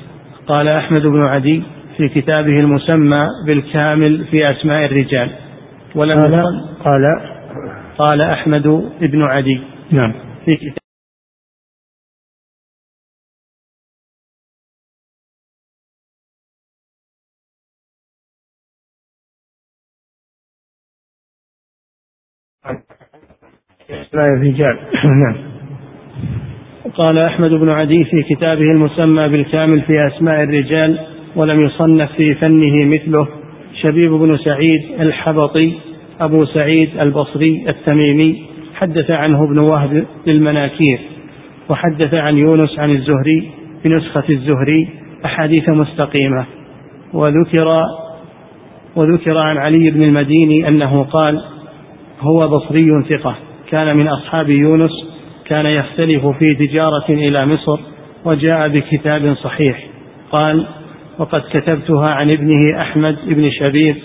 قال 0.47 0.69
أحمد 0.69 1.03
بن 1.03 1.23
عدي 1.23 1.63
في 1.97 2.09
كتابه 2.09 2.61
المسمى 2.61 3.27
بالكامل 3.47 4.25
في 4.31 4.51
أسماء 4.51 4.85
الرجال. 4.85 5.31
ولم 5.95 6.21
قال 6.21 6.69
قال 6.85 7.03
قال 7.99 8.21
أحمد 8.21 8.63
بن 9.01 9.23
عدي 9.23 9.61
نعم. 9.91 10.13
في 10.45 10.57
كتاب 10.57 10.83
الرجال. 24.15 24.79
نعم. 25.23 25.52
قال 26.95 27.18
أحمد 27.18 27.51
بن 27.51 27.68
عدي 27.68 28.05
في 28.05 28.22
كتابه 28.22 28.62
المسمى 28.62 29.28
بالكامل 29.28 29.80
في 29.80 30.07
أسماء 30.07 30.43
الرجال 30.43 30.99
ولم 31.36 31.61
يصنف 31.61 32.12
في 32.12 32.34
فنه 32.34 32.84
مثله 32.84 33.28
شبيب 33.82 34.11
بن 34.11 34.36
سعيد 34.36 35.01
الحبطي 35.01 35.72
أبو 36.20 36.45
سعيد 36.45 36.90
البصري 37.01 37.64
التميمي 37.68 38.43
حدث 38.74 39.11
عنه 39.11 39.45
ابن 39.45 39.59
وهب 39.59 40.05
للمناكير 40.26 40.99
وحدث 41.68 42.14
عن 42.14 42.38
يونس 42.38 42.78
عن 42.78 42.90
الزهري 42.90 43.49
بنسخة 43.84 44.24
الزهري 44.30 44.88
أحاديث 45.24 45.68
مستقيمة 45.68 46.45
وذكر 47.12 47.82
وذكر 48.97 49.38
عن 49.38 49.57
علي 49.57 49.84
بن 49.90 50.03
المديني 50.03 50.68
أنه 50.68 51.03
قال 51.03 51.40
هو 52.20 52.49
بصري 52.49 53.03
ثقة 53.09 53.36
كان 53.70 53.88
من 53.95 54.09
أصحاب 54.09 54.51
يونس 54.51 55.12
كان 55.47 55.66
يختلف 55.66 56.26
في 56.26 56.55
تجارة 56.55 57.05
إلى 57.09 57.47
مصر 57.47 57.78
وجاء 58.24 58.68
بكتاب 58.68 59.34
صحيح. 59.34 59.86
قال 60.32 60.66
وقد 61.18 61.43
كتبتها 61.53 62.11
عن 62.11 62.28
ابنه 62.36 62.80
أحمد 62.80 63.16
بن 63.26 63.51
شبيب 63.51 63.97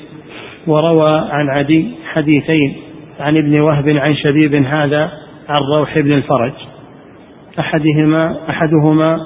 وروى 0.68 1.28
عن 1.30 1.50
عدي 1.50 1.88
حديثين 2.14 2.76
عن 3.20 3.38
ابن 3.38 3.62
وهب 3.62 3.90
عن 3.90 4.16
شبيب 4.16 4.56
هذا 4.56 5.12
عن 5.50 5.78
روح 5.78 6.00
بن 6.00 6.12
الفرج. 6.12 6.54
أحدهما 7.60 8.38
أحدهما 8.50 9.20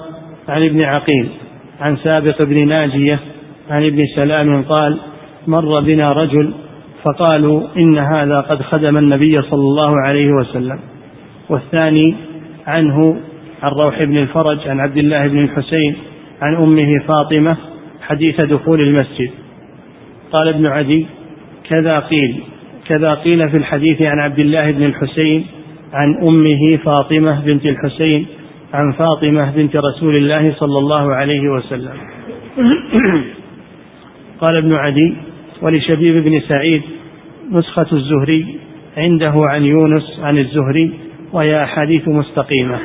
عن 0.50 0.66
ابن 0.66 0.82
عقيل 0.82 1.30
عن 1.82 1.98
سابق 1.98 2.42
بن 2.42 2.68
ناجية 2.68 3.20
عن 3.70 3.86
ابن 3.86 4.06
سلام 4.16 4.64
قال 4.64 5.00
مر 5.48 5.80
بنا 5.80 6.12
رجل 6.12 6.54
فقالوا 7.04 7.68
إن 7.78 7.98
هذا 7.98 8.42
قد 8.42 8.62
خدم 8.62 8.98
النبي 8.98 9.42
صلى 9.42 9.62
الله 9.62 9.94
عليه 10.06 10.32
وسلم. 10.32 10.80
والثاني 11.52 12.16
عنه 12.68 13.20
عن 13.64 13.72
روح 13.72 14.04
بن 14.04 14.18
الفرج 14.18 14.68
عن 14.68 14.80
عبد 14.80 14.98
الله 14.98 15.28
بن 15.28 15.40
الحسين 15.40 15.96
عن 16.42 16.56
أمه 16.56 17.00
فاطمة 17.08 17.58
حديث 18.02 18.42
دخول 18.42 18.82
المسجد. 18.82 19.30
قال 20.32 20.48
ابن 20.48 20.66
عدي 20.66 21.06
كذا 21.70 22.00
قيل 22.00 22.36
كذا 22.90 23.14
قيل 23.14 23.50
في 23.50 23.58
الحديث 23.58 24.02
عن 24.02 24.20
عبد 24.20 24.40
الله 24.40 24.72
بن 24.72 24.84
الحسين 24.84 25.46
عن 25.94 26.16
أمه 26.24 26.78
فاطمة 26.78 27.46
بنت 27.46 27.66
الحسين 27.66 28.26
عن 28.74 28.92
فاطمة 28.92 29.52
بنت 29.52 29.76
رسول 29.76 30.16
الله 30.16 30.54
صلى 30.54 30.80
الله 30.80 31.16
عليه 31.16 31.50
وسلم. 31.50 31.94
قال 34.42 34.58
ابن 34.58 34.74
عدي 34.74 35.14
ولشبيب 35.62 36.24
بن 36.24 36.42
سعيد 36.48 36.82
نسخة 37.52 37.88
الزهري 37.94 38.46
عنده 38.98 39.34
عن 39.36 39.64
يونس 39.64 40.20
عن 40.24 40.38
الزهري 40.38 40.92
وهي 41.34 41.64
أحاديث 41.64 42.08
مستقيمة 42.08 42.80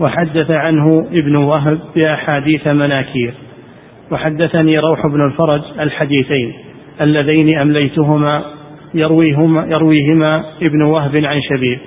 وحدث 0.00 0.50
عنه 0.50 1.06
ابن 1.22 1.36
وهب 1.36 1.78
بأحاديث 1.96 2.66
مناكير 2.66 3.34
وحدثني 4.10 4.78
روح 4.78 5.06
بن 5.06 5.24
الفرج 5.24 5.62
الحديثين 5.80 6.52
اللذين 7.00 7.58
أمليتهما 7.58 8.44
يرويهما, 8.94 9.66
يرويهما 9.66 10.44
ابن 10.62 10.82
وهب 10.82 11.16
عن 11.16 11.40
شبيب. 11.42 11.78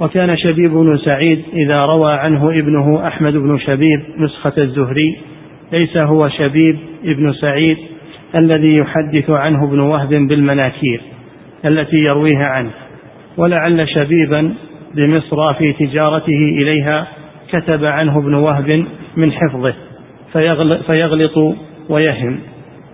وكان 0.00 0.36
شبيب 0.36 0.70
بن 0.70 0.98
سعيد 0.98 1.42
إذا 1.52 1.84
روى 1.84 2.12
عنه 2.12 2.50
ابنه 2.50 3.06
أحمد 3.06 3.32
بن 3.32 3.58
شبيب 3.58 4.00
نسخة 4.18 4.52
الزهري 4.58 5.18
ليس 5.72 5.96
هو 5.96 6.28
شبيب 6.28 6.78
ابن 7.04 7.32
سعيد 7.32 7.76
الذي 8.34 8.76
يحدث 8.76 9.30
عنه 9.30 9.64
ابن 9.64 9.80
وهب 9.80 10.08
بالمناكير 10.08 11.00
التي 11.64 11.96
يرويها 11.96 12.46
عنه. 12.46 12.70
ولعل 13.36 13.88
شبيبا 13.88 14.54
بمصر 14.94 15.54
في 15.54 15.72
تجارته 15.72 16.38
إليها 16.58 17.08
كتب 17.48 17.84
عنه 17.84 18.18
ابن 18.18 18.34
وهب 18.34 18.86
من 19.16 19.32
حفظه 19.32 19.74
فيغلط 20.86 21.56
ويهم. 21.88 22.40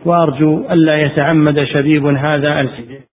وأرجو 0.04 0.70
ألا 0.70 1.02
يتعمد 1.02 1.64
شبيب 1.64 2.06
هذا 2.06 2.60
الكذب 2.60 3.06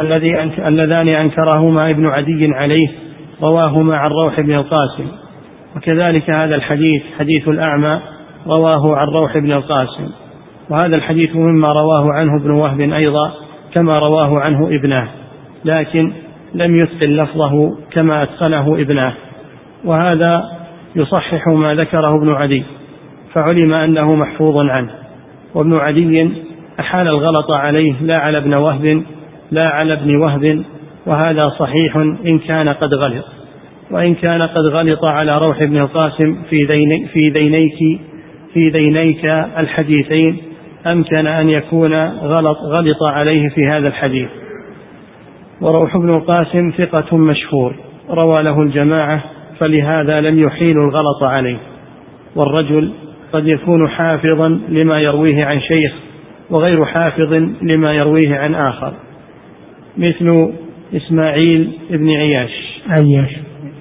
الذي 0.00 0.42
اللذان 0.42 1.08
أنكرهما 1.08 1.90
ابن 1.90 2.06
عدي 2.06 2.46
عليه 2.54 2.88
رواهما 3.42 3.96
عن 3.96 4.10
روح 4.10 4.40
بن 4.40 4.54
القاسم. 4.54 5.23
وكذلك 5.76 6.30
هذا 6.30 6.54
الحديث 6.54 7.02
حديث 7.18 7.48
الأعمى 7.48 8.00
رواه 8.46 8.96
عن 8.96 9.06
روح 9.06 9.38
بن 9.38 9.52
القاسم. 9.52 10.08
وهذا 10.70 10.96
الحديث 10.96 11.36
مما 11.36 11.72
رواه 11.72 12.12
عنه 12.12 12.36
ابن 12.36 12.50
وهب 12.50 12.80
أيضا 12.80 13.32
كما 13.74 13.98
رواه 13.98 14.40
عنه 14.40 14.68
ابناه 14.68 15.08
لكن 15.64 16.12
لم 16.54 16.76
يتقن 16.76 17.10
لفظه 17.10 17.78
كما 17.90 18.22
أتقنه 18.22 18.74
ابناه 18.74 19.12
وهذا 19.84 20.42
يصحح 20.96 21.48
ما 21.48 21.74
ذكره 21.74 22.14
ابن 22.16 22.32
عدي 22.32 22.64
فعلم 23.32 23.72
أنه 23.72 24.14
محفوظ 24.14 24.62
عنه. 24.70 24.90
وابن 25.54 25.76
عدي 25.88 26.30
أحال 26.80 27.08
الغلط 27.08 27.50
عليه 27.50 27.94
لا 28.00 28.14
على 28.18 28.38
ابن 28.38 28.54
وهب 28.54 29.02
لا 29.50 29.68
على 29.70 29.92
ابن 29.92 30.16
وهب 30.16 30.64
وهذا 31.06 31.48
صحيح 31.58 31.96
إن 32.26 32.38
كان 32.38 32.68
قد 32.68 32.94
غلط. 32.94 33.24
وإن 33.90 34.14
كان 34.14 34.42
قد 34.42 34.66
غلط 34.66 35.04
على 35.04 35.36
روح 35.46 35.62
ابن 35.62 35.76
القاسم 35.76 36.36
في 36.50 36.64
ذيني 36.64 37.08
في 37.08 37.30
ذينيك 37.30 38.00
في 38.54 38.68
ذينيك 38.68 39.24
الحديثين 39.58 40.36
أمكن 40.86 41.26
أن 41.26 41.48
يكون 41.48 41.94
غلط 42.04 42.58
غلط 42.58 43.02
عليه 43.02 43.48
في 43.48 43.66
هذا 43.66 43.88
الحديث. 43.88 44.28
وروح 45.60 45.96
بن 45.96 46.10
القاسم 46.10 46.70
ثقة 46.78 47.16
مشهور. 47.16 47.74
روى 48.10 48.42
له 48.42 48.62
الجماعة 48.62 49.24
فلهذا 49.58 50.20
لم 50.20 50.38
يحيل 50.46 50.78
الغلط 50.78 51.22
عليه. 51.22 51.58
والرجل 52.36 52.92
قد 53.32 53.46
يكون 53.46 53.88
حافظا 53.88 54.48
لما 54.68 54.94
يرويه 55.00 55.44
عن 55.44 55.60
شيخ 55.60 55.92
وغير 56.50 56.84
حافظ 56.84 57.32
لما 57.62 57.92
يرويه 57.92 58.36
عن 58.38 58.54
آخر. 58.54 58.92
مثل 59.96 60.52
إسماعيل 60.96 61.70
بن 61.90 62.10
عياش. 62.10 62.80
عياش. 62.88 63.30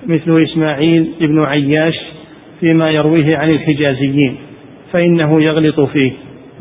مثل 0.08 0.43
إسماعيل 0.43 1.12
بن 1.22 1.41
عياش 1.47 1.95
فيما 2.60 2.91
يرويه 2.91 3.38
عن 3.38 3.49
الحجازيين 3.49 4.36
فإنه 4.91 5.43
يغلط 5.43 5.80
فيه 5.80 6.12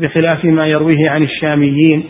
بخلاف 0.01 0.45
ما 0.45 0.67
يرويه 0.67 1.11
عن 1.11 1.23
الشاميين 1.23 2.03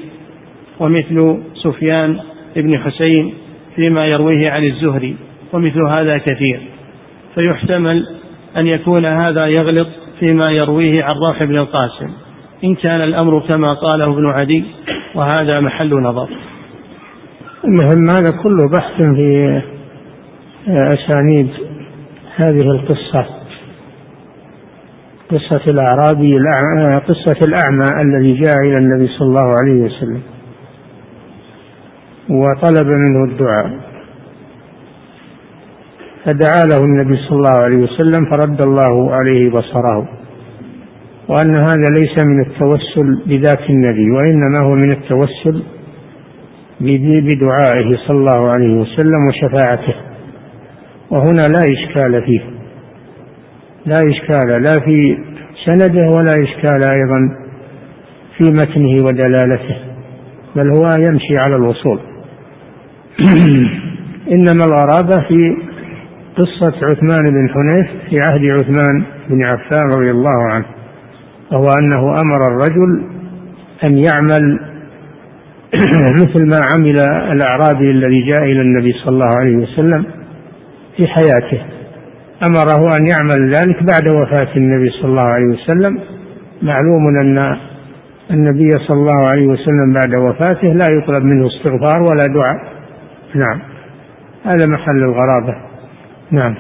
ومثل 0.81 1.39
سفيان 1.55 2.19
بن 2.57 2.79
حسين 2.79 3.35
فيما 3.77 4.07
يرويه 4.07 4.51
عن 4.51 4.65
الزهري 4.65 5.17
ومثل 5.53 5.83
هذا 5.91 6.19
كثير. 6.19 6.61
فيحتمل 7.35 8.07
أن 8.57 8.67
يكون 8.67 9.07
هذا 9.07 9.47
يغلط 9.47 9.89
فيما 10.21 10.51
يرويه 10.51 10.93
عن 11.03 11.15
روح 11.15 11.45
بن 11.45 11.57
القاسم 11.57 12.11
إن 12.65 12.75
كان 12.75 13.01
الأمر 13.01 13.41
كما 13.41 13.73
قاله 13.73 14.13
ابن 14.13 14.27
عدي 14.27 14.65
وهذا 15.15 15.61
محل 15.61 15.95
نظر. 15.95 16.29
المهم 17.65 18.07
هذا 18.11 18.43
كله 18.43 18.71
بحث 18.73 18.97
في 18.97 19.63
أسانيد 20.69 21.49
هذه 22.37 22.61
القصة. 22.61 23.27
قصة 25.31 25.65
الأعرابي 25.71 26.39
قصة 27.09 27.45
الأعمى 27.45 28.03
الذي 28.03 28.33
جاء 28.35 28.55
إلى 28.67 28.79
النبي 28.79 29.07
صلى 29.07 29.29
الله 29.29 29.55
عليه 29.59 29.83
وسلم. 29.83 30.23
وطلب 32.31 32.87
منه 32.87 33.25
الدعاء. 33.25 33.71
فدعا 36.25 36.65
له 36.73 36.85
النبي 36.85 37.17
صلى 37.17 37.37
الله 37.39 37.63
عليه 37.63 37.77
وسلم 37.77 38.25
فرد 38.31 38.63
الله 38.63 39.15
عليه 39.15 39.51
بصره. 39.51 40.09
وأن 41.29 41.57
هذا 41.57 41.89
ليس 42.01 42.25
من 42.25 42.41
التوسل 42.41 43.23
بذات 43.27 43.71
النبي 43.71 44.11
وإنما 44.11 44.59
هو 44.61 44.75
من 44.75 44.93
التوسل 44.93 45.63
بدعائه 46.81 47.97
صلى 48.07 48.19
الله 48.19 48.51
عليه 48.51 48.75
وسلم 48.75 49.27
وشفاعته. 49.29 50.12
وهنا 51.13 51.43
لا 51.43 51.59
إشكال 51.59 52.23
فيه. 52.27 52.41
لا 53.87 53.97
إشكال 54.11 54.63
لا 54.63 54.81
في 54.85 55.19
سنده 55.65 56.11
ولا 56.17 56.33
إشكال 56.43 56.93
أيضا 56.93 57.37
في 58.37 58.45
متنه 58.45 59.05
ودلالته 59.05 59.77
بل 60.57 60.71
هو 60.71 60.89
يمشي 61.09 61.39
على 61.39 61.57
الوصول. 61.57 62.01
إنما 64.35 64.65
الغرابة 64.67 65.29
في 65.29 65.57
قصة 66.37 66.77
عثمان 66.83 67.25
بن 67.25 67.49
حنيف 67.49 67.87
في 68.11 68.21
عهد 68.21 68.53
عثمان 68.53 69.05
بن 69.31 69.43
عفان 69.43 69.91
رضي 69.91 70.11
الله 70.11 70.49
عنه 70.53 70.65
وهو 71.53 71.69
أنه 71.83 72.21
أمر 72.25 72.47
الرجل 72.49 73.05
أن 73.85 73.99
يعمل 73.99 74.61
مثل 76.23 76.47
ما 76.47 76.59
عمل 76.73 76.99
الأعرابي 77.33 77.91
الذي 77.91 78.23
جاء 78.23 78.43
إلى 78.45 78.61
النبي 78.61 78.93
صلى 78.93 79.09
الله 79.09 79.37
عليه 79.37 79.57
وسلم. 79.57 80.22
في 80.97 81.07
حياته. 81.07 81.63
أمره 82.47 82.89
أن 82.97 83.07
يعمل 83.07 83.55
ذلك 83.55 83.83
بعد 83.83 84.15
وفاة 84.15 84.57
النبي 84.57 84.91
صلى 84.91 85.11
الله 85.11 85.23
عليه 85.23 85.47
وسلم. 85.47 85.99
معلوم 86.63 87.07
أن 87.21 87.57
النبي 88.31 88.69
صلى 88.71 88.97
الله 88.97 89.27
عليه 89.31 89.47
وسلم 89.47 89.93
بعد 89.93 90.15
وفاته 90.21 90.69
لا 90.69 90.87
يطلب 90.99 91.25
منه 91.25 91.47
استغفار 91.47 92.03
ولا 92.03 92.25
دعاء. 92.35 92.57
نعم. 93.35 93.61
هذا 94.45 94.67
محل 94.67 94.97
الغرابة. 94.97 95.55
نعم. 96.31 96.55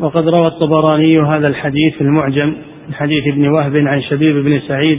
وقد 0.00 0.28
روى 0.28 0.46
الطبراني 0.46 1.20
هذا 1.20 1.48
الحديث 1.48 1.94
في 1.94 2.00
المعجم 2.00 2.54
من 2.88 2.94
حديث 2.94 3.26
ابن 3.26 3.48
وهب 3.48 3.76
عن 3.76 4.02
شبيب 4.02 4.44
بن 4.44 4.60
سعيد 4.68 4.98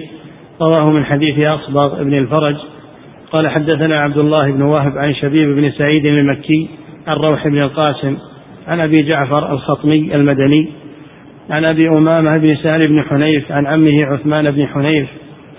رواه 0.62 0.92
من 0.92 1.06
حديث 1.06 1.40
أصبغ 1.40 2.04
بن 2.04 2.14
الفرج. 2.14 2.56
قال 3.32 3.48
حدثنا 3.48 4.02
عبد 4.02 4.18
الله 4.18 4.52
بن 4.52 4.62
وهب 4.62 4.98
عن 4.98 5.14
شبيب 5.14 5.56
بن 5.56 5.72
سعيد 5.72 6.06
المكي 6.06 6.70
عن 7.08 7.18
روح 7.18 7.48
بن 7.48 7.62
القاسم 7.62 8.18
عن 8.68 8.80
أبي 8.80 9.04
جعفر 9.04 9.52
الخطمي 9.54 10.16
المدني 10.16 10.70
عن 11.50 11.64
أبي 11.72 11.90
أمامة 11.90 12.38
بن 12.38 12.56
سهل 12.56 12.88
بن 12.88 13.04
حنيف 13.04 13.52
عن 13.52 13.68
عمه 13.68 14.06
عثمان 14.06 14.52
بن 14.52 14.68
حنيف 14.68 15.08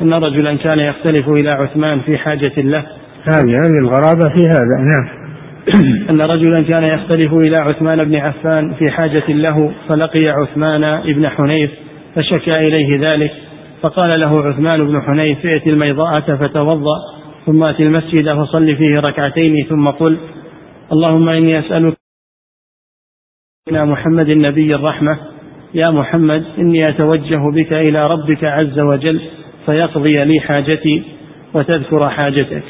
أن 0.03 0.15
رجلا 0.15 0.55
كان 0.55 0.79
يختلف 0.79 1.29
إلى 1.29 1.51
عثمان 1.51 2.01
في 2.01 2.19
حاجة 2.19 2.53
له. 2.57 2.85
هذه 3.25 3.51
هذه 3.51 3.79
الغرابة 3.83 4.29
في 4.35 4.47
هذا 4.47 4.77
نعم. 4.79 5.09
أن 6.11 6.21
رجلا 6.21 6.63
كان 6.63 6.85
يختلف 6.85 7.33
إلى 7.33 7.57
عثمان 7.61 8.05
بن 8.05 8.17
عفان 8.17 8.75
في 8.75 8.91
حاجة 8.91 9.23
له 9.29 9.73
فلقي 9.89 10.29
عثمان 10.29 11.01
بن 11.13 11.29
حنيف 11.29 11.71
فشكى 12.15 12.57
إليه 12.57 13.01
ذلك 13.11 13.31
فقال 13.83 14.21
له 14.21 14.49
عثمان 14.49 14.87
بن 14.87 15.03
حنيف 15.03 15.47
ائت 15.47 15.67
الميضاءة 15.67 16.37
فتوضأ 16.37 16.97
ثم 17.47 17.63
آت 17.63 17.81
المسجد 17.81 18.33
فصل 18.33 18.77
فيه 18.77 19.01
ركعتين 19.01 19.67
ثم 19.69 19.89
قل 19.89 20.17
اللهم 20.93 21.29
إني 21.29 21.59
أسألك 21.59 21.97
محمد 23.73 24.29
النبي 24.29 24.75
الرحمة. 24.75 25.19
يا 25.75 25.91
محمد 25.91 26.45
إني 26.59 26.89
أتوجه 26.89 27.51
بك 27.55 27.73
إلى 27.73 28.07
ربك 28.07 28.45
عز 28.45 28.79
وجل 28.79 29.21
فيقضي 29.67 30.25
لي 30.25 30.41
حاجتي 30.41 31.05
وتذكر 31.55 32.09
حاجتك. 32.09 32.63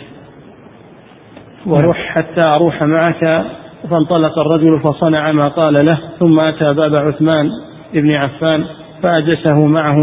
وروح 1.66 1.99
حتى 1.99 2.41
أروح 2.41 2.83
معك. 2.83 3.45
فانطلق 3.91 4.39
الرجل 4.39 4.81
فصنع 4.81 5.33
ما 5.33 5.49
قال 5.49 5.87
له 5.87 6.01
ثم 6.19 6.41
أتى 6.41 6.75
باب 6.75 6.93
عثمان 7.01 7.51
بن 7.93 8.11
عفان 8.11 8.64
فأجسه 9.03 9.66
معه 9.66 9.97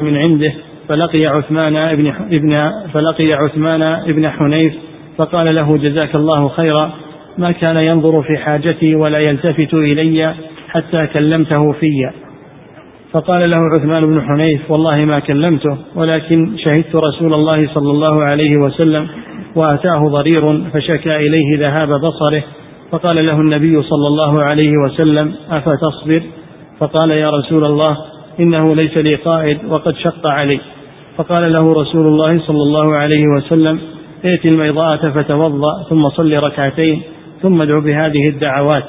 من 0.00 0.16
عنده 0.16 0.52
فلقي 0.88 1.26
عثمان 1.26 1.76
ابن 1.76 2.06
ابن 2.30 2.70
فلقي 2.92 3.32
عثمان 3.32 3.82
ابن 3.82 4.30
حنيف 4.30 4.74
فقال 5.18 5.54
له 5.54 5.76
جزاك 5.76 6.14
الله 6.14 6.48
خيرا. 6.48 6.92
ما 7.38 7.52
كان 7.52 7.76
ينظر 7.76 8.22
في 8.22 8.36
حاجتي 8.36 8.94
ولا 8.94 9.18
يلتفت 9.18 9.74
إلي 9.74 10.34
حتى 10.68 11.06
كلمته 11.06 11.72
في 11.72 12.10
فقال 13.12 13.50
له 13.50 13.56
عثمان 13.56 14.06
بن 14.06 14.22
حنيف 14.22 14.70
والله 14.70 15.04
ما 15.04 15.18
كلمته 15.18 15.78
ولكن 15.94 16.56
شهدت 16.56 16.94
رسول 17.08 17.34
الله 17.34 17.68
صلى 17.74 17.90
الله 17.90 18.24
عليه 18.24 18.56
وسلم 18.56 19.08
وأتاه 19.56 20.08
ضرير 20.08 20.70
فشكى 20.70 21.16
إليه 21.16 21.58
ذهاب 21.58 22.00
بصره. 22.00 22.42
فقال 22.92 23.16
له 23.26 23.40
النبي 23.40 23.82
صلى 23.82 24.08
الله 24.08 24.42
عليه 24.42 24.72
وسلم 24.84 25.34
أفتصبر؟ 25.50 26.22
فقال 26.80 27.10
يا 27.10 27.30
رسول 27.30 27.64
الله 27.64 27.96
إنه 28.40 28.74
ليس 28.74 28.96
لي 28.98 29.14
قائد 29.14 29.58
وقد 29.68 29.94
شق 29.94 30.26
علي. 30.26 30.60
فقال 31.16 31.52
له 31.52 31.72
رسول 31.72 32.06
الله 32.06 32.38
صلى 32.38 32.62
الله 32.62 32.96
عليه 32.96 33.24
وسلم 33.36 33.80
ائت 34.24 34.46
الميضاءة 34.46 35.10
فتوضأ 35.10 35.82
ثم 35.90 36.08
صل 36.08 36.32
ركعتين 36.32 37.02
ثم 37.42 37.62
ادعو 37.62 37.80
بهذه 37.80 38.28
الدعوات. 38.28 38.84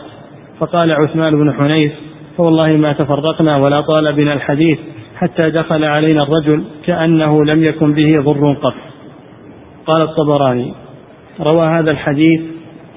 فقال 0.60 0.92
عثمان 0.92 1.36
بن 1.36 1.54
حنيف 1.54 1.92
فوالله 2.38 2.68
ما 2.68 2.94
تفرقنا 2.94 3.58
ولا 3.58 3.82
طال 3.82 4.14
بنا 4.14 4.34
الحديث 4.34 4.80
حتى 5.16 5.50
دخل 5.50 5.84
علينا 5.84 6.24
الرجل 6.24 6.64
كأنه 6.86 7.46
لم 7.46 7.64
يكن 7.64 7.94
به 7.94 8.22
ضر 8.22 8.54
قط. 8.54 8.74
قال 9.88 10.02
الطبراني 10.10 10.74
روى 11.40 11.68
هذا 11.68 11.92
الحديث 11.92 12.42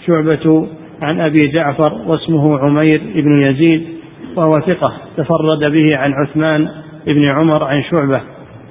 شعبة 0.07 0.67
عن 1.03 1.21
أبي 1.21 1.49
جعفر 1.49 1.93
واسمه 2.07 2.59
عمير 2.59 3.01
بن 3.15 3.43
يزيد 3.51 3.96
وهو 4.37 4.53
ثقة 4.67 4.93
تفرد 5.17 5.73
به 5.73 5.97
عن 5.97 6.13
عثمان 6.13 6.69
بن 7.07 7.25
عمر 7.25 7.65
عن 7.65 7.83
شعبة. 7.83 8.21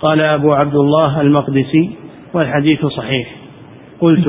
قال 0.01 0.21
أبو 0.21 0.53
عبد 0.53 0.75
الله 0.75 1.21
المقدسي 1.21 1.95
والحديث 2.33 2.85
صحيح. 2.85 3.35
قلت 3.99 4.25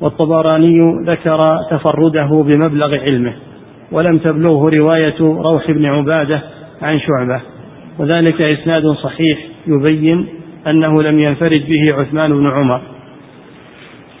والطبراني 0.00 0.78
ذكر 1.06 1.38
تفرده 1.70 2.44
بمبلغ 2.46 2.94
علمه 2.94 3.32
ولم 3.92 4.18
تبلغه 4.18 4.70
رواية 4.76 5.20
روح 5.20 5.70
بن 5.70 5.86
عبادة 5.86 6.42
عن 6.82 7.00
شعبة. 7.00 7.40
وذلك 7.98 8.42
إسناد 8.42 8.86
صحيح 8.86 9.38
يبين 9.66 10.26
أنه 10.66 11.02
لم 11.02 11.18
ينفرد 11.18 11.64
به 11.68 11.94
عثمان 12.00 12.32
بن 12.32 12.46
عمر. 12.46 12.80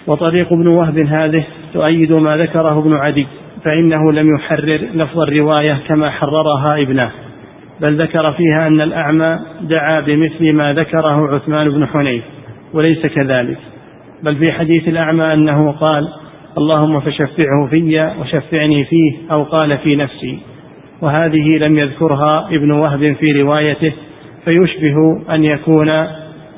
وطريق 0.06 0.52
ابن 0.52 0.66
وهب 0.66 0.98
هذه 0.98 1.44
تؤيد 1.74 2.12
ما 2.12 2.36
ذكره 2.36 2.78
ابن 2.78 2.92
عدي. 2.92 3.26
فإنه 3.64 4.12
لم 4.12 4.34
يحرر 4.34 4.80
لفظ 4.94 5.20
الرواية 5.20 5.80
كما 5.88 6.10
حررها 6.10 6.82
ابنه 6.82 7.10
بل 7.80 8.02
ذكر 8.02 8.32
فيها 8.32 8.66
أن 8.66 8.80
الأعمى 8.80 9.38
دعا 9.60 10.00
بمثل 10.00 10.52
ما 10.52 10.72
ذكره 10.72 11.34
عثمان 11.34 11.70
بن 11.70 11.86
حنيف 11.86 12.24
وليس 12.72 13.06
كذلك. 13.06 13.58
بل 14.22 14.36
في 14.36 14.52
حديث 14.52 14.88
الأعمى 14.88 15.32
أنه 15.32 15.72
قال 15.72 16.08
اللهم 16.58 17.00
فشفعه 17.00 17.66
في 17.70 18.12
وشفعني 18.20 18.84
فيه 18.84 19.32
أو 19.32 19.42
قال 19.42 19.78
في 19.78 19.96
نفسي. 19.96 20.38
وهذه 21.02 21.58
لم 21.68 21.78
يذكرها 21.78 22.48
ابن 22.52 22.70
وهب 22.70 23.16
في 23.20 23.42
روايته 23.42 23.92
فيشبه 24.44 24.96
أن 25.34 25.44
يكون 25.44 26.06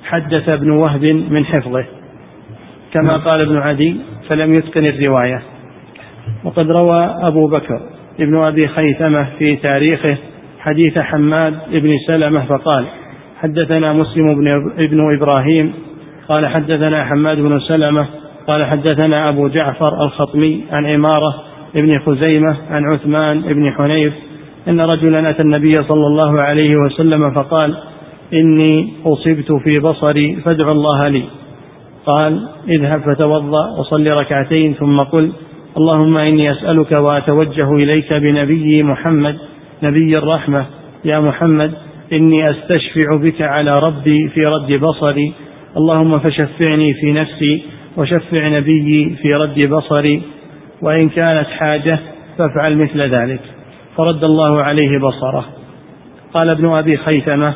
حدث 0.04 0.48
ابن 0.48 0.70
وهب 0.70 1.04
من 1.04 1.44
حفظه. 1.44 1.84
كما 2.92 3.16
قال 3.16 3.40
ابن 3.40 3.56
عدي 3.56 3.96
فلم 4.28 4.54
يتقن 4.54 4.86
الرواية. 4.86 5.42
وقد 6.44 6.70
روى 6.70 7.14
أبو 7.22 7.48
بكر 7.48 7.80
ابن 8.20 8.36
أبي 8.36 8.68
خيثمة 8.68 9.28
في 9.38 9.56
تاريخه 9.56 10.16
حديث 10.58 10.98
حماد 10.98 11.54
بن 11.72 11.98
سلمة 12.06 12.44
فقال 12.44 12.84
حدثنا 13.40 13.92
مسلم 13.92 14.34
بن 14.34 14.48
ابن 14.78 15.14
إبراهيم 15.16 15.72
قال 16.28 16.46
حدثنا 16.46 17.04
حماد 17.04 17.36
بن 17.36 17.60
سلمة 17.60 18.06
قال 18.46 18.64
حدثنا 18.64 19.24
أبو 19.30 19.48
جعفر 19.48 20.04
الخطمي 20.04 20.64
عن 20.72 20.86
عمارة 20.86 21.34
ابن 21.82 21.98
خزيمة 21.98 22.56
عن 22.70 22.84
عثمان 22.92 23.40
بن 23.40 23.72
حنيف 23.72 24.12
أن 24.68 24.80
رجلا 24.80 25.30
أتى 25.30 25.42
النبي 25.42 25.82
صلى 25.88 26.06
الله 26.06 26.40
عليه 26.40 26.76
وسلم 26.76 27.30
فقال 27.30 27.76
إني 28.34 28.92
أصبت 29.04 29.52
في 29.64 29.78
بصري 29.78 30.36
فادع 30.44 30.70
الله 30.72 31.08
لي. 31.08 31.22
قال 32.06 32.48
اذهب 32.68 33.00
فتوضأ 33.00 33.78
وصل 33.78 34.06
ركعتين 34.06 34.74
ثم 34.74 35.00
قل 35.00 35.32
اللهم 35.76 36.16
إني 36.16 36.52
أسألك 36.52 36.92
وأتوجه 36.92 37.72
إليك 37.72 38.12
بنبي 38.12 38.82
محمد 38.82 39.36
نبي 39.82 40.18
الرحمة. 40.18 40.66
يا 41.04 41.20
محمد 41.20 41.72
إني 42.12 42.50
أستشفع 42.50 43.16
بك 43.16 43.42
على 43.42 43.78
ربي 43.78 44.28
في 44.28 44.46
رد 44.46 44.72
بصري. 44.80 45.32
اللهم 45.76 46.18
فشفعني 46.18 46.94
في 46.94 47.12
نفسي 47.12 47.62
وشفع 47.96 48.48
نبيي 48.48 49.16
في 49.22 49.34
رد 49.34 49.68
بصري. 49.70 50.22
وإن 50.82 51.08
كانت 51.08 51.46
حاجة 51.46 51.98
فافعل 52.38 52.76
مثل 52.76 53.00
ذلك. 53.00 53.40
فرد 53.96 54.24
الله 54.24 54.62
عليه 54.62 54.98
بصره. 54.98 55.44
قال 56.34 56.48
ابن 56.54 56.68
أبي 56.68 56.96
خيثمة 56.96 57.54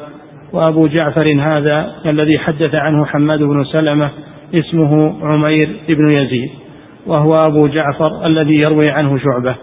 وأبو 0.53 0.87
جعفر 0.87 1.41
هذا 1.41 1.95
الذي 2.07 2.39
حدث 2.39 2.75
عنه 2.75 3.05
حماد 3.05 3.43
بن 3.43 3.65
سلمة 3.65 4.11
اسمه 4.55 5.15
عمير 5.23 5.71
بن 5.89 6.11
يزيد. 6.11 6.60
وهو 7.07 7.47
أبو 7.47 7.67
جعفر 7.67 8.27
الذي 8.27 8.55
يروي 8.55 8.91
عنه 8.91 9.19
شعبة 9.19 9.55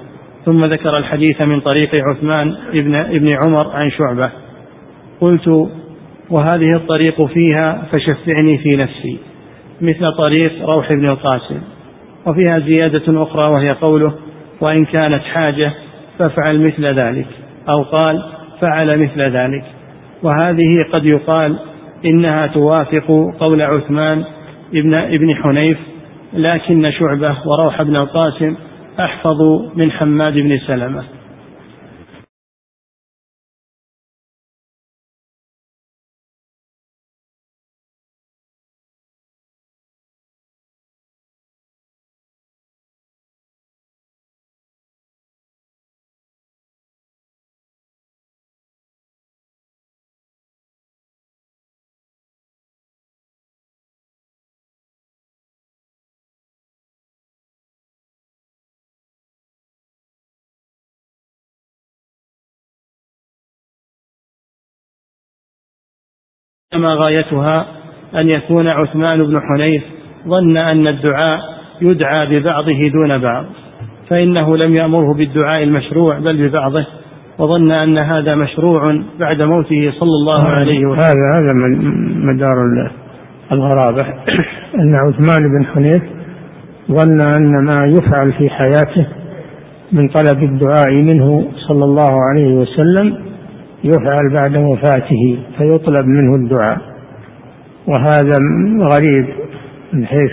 ثم 0.45 0.65
ذكر 0.65 0.97
الحديث 0.97 1.41
من 1.41 1.59
طريق 1.59 1.89
عثمان 1.95 2.55
ابن, 2.73 2.95
ابن 2.95 3.29
عمر 3.45 3.71
عن 3.71 3.91
شعبة. 3.91 4.31
قلت 5.21 5.47
وهذه 6.29 6.75
الطريق 6.75 7.25
فيها 7.25 7.83
فشفعني 7.91 8.57
في 8.57 8.69
نفسي 8.77 9.17
مثل 9.81 10.11
طريق 10.11 10.69
روح 10.69 10.89
بن 10.93 11.09
القاسم 11.09 11.61
وفيها 12.25 12.59
زيادة 12.59 13.23
أخرى 13.23 13.51
وهي 13.55 13.71
قوله 13.71 14.13
وإن 14.61 14.85
كانت 14.85 15.21
حاجة 15.23 15.73
فافعل 16.19 16.59
مثل 16.59 16.85
ذلك 16.85 17.27
أو 17.69 17.83
قال 17.83 18.23
فعل 18.61 18.99
مثل 18.99 19.21
ذلك. 19.21 19.63
وهذه 20.23 20.79
قد 20.93 21.11
يقال 21.11 21.59
إنها 22.05 22.47
توافق 22.47 23.33
قول 23.39 23.61
عثمان 23.61 24.23
ابن 24.73 24.93
ابن 24.93 25.35
حنيف 25.35 25.77
لكن 26.33 26.91
شعبة 26.91 27.37
وروح 27.45 27.81
بن 27.81 27.95
القاسم 27.95 28.55
أحفظ 28.99 29.41
من 29.75 29.91
حماد 29.91 30.33
بن 30.33 30.59
سلمة. 30.67 31.03
كما 66.77 66.95
غايتها 66.95 67.65
أن 68.15 68.29
يكون 68.29 68.67
عثمان 68.67 69.23
بن 69.23 69.39
حنيف 69.41 69.83
ظن 70.27 70.57
أن 70.57 70.87
الدعاء 70.87 71.39
يدعى 71.81 72.27
ببعضه 72.29 72.87
دون 72.93 73.17
بعض 73.17 73.45
فإنه 74.09 74.57
لم 74.57 74.75
يأمره 74.75 75.13
بالدعاء 75.13 75.63
المشروع 75.63 76.19
بل 76.19 76.47
ببعضه 76.47 76.85
وظن 77.39 77.71
أن 77.71 77.97
هذا 77.97 78.35
مشروع 78.35 79.01
بعد 79.19 79.41
موته 79.41 79.93
صلى 79.99 80.15
الله 80.21 80.43
عليه 80.43 80.85
وسلم. 80.85 81.01
هذا 81.01 81.39
هذا 81.39 81.53
من 81.53 82.25
مدار 82.25 82.53
الغرابة. 83.51 84.01
أن 84.75 84.95
عثمان 84.95 85.43
بن 85.43 85.65
حنيف 85.65 86.03
ظن 86.91 87.21
أن 87.35 87.51
ما 87.51 87.85
يفعل 87.87 88.33
في 88.33 88.49
حياته 88.49 89.07
من 89.91 90.07
طلب 90.07 90.43
الدعاء 90.43 90.93
منه 90.93 91.47
صلى 91.67 91.85
الله 91.85 92.11
عليه 92.29 92.53
وسلم 92.53 93.26
يفعل 93.87 94.33
بعد 94.33 94.57
وفاته 94.57 95.39
فيطلب 95.57 96.05
منه 96.05 96.31
الدعاء. 96.35 96.77
وهذا 97.87 98.37
غريب 98.79 99.27
من 99.93 100.05
حيث 100.05 100.31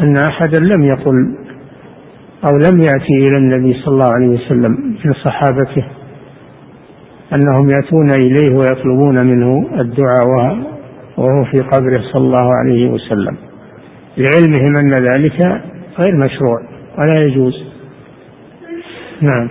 أن 0.00 0.16
أحدا 0.16 0.58
لم 0.58 0.84
يقل 0.84 1.36
أو 2.44 2.50
لم 2.50 2.82
يأتي 2.82 3.28
إلى 3.28 3.36
النبي 3.36 3.74
صلى 3.74 3.92
الله 3.94 4.12
عليه 4.14 4.28
وسلم 4.28 4.96
من 5.04 5.12
صحابته 5.12 5.84
أنهم 7.34 7.68
يأتون 7.70 8.10
إليه 8.10 8.50
ويطلبون 8.56 9.26
منه 9.26 9.80
الدعاء 9.80 10.26
وهو 11.16 11.44
في 11.44 11.58
قبره 11.60 12.00
صلى 12.12 12.22
الله 12.24 12.54
عليه 12.54 12.90
وسلم. 12.90 13.36
لعلمهم 14.18 14.76
أن 14.76 14.94
ذلك 14.94 15.62
غير 15.98 16.16
مشروع 16.16 16.60
ولا 16.98 17.22
يجوز. 17.24 17.64
نعم. 19.20 19.48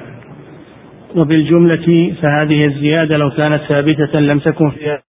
وبالجملة 1.17 2.15
فهذه 2.21 2.65
الزيادة 2.65 3.17
لو 3.17 3.29
كانت 3.29 3.63
ثابتة 3.63 4.19
لم 4.19 4.39
تكن 4.39 4.71
فيها 4.71 5.03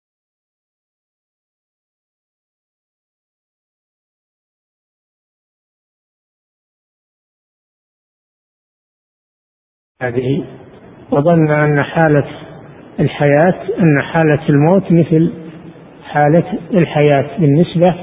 هذه. 10.01 10.45
وظن 11.11 11.51
أن 11.51 11.83
حالة 11.83 12.25
الحياة 12.99 13.55
أن 13.79 14.01
حالة 14.01 14.49
الموت 14.49 14.91
مثل 14.91 15.33
حالة 16.03 16.59
الحياة 16.73 17.39
بالنسبة 17.39 17.95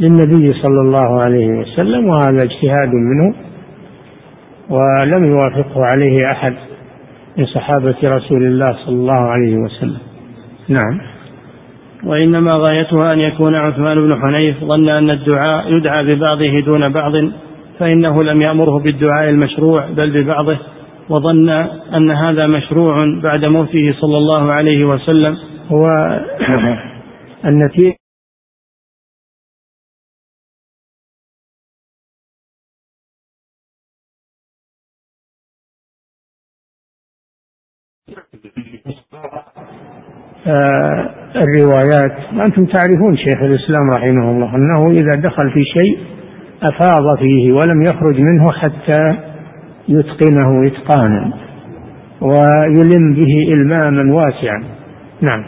للنبي 0.00 0.52
صلى 0.62 0.80
الله 0.80 1.22
عليه 1.22 1.46
وسلم 1.48 2.08
وهذا 2.08 2.38
اجتهاد 2.38 2.88
منه 2.94 3.34
ولم 4.70 5.24
يوافقه 5.24 5.84
عليه 5.86 6.30
أحد. 6.32 6.69
من 7.38 7.46
صحابة 7.46 7.96
رسول 8.04 8.42
الله 8.42 8.66
صلى 8.66 8.94
الله 8.94 9.12
عليه 9.30 9.56
وسلم. 9.56 9.98
نعم. 10.68 11.00
وإنما 12.04 12.52
غايتها 12.52 13.08
أن 13.14 13.20
يكون 13.20 13.54
عثمان 13.54 14.00
بن 14.06 14.20
حنيف 14.22 14.64
ظن 14.64 14.88
أن 14.88 15.10
الدعاء 15.10 15.72
يدعى 15.72 16.04
ببعضه 16.04 16.60
دون 16.60 16.92
بعض 16.92 17.12
فإنه 17.78 18.22
لم 18.22 18.42
يأمره 18.42 18.78
بالدعاء 18.78 19.28
المشروع 19.28 19.86
بل 19.96 20.22
ببعضه 20.22 20.58
وظن 21.08 21.48
أن 21.94 22.10
هذا 22.10 22.46
مشروع 22.46 23.20
بعد 23.22 23.44
موته 23.44 23.94
صلى 24.00 24.18
الله 24.18 24.52
عليه 24.52 24.84
وسلم. 24.84 25.36
هو 25.70 25.86
النتيجة 27.50 27.99
الروايات. 41.36 42.12
أنتم 42.32 42.64
تعرفون 42.64 43.16
شيخ 43.16 43.42
الإسلام 43.42 43.90
رحمه 43.90 44.30
الله 44.30 44.56
أنه 44.56 44.90
إذا 44.90 45.14
دخل 45.14 45.50
في 45.50 45.64
شيء 45.64 45.98
أفاض 46.62 47.18
فيه 47.18 47.52
ولم 47.52 47.82
يخرج 47.82 48.20
منه 48.20 48.52
حتى 48.52 49.16
يتقنه 49.88 50.66
إتقانا 50.66 51.32
ويلم 52.20 53.14
به 53.14 53.54
إلماما 53.54 54.14
واسعا. 54.14 54.64
نعم. 55.20 55.44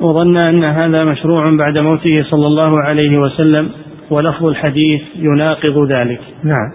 وظن 0.00 0.36
أن 0.46 0.64
هذا 0.64 1.10
مشروع 1.10 1.42
بعد 1.58 1.78
موته 1.78 2.22
صلى 2.30 2.46
الله 2.46 2.80
عليه 2.80 3.18
وسلم 3.18 3.70
ولفظ 4.10 4.44
الحديث 4.46 5.00
يناقض 5.16 5.92
ذلك. 5.92 6.20
نعم. 6.44 6.72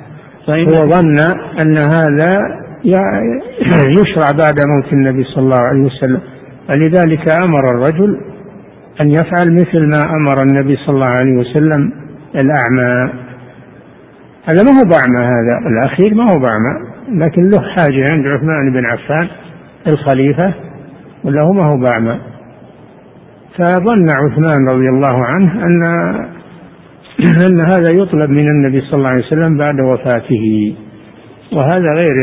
هو 0.50 0.92
ظن 0.92 1.18
أن 1.62 1.78
هذا 1.78 2.38
يشرع 4.00 4.32
بعد 4.44 4.56
موت 4.68 4.94
النبي 4.94 5.24
صلى 5.24 5.44
الله 5.44 5.60
عليه 5.60 5.86
وسلم. 5.86 6.22
فلذلك 6.70 7.44
أمر 7.44 7.72
الرجل 7.72 8.20
أن 9.02 9.10
يفعل 9.10 9.56
مثل 9.56 9.88
ما 9.88 10.00
أمر 10.16 10.42
النبي 10.42 10.76
صلى 10.76 10.96
الله 10.96 11.16
عليه 11.22 11.38
وسلم 11.38 11.92
الأعمى. 12.44 13.12
هذا 14.46 14.64
ما 14.64 14.72
هو 14.80 14.90
بعمى 14.90 15.26
هذا 15.26 15.68
الأخير 15.68 16.14
ما 16.14 16.24
هو 16.24 16.40
بعمى 16.40 16.90
لكن 17.26 17.50
له 17.50 17.62
حاجة 17.62 18.06
عند 18.12 18.28
عثمان 18.28 18.72
بن 18.74 18.86
عفان 18.86 19.28
الخليفة 19.88 20.54
ولا 21.24 21.42
هو 21.42 21.54
ما 21.54 21.64
هو 21.64 21.78
بعمى. 21.78 22.20
فظن 23.58 24.08
عثمان 24.14 24.70
رضي 24.70 24.90
الله 24.90 25.26
عنه 25.26 25.66
أن 25.66 25.84
أن 27.48 27.60
هذا 27.60 27.92
يطلب 27.92 28.30
من 28.30 28.48
النبي 28.48 28.82
صلى 28.82 28.98
الله 28.98 29.10
عليه 29.10 29.26
وسلم 29.26 29.58
بعد 29.58 29.80
وفاته. 29.80 30.76
وهذا 31.54 31.94
غير 32.02 32.16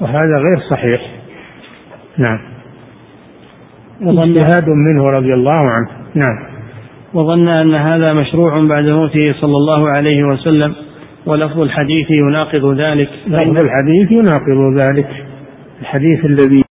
وهذا 0.00 0.34
غير 0.38 0.60
صحيح. 0.70 1.00
نعم. 2.18 2.47
اجتهاد 4.02 4.68
منه 4.68 5.10
رضي 5.10 5.34
الله 5.34 5.60
عنه. 5.60 5.88
نعم. 6.14 6.36
وظن 7.14 7.48
أن 7.48 7.74
هذا 7.74 8.12
مشروع 8.12 8.66
بعد 8.68 8.84
موته 8.84 9.32
صلى 9.40 9.56
الله 9.56 9.88
عليه 9.88 10.24
وسلم 10.24 10.74
ولفظ 11.26 11.60
الحديث 11.60 12.10
يناقض 12.10 12.80
ذلك. 12.80 13.08
لفظ 13.26 13.64
الحديث 13.64 14.12
يناقض 14.12 14.80
ذلك. 14.80 15.08
الحديث 15.80 16.24
الذي 16.24 16.67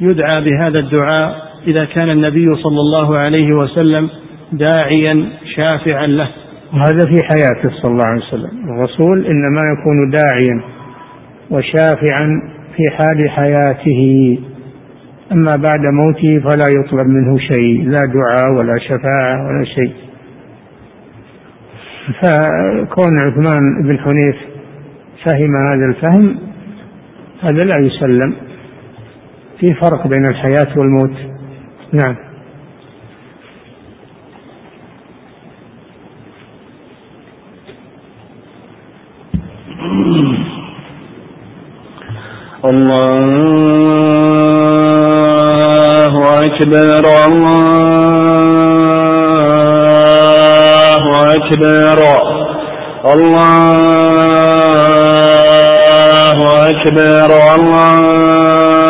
يدعى 0.00 0.44
بهذا 0.44 0.74
الدعاء 0.80 1.50
إذا 1.66 1.84
كان 1.84 2.10
النبي 2.10 2.56
صلى 2.56 2.80
الله 2.80 3.18
عليه 3.18 3.52
وسلم 3.52 4.08
داعيا 4.52 5.28
شافعا 5.56 6.06
له. 6.06 6.28
وهذا 6.72 7.06
في 7.06 7.22
حياته 7.22 7.70
صلى 7.82 7.90
الله 7.92 8.06
عليه 8.06 8.22
وسلم. 8.22 8.70
الرسول 8.74 9.26
إنما 9.26 9.62
يكون 9.72 10.10
داعيا 10.10 10.62
وشافعا 11.50 12.42
في 12.76 12.90
حال 12.96 13.30
حياته. 13.30 14.38
أما 15.32 15.56
بعد 15.56 15.80
موته 15.92 16.40
فلا 16.48 16.64
يطلب 16.80 17.06
منه 17.06 17.38
شيء 17.38 17.88
لا 17.88 18.00
دعاء 18.00 18.52
ولا 18.58 18.78
شفاعة 18.78 19.46
ولا 19.46 19.64
شيء. 19.64 19.92
فكون 22.22 23.18
عثمان 23.20 23.82
بن 23.82 23.98
حنيف 23.98 24.36
فهم 25.24 25.56
هذا 25.56 25.86
الفهم 25.86 26.38
هذا 27.42 27.60
لا 27.64 27.86
يسلم. 27.86 28.34
في 29.60 29.74
فرق 29.74 30.06
بين 30.06 30.26
الحياة 30.26 30.78
والموت. 30.78 31.16
نعم. 31.92 32.16
الله 45.30 46.14
أكبر 46.44 47.04
الله 47.26 47.60
أكبر 51.34 52.00
الله 53.14 53.66
أكبر 56.70 57.30
الله 57.54 58.89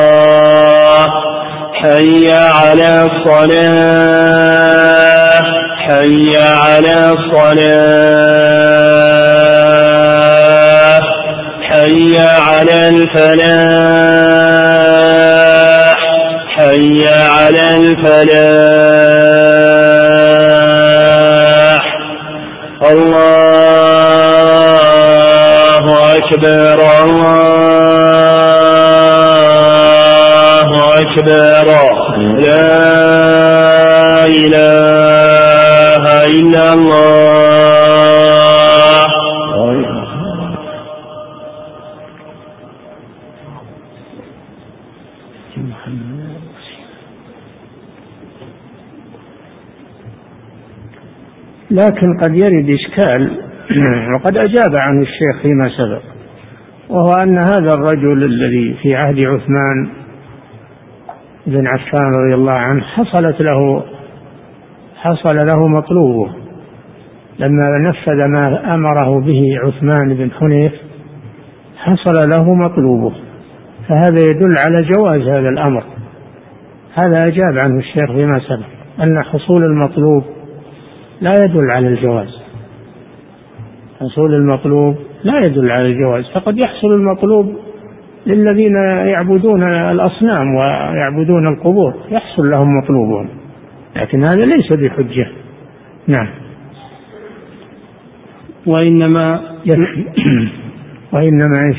حي 1.83 2.25
على 2.31 2.89
الصلاة 3.05 4.31
حي 5.89 6.33
على 6.37 6.95
الصلاة 10.11 11.01
حي 11.69 12.13
على 12.19 12.77
الفلاح 12.87 14.01
حي 16.57 16.99
على 17.09 17.65
الفلاح. 17.77 18.61
الله 25.31 25.85
أكبر 26.15 26.79
الله 27.03 27.40
أكبر 31.11 31.67
لا 32.37 34.25
إله 34.25 36.03
إلا 36.39 36.73
الله. 36.73 37.11
لكن 51.71 52.17
قد 52.21 52.35
يرد 52.35 52.69
إشكال 52.73 53.31
وقد 54.15 54.37
أجاب 54.37 54.75
عنه 54.77 55.01
الشيخ 55.01 55.41
فيما 55.41 55.69
سبق 55.77 56.01
وهو 56.89 57.13
أن 57.13 57.37
هذا 57.37 57.73
الرجل 57.73 58.23
الذي 58.23 58.75
في 58.81 58.95
عهد 58.95 59.25
عثمان 59.25 60.00
بن 61.51 61.67
عفان 61.73 62.11
رضي 62.19 62.35
الله 62.35 62.51
عنه 62.51 62.81
حصلت 62.81 63.41
له 63.41 63.83
حصل 64.95 65.35
له 65.35 65.67
مطلوبه 65.67 66.31
لما 67.39 67.89
نفذ 67.89 68.27
ما 68.27 68.73
أمره 68.75 69.19
به 69.19 69.55
عثمان 69.63 70.13
بن 70.13 70.31
حنيف 70.31 70.73
حصل 71.77 72.29
له 72.35 72.53
مطلوبه 72.53 73.13
فهذا 73.87 74.19
يدل 74.29 74.53
على 74.67 74.87
جواز 74.95 75.21
هذا 75.21 75.49
الأمر. 75.49 75.83
هذا 76.93 77.27
أجاب 77.27 77.57
عنه 77.57 77.79
الشيخ 77.79 78.11
فيما 78.11 78.39
سبق 78.39 78.65
أن 79.03 79.23
حصول 79.23 79.63
المطلوب 79.63 80.23
لا 81.21 81.43
يدل 81.43 81.71
على 81.71 81.87
الجواز. 81.87 82.41
حصول 83.99 84.33
المطلوب 84.33 84.95
لا 85.23 85.45
يدل 85.45 85.71
على 85.71 85.87
الجواز 85.87 86.25
فقد 86.33 86.57
يحصل 86.65 86.87
المطلوب 86.87 87.55
للذين 88.25 88.75
يعبدون 89.05 89.63
الأصنام 89.73 90.55
ويعبدون 90.55 91.47
القبور 91.47 91.93
يحصل 92.11 92.49
لهم 92.49 92.77
مطلوبهم 92.77 93.27
لكن 93.95 94.23
هذا 94.23 94.45
ليس 94.45 94.73
بحجة. 94.73 95.27
نعم. 96.07 96.27
وإنما 98.65 99.41
يكفي. 99.65 100.05
وإنما 101.13 101.53
إيش؟ 101.69 101.77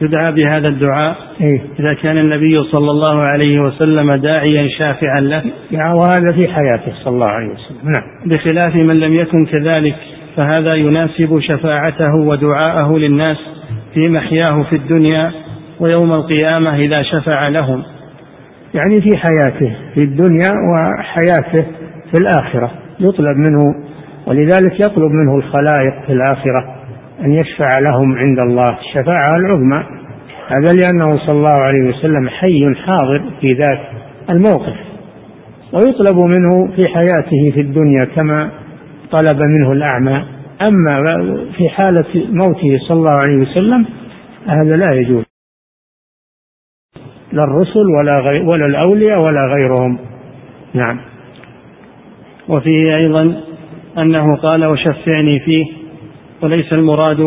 يدعى 0.00 0.32
بهذا 0.32 0.68
الدعاء 0.68 1.16
إيه. 1.40 1.60
إذا 1.80 1.94
كان 1.94 2.18
النبي 2.18 2.62
صلى 2.62 2.90
الله 2.90 3.22
عليه 3.32 3.60
وسلم 3.60 4.08
داعيا 4.10 4.68
شافعا 4.78 5.20
له. 5.20 5.42
يعني 5.70 5.94
وهذا 5.94 6.32
في 6.34 6.48
حياته 6.48 6.92
صلى 7.04 7.14
الله 7.14 7.26
عليه 7.26 7.48
وسلم. 7.48 7.78
نعم. 7.84 8.04
بخلاف 8.26 8.74
من 8.74 9.00
لم 9.00 9.14
يكن 9.14 9.46
كذلك 9.46 9.96
فهذا 10.36 10.70
يناسب 10.76 11.40
شفاعته 11.40 12.14
ودعاءه 12.14 12.98
للناس 12.98 13.38
في 13.94 14.08
محياه 14.08 14.62
في 14.62 14.78
الدنيا. 14.78 15.32
ويوم 15.80 16.12
القيامة 16.12 16.76
إذا 16.76 17.02
شفع 17.02 17.40
لهم. 17.48 17.82
يعني 18.74 19.00
في 19.00 19.10
حياته 19.16 19.76
في 19.94 20.00
الدنيا 20.02 20.52
وحياته 20.72 21.66
في 22.10 22.20
الآخرة. 22.20 22.70
يطلب 23.00 23.36
منه 23.36 23.74
ولذلك 24.26 24.80
يطلب 24.80 25.10
منه 25.10 25.36
الخلائق 25.36 26.06
في 26.06 26.12
الآخرة 26.12 26.76
أن 27.24 27.32
يشفع 27.32 27.68
لهم 27.78 28.16
عند 28.16 28.38
الله. 28.40 28.78
الشفاعة 28.80 29.34
العظمى. 29.38 29.96
هذا 30.48 30.68
لأنه 30.68 31.18
صلى 31.26 31.36
الله 31.36 31.54
عليه 31.60 31.88
وسلم 31.88 32.28
حي 32.28 32.74
حاضر 32.86 33.22
في 33.40 33.52
ذات 33.52 33.80
الموقف. 34.30 34.74
ويطلب 35.72 36.16
منه 36.16 36.68
في 36.76 36.88
حياته 36.88 37.50
في 37.54 37.60
الدنيا 37.60 38.04
كما 38.04 38.50
طلب 39.10 39.40
منه 39.42 39.72
الأعمى. 39.72 40.24
أما 40.70 41.04
في 41.56 41.68
حالة 41.68 42.04
موته 42.14 42.78
صلى 42.88 42.98
الله 42.98 43.10
عليه 43.10 43.36
وسلم 43.36 43.86
هذا 44.46 44.76
لا 44.76 44.94
يجوز. 44.94 45.25
لا 47.32 47.44
الرسل 47.44 47.86
ولا 47.98 48.20
غير 48.20 48.42
ولا 48.42 48.66
الأولياء 48.66 49.20
ولا 49.20 49.46
غيرهم. 49.46 49.98
نعم. 50.74 51.00
وفيه 52.48 52.96
أيضا 52.96 53.40
أنه 53.98 54.36
قال 54.36 54.64
وشفعني 54.64 55.40
فيه 55.40 55.66
وليس 56.42 56.72
المراد 56.72 57.20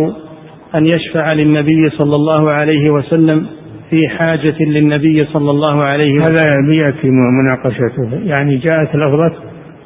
أن 0.76 0.85
يشفع 0.85 1.34
للنبي 1.34 1.89
صلى 1.89 2.15
الله 2.15 2.51
عليه 2.51 2.89
وسلم 2.89 3.47
في 3.89 4.07
حاجة 4.09 4.55
للنبي 4.59 5.26
صلى 5.26 5.51
الله 5.51 5.84
عليه 5.84 6.19
وسلم. 6.19 6.21
هذا 6.21 6.73
يأتي 6.73 7.07
مناقشته. 7.09 8.30
يعني 8.30 8.57
جاءت 8.57 8.95
لفظة 8.95 9.34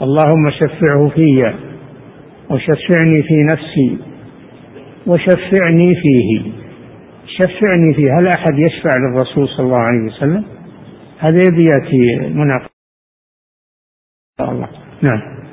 اللهم 0.01 0.49
شفعه 0.49 1.09
في 1.15 1.53
وشفعني 2.49 3.23
في 3.23 3.43
نفسي 3.53 3.97
وشفعني 5.07 5.95
فيه. 5.95 6.62
شفعني 7.27 7.93
فيه. 7.95 8.19
هل 8.19 8.27
أحد 8.27 8.59
يشفع 8.59 8.89
للرسول 8.99 9.47
صلى 9.47 9.65
الله 9.65 9.77
عليه 9.77 10.05
وسلم؟ 10.07 10.45
هذا 11.19 11.37
يبي 11.47 11.63
يأتي 11.63 12.29
مناقشة. 12.33 12.73
الله 14.41 14.69
نعم. 15.01 15.43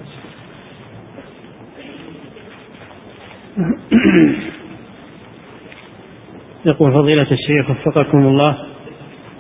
يقول 6.67 6.93
فضيلة 6.93 7.27
الشيخ 7.33 7.71
وفقكم 7.71 8.19
الله 8.19 8.57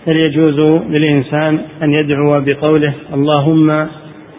هل 0.06 0.16
يجوز 0.16 0.58
للإنسان 0.88 1.58
أن 1.82 1.92
يدعو 1.92 2.40
بقوله 2.40 2.94
اللهم 3.14 3.70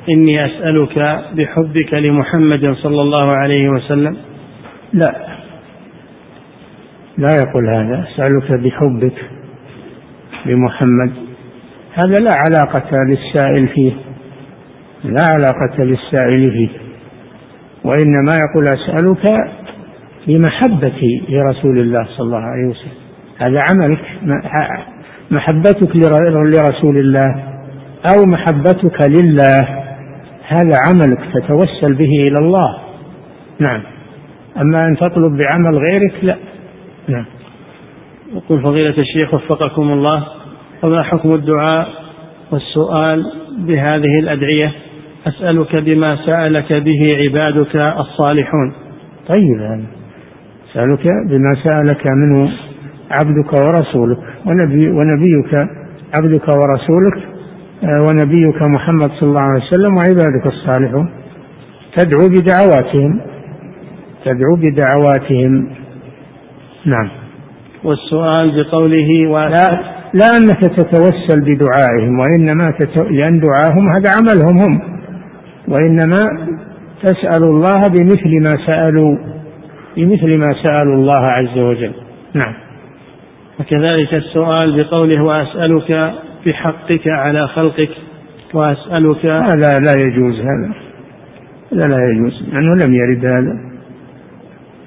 إني 0.09 0.45
أسألك 0.45 1.23
بحبك 1.33 1.93
لمحمد 1.93 2.73
صلى 2.73 3.01
الله 3.01 3.31
عليه 3.31 3.69
وسلم؟ 3.69 4.17
لا. 4.93 5.30
لا 7.21 7.29
يقول 7.47 7.69
هذا. 7.69 8.05
أسألك 8.07 8.51
بحبك 8.51 9.17
لمحمد 10.45 11.11
هذا 12.03 12.19
لا 12.19 12.31
علاقة 12.45 12.89
للسائل 13.03 13.67
فيه 13.67 13.91
لا 15.03 15.23
علاقة 15.35 15.83
للسائل 15.83 16.51
فيه. 16.51 16.69
وإنما 17.83 18.33
يقول 18.45 18.65
أسألك 18.67 19.51
بمحبتي 20.27 21.23
لرسول 21.29 21.77
الله 21.77 22.03
صلى 22.17 22.25
الله 22.25 22.39
عليه 22.39 22.67
وسلم. 22.69 22.97
هذا 23.37 23.59
عملك. 23.71 23.99
محبتك 25.31 25.95
لرسول 25.95 26.97
الله 26.97 27.43
أو 28.11 28.25
محبتك 28.25 29.09
لله 29.09 29.59
هذا 30.47 30.75
عملك 30.87 31.19
تتوسل 31.33 31.93
به 31.93 32.25
إلى 32.29 32.37
الله. 32.39 32.77
نعم. 33.59 33.81
أما 34.57 34.87
أن 34.87 34.97
تطلب 34.97 35.37
بعمل 35.37 35.77
غيرك 35.77 36.13
لا. 36.23 36.35
نعم. 37.07 37.25
يقول 38.33 38.61
فضيلة 38.61 38.97
الشيخ 38.97 39.33
وفقكم 39.33 39.91
الله 39.91 40.25
وما 40.83 41.03
حكم 41.03 41.33
الدعاء 41.33 41.87
والسؤال 42.51 43.25
بهذه 43.57 44.19
الأدعية؟ 44.19 44.71
أسألك 45.27 45.75
بما 45.75 46.15
سألك 46.25 46.73
به 46.73 47.17
عبادك 47.21 47.75
الصالحون. 47.75 48.73
طيب 49.27 49.59
هذا 49.61 49.85
أسألك 50.71 51.03
بما 51.29 51.55
سألك 51.63 52.07
منه 52.07 52.51
عبدك 53.11 53.53
ورسولك 53.53 54.17
ونبي 54.45 54.89
ونبيك 54.89 55.53
عبدك 56.15 56.47
ورسولك 56.47 57.31
آه، 57.83 58.01
ونبيك 58.01 58.69
محمد 58.69 59.11
صلى 59.11 59.29
الله 59.29 59.41
عليه 59.41 59.63
وسلم 59.63 59.95
وعبادك 59.95 60.45
الصالحون. 60.45 61.11
تدعو 61.97 62.27
بدعواتهم. 62.27 63.21
تدعو 64.25 64.55
بدعواتهم. 64.55 65.80
نعم. 66.85 67.09
والسؤال 67.83 68.63
بقوله 68.63 69.09
لا, 69.49 69.67
لا 70.13 70.27
أنك 70.37 70.59
تتوسل 70.59 71.41
بدعائهم 71.41 72.19
وإنما 72.19 72.71
تتو... 72.79 73.03
لأن 73.03 73.39
دعاهم 73.39 73.89
هذا 73.89 74.09
عملهم 74.17 74.57
هم. 74.59 74.81
وإنما 75.67 76.47
تسأل 77.03 77.43
الله 77.43 77.87
بمثل 77.87 78.43
ما 78.43 78.57
سألوا 78.71 79.17
بمثل 79.97 80.37
ما 80.37 80.45
سألوا 80.63 80.95
الله 80.95 81.21
عز 81.21 81.57
وجل. 81.57 81.91
نعم. 82.33 82.53
وكذلك 83.59 84.13
السؤال 84.13 84.83
بقوله 84.83 85.23
وأسألك 85.23 86.13
بحقك 86.45 87.07
على 87.07 87.47
خلقك 87.47 87.89
وأسألك 88.53 89.25
هذا 89.25 89.79
لا 89.79 90.01
يجوز 90.01 90.39
هذا. 90.39 90.73
لا 91.71 91.81
لا 91.81 92.09
يجوز 92.11 92.43
لأنه 92.53 92.85
لم 92.85 92.93
يرد 92.93 93.25
هذا. 93.33 93.71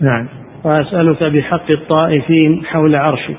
نعم. 0.01 0.44
وأسألك 0.65 1.23
بحق 1.23 1.71
الطائفين 1.71 2.65
حول 2.65 2.97
عرشك. 2.97 3.37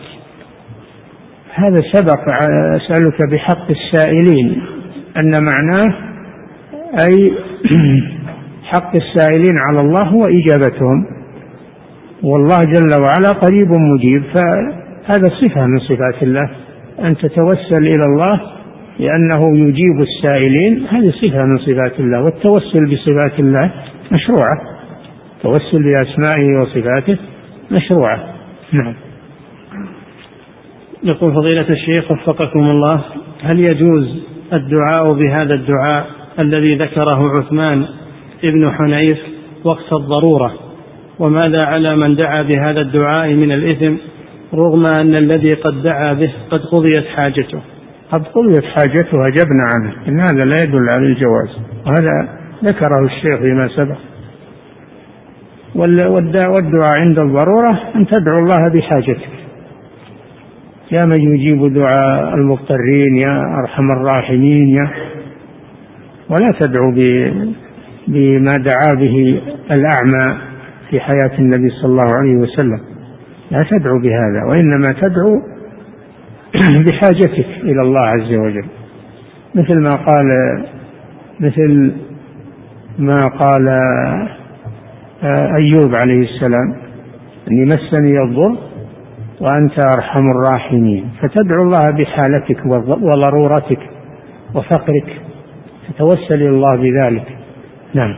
هذا 1.54 1.82
سبق. 1.94 2.34
أسألك 2.76 3.32
بحق 3.32 3.68
السائلين. 3.70 4.62
أن 5.18 5.32
معناه 5.32 5.96
أي 7.08 7.34
حق 8.72 8.96
السائلين 8.96 9.58
على 9.70 9.82
الله 9.82 10.04
هو 10.04 10.26
إجابتهم 10.26 11.06
والله 12.24 12.58
جل 12.58 13.02
وعلا 13.02 13.30
قريب 13.30 13.72
مجيب. 13.72 14.24
فهذا 14.24 15.30
صفة 15.30 15.66
من 15.66 15.80
صفات 15.80 16.24
الله. 16.24 16.50
أن 17.00 17.18
تتوسل 17.18 17.88
إلى 17.88 18.04
الله 18.08 18.42
لأنه 19.00 19.58
يجيب 19.58 20.02
السائلين. 20.02 20.86
هذه 20.90 21.12
صفة 21.12 21.46
من 21.46 21.58
صفات 21.58 22.00
الله. 22.00 22.22
والتوسل 22.24 22.86
بصفات 22.92 23.40
الله 23.40 23.72
مشروعة. 24.12 24.75
التوسل 25.38 25.84
بأسمائه 25.84 26.62
وصفاته 26.62 27.18
مشروعة. 27.72 28.24
نعم. 28.72 28.96
يقول 31.04 31.34
فضيلة 31.34 31.70
الشيخ 31.70 32.12
وفقكم 32.12 32.60
الله 32.60 33.02
هل 33.42 33.60
يجوز 33.60 34.24
الدعاء 34.54 35.14
بهذا 35.14 35.54
الدعاء 35.54 36.06
الذي 36.40 36.76
ذكره 36.76 37.32
عثمان 37.40 37.86
ابن 38.44 38.72
حنيف 38.72 39.20
وقت 39.64 39.94
الضرورة؟ 39.94 40.54
وماذا 41.20 41.60
على 41.66 41.96
من 41.96 42.16
دعا 42.16 42.42
بهذا 42.42 42.82
الدعاء 42.82 43.34
من 43.34 43.52
الإثم 43.52 43.96
رغم 44.54 44.86
أن 45.00 45.16
الذي 45.16 45.54
قد 45.54 45.84
دعا 45.84 46.14
به 46.14 46.32
قد 46.52 46.60
قضيت 46.60 47.06
حاجته؟ 47.16 47.62
قد 48.12 48.24
قضيت 48.28 48.64
حاجته 48.64 49.28
أجبنا 49.28 49.64
عنه 49.74 50.08
إن 50.08 50.20
هذا 50.20 50.46
لا 50.46 50.64
يدل 50.64 50.90
على 50.90 51.06
الجواز. 51.06 51.60
وهذا 51.86 52.30
ذكره 52.64 53.06
الشيخ 53.06 53.40
فيما 53.40 53.68
سبق. 53.68 53.98
والدعاء 55.76 57.00
عند 57.00 57.20
الضرورة 57.20 57.80
أن 57.96 58.08
تدعو 58.08 58.40
الله 58.40 58.70
بحاجتك. 58.70 59.30
يا 60.92 61.06
من 61.06 61.22
يجيب 61.22 61.74
دعاء 61.74 62.36
المضطرين 62.36 63.16
يا 63.26 63.60
أرحم 63.60 63.92
الراحمين 63.92 64.68
يا 64.68 64.90
ولا 66.30 66.52
تدعو 66.60 66.92
بما 68.08 68.54
دعا 68.54 68.94
به 68.94 69.42
الأعمى 69.72 70.38
في 70.90 71.00
حياة 71.00 71.40
النبي 71.40 71.70
صلى 71.70 71.92
الله 71.92 72.08
عليه 72.16 72.36
وسلم. 72.38 72.80
لا 73.52 73.60
تدعو 73.72 74.00
بهذا 74.00 74.44
وإنما 74.50 74.88
تدعو 75.02 75.42
بحاجتك 76.90 77.48
إلى 77.64 77.82
الله 77.82 78.02
عز 78.02 78.34
وجل. 78.34 78.66
مثل 79.56 79.76
ما 79.76 79.96
قال 79.96 80.28
مثل 81.40 81.94
ما 83.00 83.28
قال 83.28 83.70
أيوب 85.24 85.92
عليه 86.00 86.22
السلام 86.24 86.76
أني 87.52 87.66
مسني 87.66 88.24
الضر 88.24 88.58
وأنت 89.42 89.80
أرحم 89.98 90.24
الراحمين. 90.32 91.10
فتدعو 91.22 91.64
الله 91.64 91.92
بحالتك 91.92 92.66
وضرورتك 93.02 93.80
وفقرك 94.56 95.22
تتوسل 95.90 96.36
إلى 96.36 96.50
الله 96.50 96.72
بذلك. 96.78 97.38
نعم. 97.94 98.16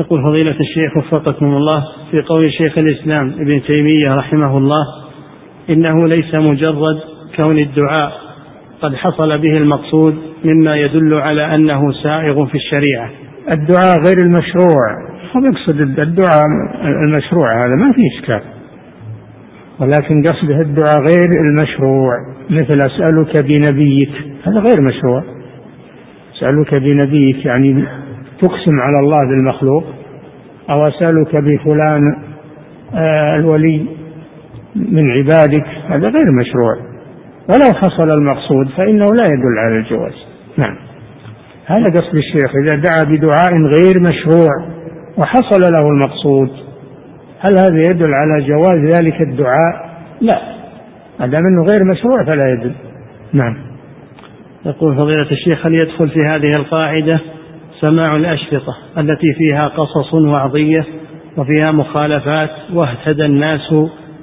يقول 0.00 0.22
فضيلة 0.22 0.60
الشيخ 0.60 0.96
وفقكم 0.96 1.46
الله 1.46 1.84
في 2.10 2.22
قول 2.22 2.52
شيخ 2.52 2.78
الإسلام 2.78 3.32
ابن 3.38 3.62
تيمية 3.62 4.14
رحمه 4.14 4.58
الله 4.58 4.84
إنه 5.70 6.08
ليس 6.08 6.34
مجرد 6.34 6.96
كون 7.36 7.58
الدعاء 7.58 8.12
قد 8.82 8.94
حصل 8.94 9.38
به 9.38 9.56
المقصود 9.56 10.14
مما 10.44 10.76
يدل 10.76 11.14
على 11.14 11.54
أنه 11.54 11.92
سائغ 12.02 12.46
في 12.46 12.54
الشريعة. 12.54 13.10
الدعاء 13.58 13.98
غير 14.06 14.16
المشروع. 14.24 15.13
هو 15.36 15.44
يقصد 15.44 15.80
الدعاء 15.80 16.46
المشروع 16.84 17.66
هذا 17.66 17.74
ما 17.74 17.92
في 17.92 18.02
إشكال. 18.14 18.40
ولكن 19.80 20.22
قصده 20.22 20.60
الدعاء 20.60 21.00
غير 21.00 21.28
المشروع 21.44 22.12
مثل 22.50 22.78
أسألك 22.78 23.38
بنبيك 23.38 24.10
هذا 24.46 24.58
غير 24.58 24.80
مشروع. 24.80 25.22
أسألك 26.36 26.74
بنبيك 26.74 27.46
يعني 27.46 27.84
تقسم 28.42 28.80
على 28.80 28.98
الله 28.98 29.18
بالمخلوق. 29.28 29.84
أو 30.70 30.82
أسألك 30.82 31.36
بفلان 31.36 32.16
آه 32.94 33.36
الولي 33.36 33.86
من 34.76 35.10
عبادك 35.10 35.66
هذا 35.88 36.08
غير 36.08 36.32
مشروع. 36.40 36.76
ولو 37.50 37.78
حصل 37.80 38.10
المقصود 38.18 38.68
فإنه 38.76 39.04
لا 39.14 39.22
يدل 39.22 39.58
على 39.58 39.76
الجواز. 39.76 40.14
نعم. 40.56 40.76
هذا 41.66 42.00
قصد 42.00 42.16
الشيخ 42.16 42.50
إذا 42.64 42.82
دعا 42.82 43.16
بدعاء 43.16 43.52
غير 43.52 44.00
مشروع. 44.00 44.74
وحصل 45.18 45.60
له 45.60 45.88
المقصود. 45.88 46.50
هل 47.40 47.58
هذا 47.58 47.82
يدل 47.90 48.14
على 48.14 48.46
جواز 48.46 48.96
ذلك 48.96 49.22
الدعاء؟ 49.22 49.90
لا. 50.20 50.40
ما 51.20 51.26
دام 51.26 51.46
إنه 51.46 51.62
غير 51.62 51.84
مشروع 51.84 52.24
فلا 52.24 52.52
يدل. 52.52 52.72
نعم. 53.32 53.56
يقول 54.66 54.96
فضيلة 54.96 55.30
الشيخ 55.30 55.66
هل 55.66 55.74
يدخل 55.74 56.08
في 56.08 56.20
هذه 56.20 56.56
القاعدة 56.56 57.20
سماع 57.80 58.16
الأشرطة 58.16 58.76
التي 58.98 59.34
فيها 59.38 59.68
قصص 59.68 60.14
وعظية 60.14 60.84
وفيها 61.36 61.72
مخالفات 61.72 62.50
واهتدى 62.72 63.24
الناس 63.24 63.74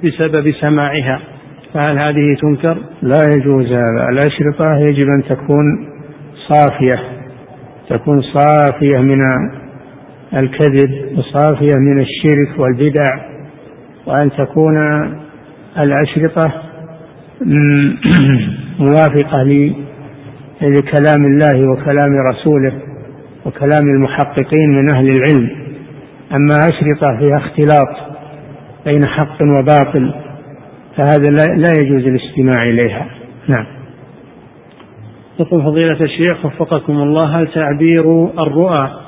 بسبب 0.04 0.52
سماعها؟ 0.60 1.20
فهل 1.74 1.98
هذه 1.98 2.36
تنكر؟ 2.42 2.78
لا 3.02 3.22
يجوز 3.36 3.66
هذا. 3.66 4.08
الأشرطة 4.12 4.76
يجب 4.78 5.08
أن 5.16 5.24
تكون 5.24 5.64
صافية 6.48 7.02
تكون 7.90 8.22
صافية 8.22 8.98
من 8.98 9.18
الكذب 10.36 11.18
وصافية 11.18 11.78
من 11.78 12.00
الشرك 12.00 12.58
والبدع 12.58 13.04
وأن 14.06 14.30
تكون 14.30 14.76
الأشرطة 15.78 16.52
موافقة 18.88 19.74
لكلام 20.62 21.24
الله 21.26 21.70
وكلام 21.70 22.12
رسوله 22.30 22.72
وكلام 23.46 23.88
المحققين 23.94 24.68
من 24.68 24.94
أهل 24.94 25.08
العلم. 25.08 25.50
أما 26.32 26.54
أشرطة 26.54 27.18
فيها 27.18 27.36
اختلاط 27.36 28.12
بين 28.86 29.06
حق 29.06 29.42
وباطل 29.42 30.14
فهذا 30.96 31.30
لا 31.56 31.72
يجوز 31.80 32.06
الاستماع 32.06 32.62
إليها. 32.62 33.06
نعم. 33.48 33.66
يقول 35.40 35.62
فضيلة 35.62 36.00
الشيخ 36.04 36.46
وفقكم 36.46 36.92
الله 36.92 37.24
هل 37.24 37.48
تعبير 37.54 38.28
الرؤى 38.38 39.01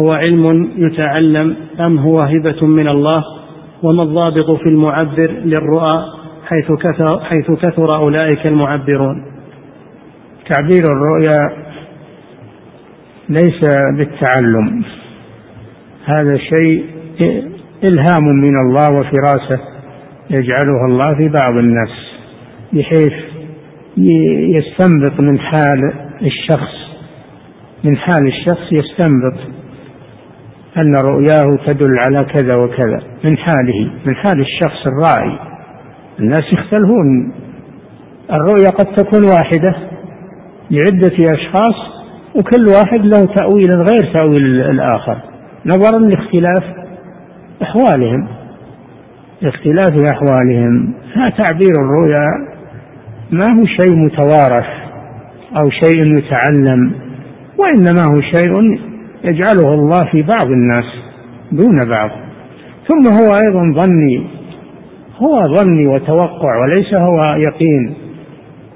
هو 0.00 0.12
علم 0.12 0.70
يتعلم 0.76 1.56
أم 1.80 1.98
هو 1.98 2.20
هبة 2.20 2.66
من 2.66 2.88
الله؟ 2.88 3.24
وما 3.82 4.02
الضابط 4.02 4.50
في 4.50 4.68
المعبر 4.68 5.30
للرؤى 5.44 6.04
حيث 6.46 6.72
كثر, 6.72 7.20
حيث 7.20 7.50
كثر 7.50 7.96
أولئك 7.96 8.46
المعبرون؟ 8.46 9.24
تعبير 10.50 10.84
الرؤيا 10.84 11.64
ليس 13.28 13.60
بالتعلم. 13.96 14.84
هذا 16.04 16.36
شيء 16.36 16.84
إلهام 17.84 18.24
من 18.24 18.60
الله 18.60 18.98
وفراسة 18.98 19.60
يجعلها 20.30 20.86
الله 20.88 21.14
في 21.16 21.28
بعض 21.28 21.56
الناس 21.56 21.90
بحيث 22.72 23.12
يستنبط 24.56 25.20
من 25.20 25.38
حال 25.38 25.92
الشخص 26.22 26.74
من 27.84 27.96
حال 27.96 28.26
الشخص 28.26 28.72
يستنبط 28.72 29.53
أن 30.78 30.94
رؤياه 30.94 31.56
تدل 31.66 31.98
على 32.06 32.24
كذا 32.24 32.54
وكذا 32.54 33.02
من 33.24 33.38
حاله 33.38 33.90
من 34.08 34.16
حال 34.16 34.40
الشخص 34.40 34.86
الراعي. 34.86 35.38
الناس 36.20 36.44
يختلفون. 36.52 37.32
الرؤيا 38.32 38.70
قد 38.70 38.86
تكون 38.86 39.24
واحدة 39.24 39.74
لعدة 40.70 41.34
أشخاص 41.34 41.76
وكل 42.34 42.66
واحد 42.68 43.00
له 43.00 43.34
تأويل 43.34 43.70
غير 43.72 44.12
تأويل 44.14 44.60
الآخر. 44.60 45.18
نظرا 45.66 45.98
لاختلاف 45.98 46.64
أحوالهم. 47.62 48.28
لاختلاف 49.42 50.12
أحوالهم. 50.12 50.94
فتعبير 51.12 51.72
الرؤيا 51.78 52.54
ما 53.30 53.46
هو 53.46 53.64
شيء 53.64 53.96
متوارث 53.96 54.66
أو 55.56 55.70
شيء 55.70 56.16
يتعلم 56.18 56.92
وإنما 57.58 58.02
هو 58.08 58.20
شيء 58.20 58.78
يجعله 59.24 59.74
الله 59.74 60.10
في 60.12 60.22
بعض 60.22 60.46
الناس 60.46 60.84
دون 61.52 61.88
بعض. 61.88 62.10
ثم 62.88 63.06
هو 63.08 63.28
أيضا 63.46 63.82
ظني 63.82 64.26
هو 65.16 65.42
ظني 65.42 65.86
وتوقع 65.86 66.62
وليس 66.62 66.94
هو 66.94 67.20
يقين. 67.36 67.94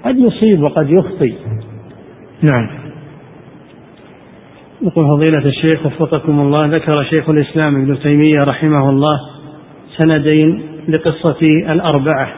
قد 0.04 0.18
يصيب 0.18 0.62
وقد 0.62 0.90
يخطئ 0.90 1.32
نعم. 2.42 2.68
يقول 4.82 5.06
فضيلة 5.06 5.46
الشيخ 5.46 5.86
وفقكم 5.86 6.40
الله 6.40 6.66
ذكر 6.66 7.04
شيخ 7.04 7.30
الإسلام 7.30 7.76
ابن 7.82 7.98
تيمية 7.98 8.44
رحمه 8.44 8.90
الله 8.90 9.20
سندين 9.98 10.62
لقصة 10.88 11.46
الأربعة 11.74 12.28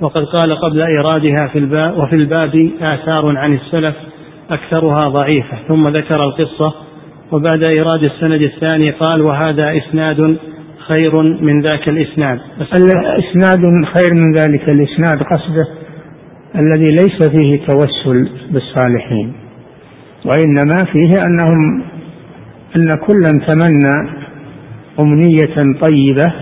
وقد 0.00 0.24
قال 0.24 0.56
قبل 0.56 0.82
إيرادها 0.82 1.46
في 1.46 1.58
الباب 1.58 1.98
وفي 1.98 2.16
الباب 2.16 2.70
آثار 2.80 3.36
عن 3.36 3.54
السلف 3.54 3.94
أكثرها 4.50 5.08
ضعيفة 5.08 5.58
ثم 5.68 5.88
ذكر 5.88 6.24
القصة 6.24 6.74
وبعد 7.32 7.62
إيراد 7.62 8.00
السند 8.00 8.42
الثاني 8.42 8.90
قال 8.90 9.22
وهذا 9.22 9.76
إسناد 9.76 10.36
خير 10.78 11.22
من 11.22 11.62
ذاك 11.62 11.88
الإسناد. 11.88 12.40
إسناد 13.18 13.60
خير 13.84 14.14
من 14.14 14.34
ذلك 14.34 14.68
الإسناد 14.68 15.22
قصده 15.22 15.66
الذي 16.56 16.86
ليس 16.86 17.30
فيه 17.30 17.60
توسل 17.66 18.28
بالصالحين 18.50 19.32
وإنما 20.24 20.76
فيه 20.92 21.18
أنهم 21.26 21.82
أن 22.76 22.88
كلا 23.06 23.46
تمنى 23.48 24.10
أمنية 25.00 25.80
طيبة 25.82 26.32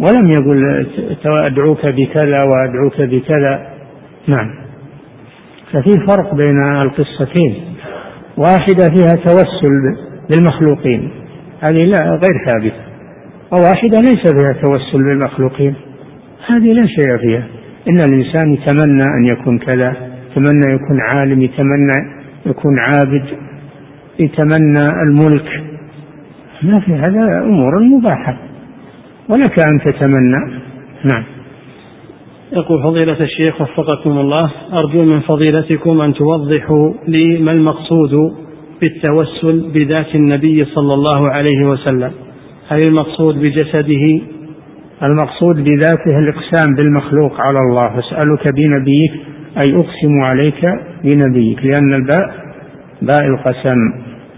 ولم 0.00 0.30
يقل 0.30 0.86
أدعوك 1.42 1.86
بكذا 1.86 2.42
وأدعوك 2.42 3.00
بكذا. 3.00 3.66
نعم. 4.26 4.50
ففي 5.72 5.90
فرق 6.08 6.34
بين 6.34 6.62
القصتين. 6.82 7.67
واحدة 8.38 8.84
فيها 8.96 9.14
توسل 9.14 9.96
بالمخلوقين 10.30 11.10
هذه 11.60 11.84
لا 11.84 11.98
غير 11.98 12.46
ثابتة. 12.46 12.82
وواحدة 13.52 13.96
ليس 13.96 14.32
فيها 14.32 14.52
توسل 14.52 15.04
بالمخلوقين 15.04 15.74
هذه 16.46 16.72
لا 16.72 16.86
شيء 16.86 17.18
فيها. 17.20 17.46
إن 17.88 17.98
الإنسان 17.98 18.52
يتمنى 18.52 19.02
أن 19.02 19.26
يكون 19.32 19.58
كذا 19.58 19.96
يتمنى 20.30 20.74
يكون 20.74 21.00
عالم 21.14 21.42
يتمنى 21.42 22.18
يكون 22.46 22.78
عابد 22.78 23.24
يتمنى 24.18 24.84
الملك. 25.08 25.62
ما 26.62 26.80
في 26.80 26.92
هذا 26.92 27.40
أمور 27.44 27.80
مباحة. 27.80 28.38
ولك 29.28 29.58
أن 29.60 29.80
تتمنى. 29.84 30.60
نعم. 31.12 31.37
يقول 32.52 32.82
فضيلة 32.82 33.20
الشيخ 33.20 33.60
وفقكم 33.60 34.18
الله 34.18 34.50
أرجو 34.72 35.04
من 35.04 35.20
فضيلتكم 35.20 36.00
أن 36.00 36.14
توضحوا 36.14 36.92
لي 37.08 37.38
ما 37.38 37.52
المقصود 37.52 38.10
بالتوسل 38.82 39.70
بذات 39.70 40.14
النبي 40.14 40.60
صلى 40.60 40.94
الله 40.94 41.28
عليه 41.28 41.66
وسلم. 41.66 42.12
هل 42.68 42.80
المقصود 42.88 43.40
بجسده؟ 43.40 44.20
المقصود 45.02 45.56
بذاته 45.56 46.18
الإقسام 46.18 46.74
بالمخلوق 46.74 47.40
على 47.40 47.58
الله. 47.58 47.98
أسألك 47.98 48.48
بنبيك 48.54 49.12
أي 49.56 49.76
أقسم 49.76 50.20
عليك 50.22 50.64
بنبيك 51.04 51.58
لأن 51.64 51.94
الباء 51.94 52.34
باء 53.02 53.26
القسم. 53.26 53.78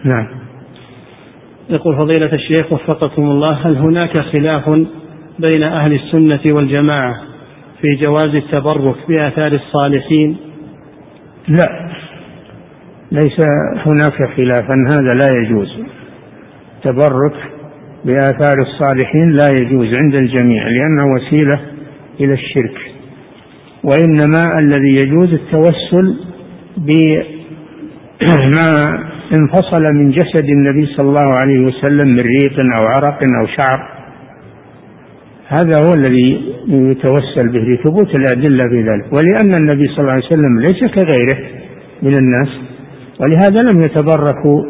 نعم. 0.04 0.26
يقول 1.70 1.96
فضيلة 1.96 2.32
الشيخ 2.32 2.72
وفقكم 2.72 3.22
الله 3.22 3.52
هل 3.52 3.76
هناك 3.76 4.18
خلاف 4.18 4.68
بين 5.38 5.62
أهل 5.62 5.92
السنة 5.92 6.54
والجماعة؟ 6.54 7.29
في 7.80 7.94
جواز 8.06 8.34
التبرك 8.34 8.96
بآثار 9.08 9.52
الصالحين؟ 9.52 10.36
لا. 11.48 11.90
ليس 13.12 13.40
هناك 13.86 14.36
خلاف 14.36 14.70
أن 14.70 14.92
هذا 14.92 15.18
لا 15.22 15.40
يجوز. 15.40 15.78
تبرك 16.82 17.34
بآثار 18.04 18.58
الصالحين 18.58 19.30
لا 19.30 19.48
يجوز 19.60 19.94
عند 19.94 20.14
الجميع 20.14 20.68
لأنه 20.68 21.14
وسيلة 21.14 21.60
إلى 22.20 22.32
الشرك. 22.32 22.78
وإنما 23.84 24.42
الذي 24.58 24.94
يجوز 24.94 25.32
التوسل 25.32 26.16
بما 26.76 28.98
انفصل 29.32 29.82
من 29.82 30.10
جسد 30.10 30.44
النبي 30.44 30.86
صلى 30.86 31.08
الله 31.08 31.36
عليه 31.42 31.60
وسلم 31.60 32.08
من 32.08 32.20
ريق 32.20 32.74
أو 32.76 32.86
عرق 32.86 33.18
أو 33.40 33.46
شعر. 33.46 33.99
هذا 35.58 35.86
هو 35.86 35.94
الذي 35.94 36.54
يتوسل 36.68 37.48
به 37.52 37.58
لثبوت 37.58 38.14
الأدلة 38.14 38.68
في 38.68 38.82
ذلك. 38.82 39.12
ولأن 39.12 39.54
النبي 39.54 39.88
صلى 39.88 39.98
الله 40.00 40.12
عليه 40.12 40.26
وسلم 40.26 40.60
ليس 40.60 40.80
كغيره 40.94 41.38
من 42.02 42.14
الناس 42.14 42.48
ولهذا 43.20 43.62
لم 43.62 43.82
يتبركوا 43.82 44.64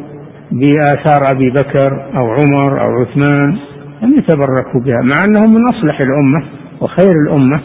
بآثار 0.52 1.20
أبي 1.32 1.50
بكر 1.50 2.10
أو 2.16 2.26
عمر 2.30 2.82
أو 2.82 2.90
عثمان 3.00 3.58
لم 4.02 4.18
يتبركوا 4.18 4.80
بها 4.80 5.00
مع 5.02 5.24
أنهم 5.24 5.54
من 5.54 5.68
أصلح 5.68 6.00
الأمة 6.00 6.44
وخير 6.80 7.12
الأمة 7.26 7.60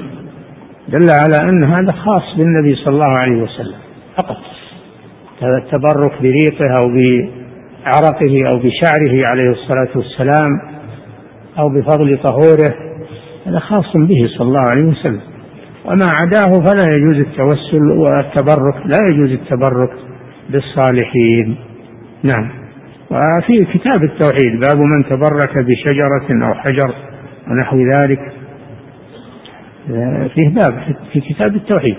دل 0.90 1.08
على 1.10 1.38
أن 1.52 1.64
هذا 1.64 1.92
خاص 1.92 2.38
بالنبي 2.38 2.76
صلى 2.76 2.94
الله 2.94 3.18
عليه 3.18 3.42
وسلم 3.42 3.80
فقط. 4.18 4.38
التبرك 5.44 6.12
بريقه 6.22 6.74
أو 6.82 6.88
بعرقه 6.88 8.40
أو 8.54 8.60
بشعره 8.60 9.28
عليه 9.28 9.50
الصلاة 9.52 9.90
والسلام 9.96 10.50
أو 11.60 11.70
بفضل 11.70 12.20
طهوره 12.24 12.76
هذا 13.46 13.60
خاص 13.60 13.94
به 13.96 14.28
صلى 14.38 14.48
الله 14.48 14.60
عليه 14.60 14.86
وسلم. 14.86 15.22
وما 15.86 16.06
عداه 16.06 16.60
فلا 16.60 16.96
يجوز 16.96 17.16
التوسل 17.16 17.92
والتبرك 17.92 18.76
لا 18.86 19.00
يجوز 19.12 19.32
التبرك 19.32 19.94
بالصالحين. 20.50 21.56
نعم. 22.24 22.50
وفي 23.12 23.66
كتاب 23.66 24.04
التوحيد 24.04 24.60
باب 24.60 24.78
من 24.78 25.06
تبرك 25.10 25.58
بشجرة 25.58 26.48
أو 26.48 26.54
حجر 26.54 26.94
ونحو 27.48 27.78
ذلك. 27.78 28.20
فيه 30.34 30.50
باب 30.50 30.96
في 31.14 31.20
كتاب 31.22 31.56
التوحيد 31.56 31.96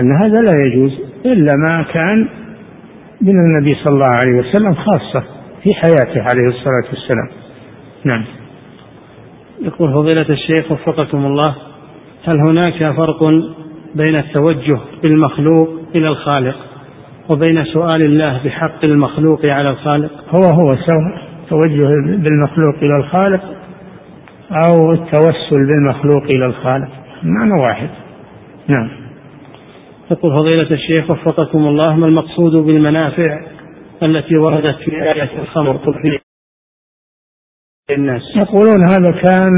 أن 0.00 0.12
هذا 0.22 0.40
لا 0.40 0.54
يجوز 0.64 1.00
إلا 1.26 1.56
ما 1.56 1.82
كان 1.82 2.28
من 3.20 3.30
النبي 3.30 3.74
صلى 3.74 3.92
الله 3.92 4.18
عليه 4.24 4.38
وسلم 4.38 4.74
خاصة 4.74 5.24
في 5.62 5.74
حياته 5.74 6.22
عليه 6.22 6.48
الصلاة 6.48 6.84
والسلام. 6.90 7.28
نعم. 8.04 8.24
يقول 9.60 9.92
فضيلة 9.92 10.26
الشيخ 10.30 10.72
وفقكم 10.72 11.26
الله 11.26 11.54
هل 12.24 12.40
هناك 12.40 12.92
فرق 12.96 13.22
بين 13.94 14.16
التوجه 14.16 14.80
بالمخلوق 15.02 15.68
إلى 15.94 16.08
الخالق 16.08 16.56
وبين 17.30 17.64
سؤال 17.64 18.00
الله 18.06 18.40
بحق 18.44 18.84
المخلوق 18.84 19.46
على 19.46 19.70
الخالق؟ 19.70 20.10
هو 20.30 20.44
هو 20.44 20.76
سواء 20.76 21.26
التوجه 21.42 21.88
بالمخلوق 22.16 22.74
إلى 22.82 22.96
الخالق 22.96 23.40
أو 24.50 24.92
التوسل 24.92 25.66
بالمخلوق 25.66 26.22
إلى 26.22 26.46
الخالق. 26.46 26.88
معنى 27.22 27.62
واحد. 27.62 27.88
نعم. 28.68 28.90
يقول 30.10 30.32
فضيلة 30.32 30.68
الشيخ 30.74 31.10
وفقكم 31.10 31.58
الله 31.58 31.96
ما 31.96 32.06
المقصود 32.06 32.52
بالمنافع 32.52 33.40
التي 34.02 34.36
وردت 34.36 34.76
في 34.84 35.02
آية 35.02 35.30
الخمر؟ 35.42 35.78
في 35.78 36.25
الناس. 37.90 38.22
يقولون 38.36 38.82
هذا 38.82 39.10
كان 39.22 39.52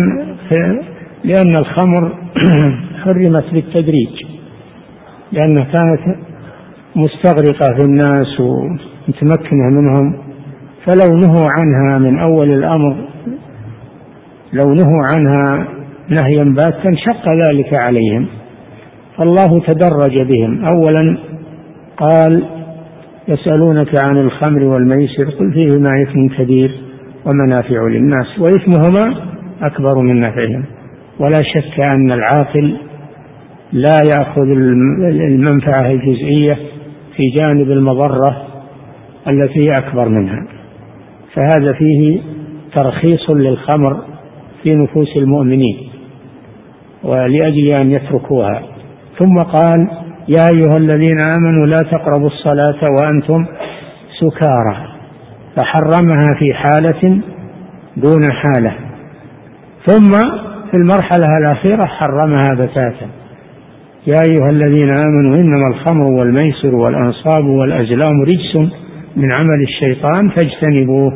لأن 1.25 1.57
الخمر 1.57 2.13
حرمت 3.05 3.45
بالتدريج 3.53 4.25
لأنها 5.33 5.65
كانت 5.65 6.17
مستغرقة 6.97 7.77
في 7.77 7.85
الناس 7.85 8.41
ومتمكنة 8.41 9.71
منهم 9.71 10.17
فلو 10.85 11.17
نهوا 11.17 11.49
عنها 11.49 11.99
من 11.99 12.19
أول 12.19 12.51
الأمر 12.51 12.97
لو 14.53 14.75
نهوا 14.75 15.07
عنها 15.07 15.69
نهيا 16.09 16.45
باتا 16.45 16.95
شق 16.95 17.29
ذلك 17.49 17.79
عليهم. 17.79 18.27
فالله 19.17 19.61
تدرج 19.67 20.23
بهم. 20.23 20.65
أولا 20.65 21.19
قال 21.97 22.45
يسألونك 23.29 24.05
عن 24.05 24.17
الخمر 24.17 24.65
والميسر 24.65 25.25
قل 25.25 25.53
فيهما 25.53 26.03
إثم 26.03 26.43
كبير. 26.43 26.88
ومنافع 27.27 27.89
للناس 27.89 28.39
وإثمهما 28.39 29.23
أكبر 29.63 29.99
من 29.99 30.21
نفعهما 30.21 30.65
ولا 31.21 31.43
شك 31.55 31.81
أن 31.81 32.13
العاقل 32.13 32.77
لا 33.73 34.01
يأخذ 34.17 34.43
المنفعة 34.43 35.91
الجزئية 35.91 36.59
في 37.17 37.31
جانب 37.37 37.71
المضرة 37.71 38.47
التي 39.29 39.79
أكبر 39.79 40.09
منها. 40.09 40.47
فهذا 41.35 41.73
فيه 41.73 42.21
ترخيص 42.75 43.31
للخمر 43.31 44.05
في 44.63 44.75
نفوس 44.75 45.17
المؤمنين 45.17 45.77
ولأجل 47.05 47.69
أن 47.69 47.91
يتركوها. 47.91 48.63
ثم 49.19 49.37
قال 49.37 49.91
يا 50.29 50.45
أيها 50.55 50.77
الذين 50.77 51.19
آمنوا 51.37 51.67
لا 51.67 51.83
تقربوا 51.91 52.27
الصلاة 52.27 52.81
وأنتم 53.01 53.47
سكارى. 54.21 54.98
فحرمها 55.59 56.35
في 56.39 56.55
حالة 56.55 57.21
دون 57.97 58.33
حالة. 58.33 58.73
ثم 59.87 60.13
في 60.71 60.77
المرحلة 60.77 61.39
الأخيرة 61.39 61.85
حرمها 61.85 62.55
بتاتا. 62.55 63.07
يا 64.07 64.21
أيها 64.27 64.51
الذين 64.51 64.89
آمنوا 64.91 65.37
إنما 65.37 65.65
الخمر 65.71 66.13
والميسر 66.13 66.75
والأنصاب 66.75 67.45
والأزلام 67.45 68.23
رجس 68.23 68.71
من 69.17 69.33
عمل 69.33 69.63
الشيطان 69.63 70.29
فاجتنبوه 70.29 71.13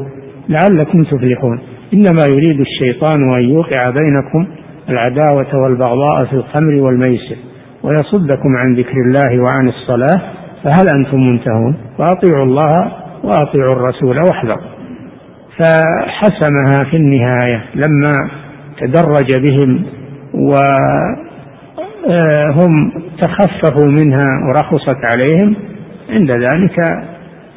لعلكم 0.48 1.04
تفلحون. 1.04 1.60
إنما 1.94 2.22
يريد 2.30 2.60
الشيطان 2.60 3.34
أن 3.34 3.42
يوقع 3.42 3.90
بينكم 3.90 4.46
العداوة 4.90 5.62
والبغضاء 5.62 6.24
في 6.24 6.32
الخمر 6.32 6.74
والميسر 6.74 7.36
ويصدكم 7.82 8.56
عن 8.56 8.74
ذكر 8.74 8.96
الله 9.06 9.42
وعن 9.42 9.68
الصلاة. 9.68 10.22
فهل 10.64 10.86
أنتم 10.96 11.20
منتهون؟ 11.20 11.76
وأطيعوا 11.98 12.44
الله 12.44 13.01
وأطيعوا 13.24 13.72
الرسول 13.72 14.18
واحذروا. 14.18 14.72
فحسمها 15.58 16.84
في 16.84 16.96
النهاية 16.96 17.64
لما 17.74 18.30
تدرج 18.78 19.28
بهم 19.48 19.84
وهم 22.04 22.92
تخففوا 23.20 23.90
منها 23.90 24.26
ورخصت 24.48 25.00
عليهم. 25.14 25.56
عند 26.10 26.30
ذلك 26.30 26.76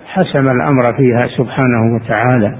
حسم 0.06 0.50
الأمر 0.50 0.94
فيها 0.98 1.28
سبحانه 1.38 1.96
وتعالى. 1.96 2.56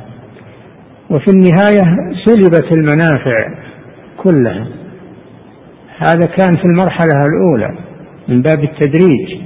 وفي 1.10 1.28
النهاية 1.28 1.98
سلبت 2.26 2.72
المنافع 2.72 3.50
كلها. 4.18 4.68
هذا 5.98 6.26
كان 6.26 6.54
في 6.54 6.66
المرحلة 6.66 7.26
الأولى 7.26 7.78
من 8.28 8.42
باب 8.42 8.64
التدريج. 8.64 9.42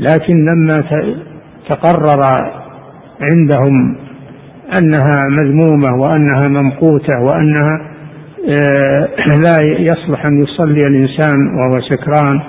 لكن 0.00 0.34
لما 0.44 0.74
تقرر 1.68 2.36
عندهم 3.20 3.96
أنها 4.80 5.20
مذمومة 5.42 5.96
وأنها 5.96 6.48
ممقوتة 6.48 7.20
وأنها 7.20 7.80
آه، 8.48 9.08
لا 9.44 9.58
يصلح 9.78 10.26
أن 10.26 10.42
يصلي 10.42 10.86
الإنسان 10.86 11.46
وهو 11.56 11.80
سكران. 11.80 12.40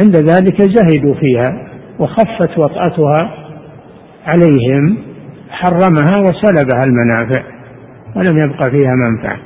عند 0.00 0.16
ذلك 0.16 0.62
زهدوا 0.62 1.14
فيها 1.14 1.68
وخفت 1.98 2.58
وطأتها 2.58 3.34
عليهم 4.26 4.96
حرمها 5.50 6.20
وسلبها 6.20 6.84
المنافع 6.84 7.42
ولم 8.16 8.38
يبقى 8.38 8.70
فيها 8.70 8.94
منفعة. 8.94 9.38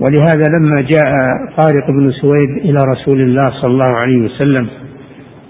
ولهذا 0.00 0.58
لما 0.58 0.80
جاء 0.80 1.12
طارق 1.60 1.90
بن 1.90 2.10
سويد 2.10 2.50
إلى 2.50 2.80
رسول 2.88 3.20
الله 3.20 3.50
صلى 3.62 3.70
الله 3.70 3.84
عليه 3.96 4.24
وسلم 4.24 4.68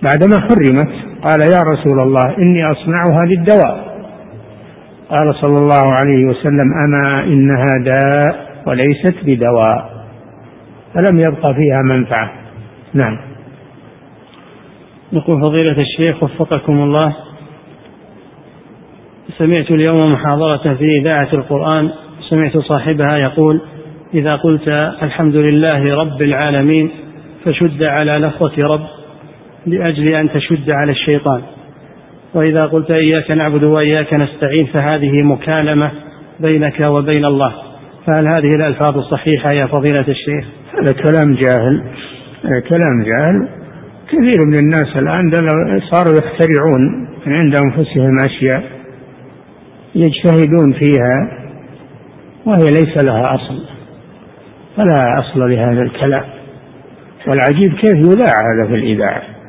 بعدما 0.03 0.41
حرمت 0.41 0.89
قال 1.23 1.41
يا 1.41 1.61
رسول 1.73 2.01
الله 2.01 2.39
إني 2.39 2.65
أصنعها 2.73 3.25
للدواء. 3.27 3.91
قال 5.11 5.35
صلى 5.35 5.59
الله 5.59 5.93
عليه 5.93 6.25
وسلم 6.25 6.73
أما 6.85 7.25
إنها 7.25 7.67
داء 7.85 8.51
وليست 8.67 9.17
بدواء. 9.25 9.91
فلم 10.95 11.21
يبقى 11.21 11.55
فيها 11.55 11.83
منفعة. 11.85 12.33
نعم. 12.95 13.19
يقول 15.13 15.41
فضيلة 15.41 15.81
الشيخ 15.81 16.23
وفقكم 16.23 16.73
الله. 16.73 17.17
سمعت 19.39 19.71
اليوم 19.71 20.13
محاضرة 20.13 20.75
في 20.75 20.85
إذاعة 21.01 21.29
القرآن. 21.33 21.91
سمعت 22.31 22.59
صاحبها 22.59 23.17
يقول 23.17 23.61
إذا 24.15 24.37
قلت 24.37 24.69
الحمد 25.03 25.37
لله 25.37 25.97
رب 25.97 26.23
العالمين 26.25 26.91
فشد 27.45 27.83
على 27.83 28.13
لفظة 28.13 28.67
رب 28.67 29.00
لأجل 29.66 30.09
أن 30.09 30.31
تشد 30.31 30.70
على 30.70 30.93
الشيطان. 30.93 31.43
وإذا 32.35 32.66
قلت 32.66 32.91
إياك 32.91 33.31
نعبد 33.31 33.65
وإياك 33.65 34.15
نستعين 34.15 34.66
فهذه 34.73 35.23
مكالمة 35.23 35.91
بينك 36.41 36.87
وبين 36.87 37.24
الله. 37.24 37.53
فهل 38.07 38.27
هذه 38.27 38.49
الألفاظ 38.57 38.99
الصحيحة 38.99 39.53
يا 39.53 39.66
فضيلة 39.66 40.09
الشيخ؟ 40.09 40.45
هذا 40.78 40.93
كلام 40.93 41.35
جاهل. 41.35 41.82
كلام 42.69 43.03
جاهل. 43.03 43.49
كثير 44.09 44.47
من 44.47 44.59
الناس 44.59 44.97
الآن 44.97 45.31
صاروا 45.91 46.19
يخترعون 46.19 47.09
من 47.27 47.32
عند 47.32 47.55
أنفسهم 47.65 48.20
أشياء 48.20 48.62
يجتهدون 49.95 50.73
فيها 50.73 51.41
وهي 52.47 52.65
ليس 52.65 53.05
لها 53.05 53.23
أصل. 53.28 53.65
فلا 54.77 55.19
أصل 55.19 55.51
لهذا 55.51 55.82
الكلام. 55.82 56.24
والعجيب 57.28 57.73
كيف 57.73 57.97
يذاع 57.97 58.32
هذا 58.53 58.69
في 58.69 58.74
الإذاعة؟ 58.74 59.40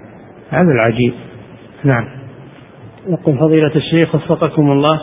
هذا 0.51 0.71
العجيب. 0.71 1.13
نعم. 1.83 2.05
يقول 3.07 3.37
فضيلة 3.37 3.75
الشيخ 3.75 4.15
وفقكم 4.15 4.71
الله 4.71 4.99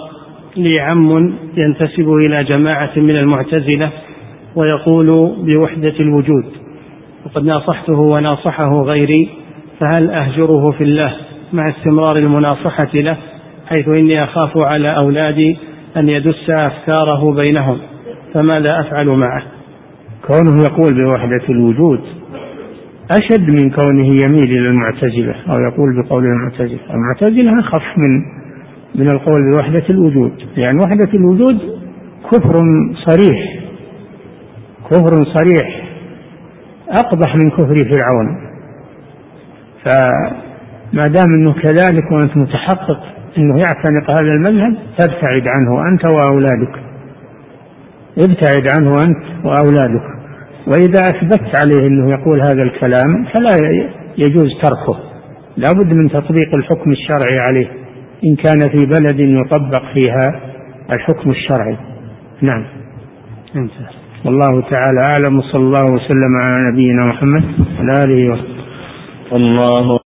لي 0.56 0.74
عم 0.80 1.34
ينتسب 1.56 2.08
إلى 2.08 2.44
جماعة 2.44 2.90
من 2.96 3.16
المعتزلة 3.16 3.90
ويقول 4.56 5.06
بوحدة 5.42 5.94
الوجود 6.00 6.44
وقد 7.26 7.44
ناصحته 7.44 8.00
وناصحه 8.00 8.82
غيري 8.82 9.28
فهل 9.80 10.10
أهجره 10.10 10.70
في 10.70 10.84
الله 10.84 11.16
مع 11.52 11.68
استمرار 11.68 12.16
المناصحة 12.16 12.90
له 12.94 13.16
حيث 13.66 13.88
إني 13.88 14.24
أخاف 14.24 14.58
على 14.58 14.96
أولادي 14.96 15.58
أن 15.96 16.08
يدس 16.08 16.50
أفكاره 16.50 17.34
بينهم 17.34 17.78
فماذا 18.34 18.80
أفعل 18.80 19.06
معه؟ 19.06 19.42
كونه 20.26 20.62
يقول 20.62 21.00
بوحدة 21.04 21.48
الوجود 21.48 22.17
أشد 23.10 23.48
من 23.50 23.70
كونه 23.70 24.06
يميل 24.24 24.50
إلى 24.50 24.68
المعتزلة 24.68 25.34
أو 25.48 25.58
يقول 25.60 26.02
بقول 26.02 26.24
المعتزلة. 26.24 26.80
المعتزلة 26.90 27.60
أخف 27.60 27.82
من 27.96 28.38
من 28.94 29.10
القول 29.10 29.50
بوحدة 29.52 29.84
الوجود 29.90 30.32
لأن 30.38 30.62
يعني 30.62 30.80
وحدة 30.80 31.08
الوجود 31.14 31.58
كفر 32.32 32.52
صريح 33.06 33.62
كفر 34.90 35.24
صريح 35.24 35.88
أقبح 36.90 37.36
من 37.36 37.50
كفر 37.50 37.84
فرعون. 37.84 38.48
فما 39.84 41.06
دام 41.08 41.34
أنه 41.34 41.52
كذلك 41.52 42.12
وأنت 42.12 42.36
متحقق 42.36 43.00
أنه 43.38 43.58
يعتنق 43.58 44.10
هذا 44.10 44.32
المذهب 44.32 44.76
تبتعد 44.98 45.48
عنه 45.48 45.88
أنت 45.92 46.04
وأولادك. 46.04 46.82
ابتعد 48.18 48.66
عنه 48.72 48.90
أنت 49.02 49.44
وأولادك. 49.46 50.17
وإذا 50.68 51.00
أثبت 51.10 51.56
عليه 51.56 51.86
أنه 51.86 52.10
يقول 52.10 52.40
هذا 52.40 52.62
الكلام 52.62 53.24
فلا 53.32 53.56
يجوز 54.18 54.48
تركه. 54.62 54.98
لا 55.56 55.72
بد 55.72 55.92
من 55.92 56.08
تطبيق 56.10 56.54
الحكم 56.54 56.90
الشرعي 56.90 57.38
عليه. 57.48 57.66
إن 58.24 58.36
كان 58.36 58.60
في 58.60 58.86
بلد 58.86 59.20
يطبق 59.20 59.82
فيها 59.94 60.40
الحكم 60.92 61.30
الشرعي. 61.30 61.76
نعم. 62.42 62.64
والله 64.24 64.60
تعالى 64.60 64.98
أعلم 65.04 65.38
وصلى 65.38 65.60
الله 65.62 65.94
وسلم 65.94 66.36
على 66.40 66.72
نبينا 66.72 67.04
محمد 67.04 67.44
وعلى 67.44 68.04
آله 68.04 68.24
وصحبه. 68.24 68.58
الله 69.32 70.07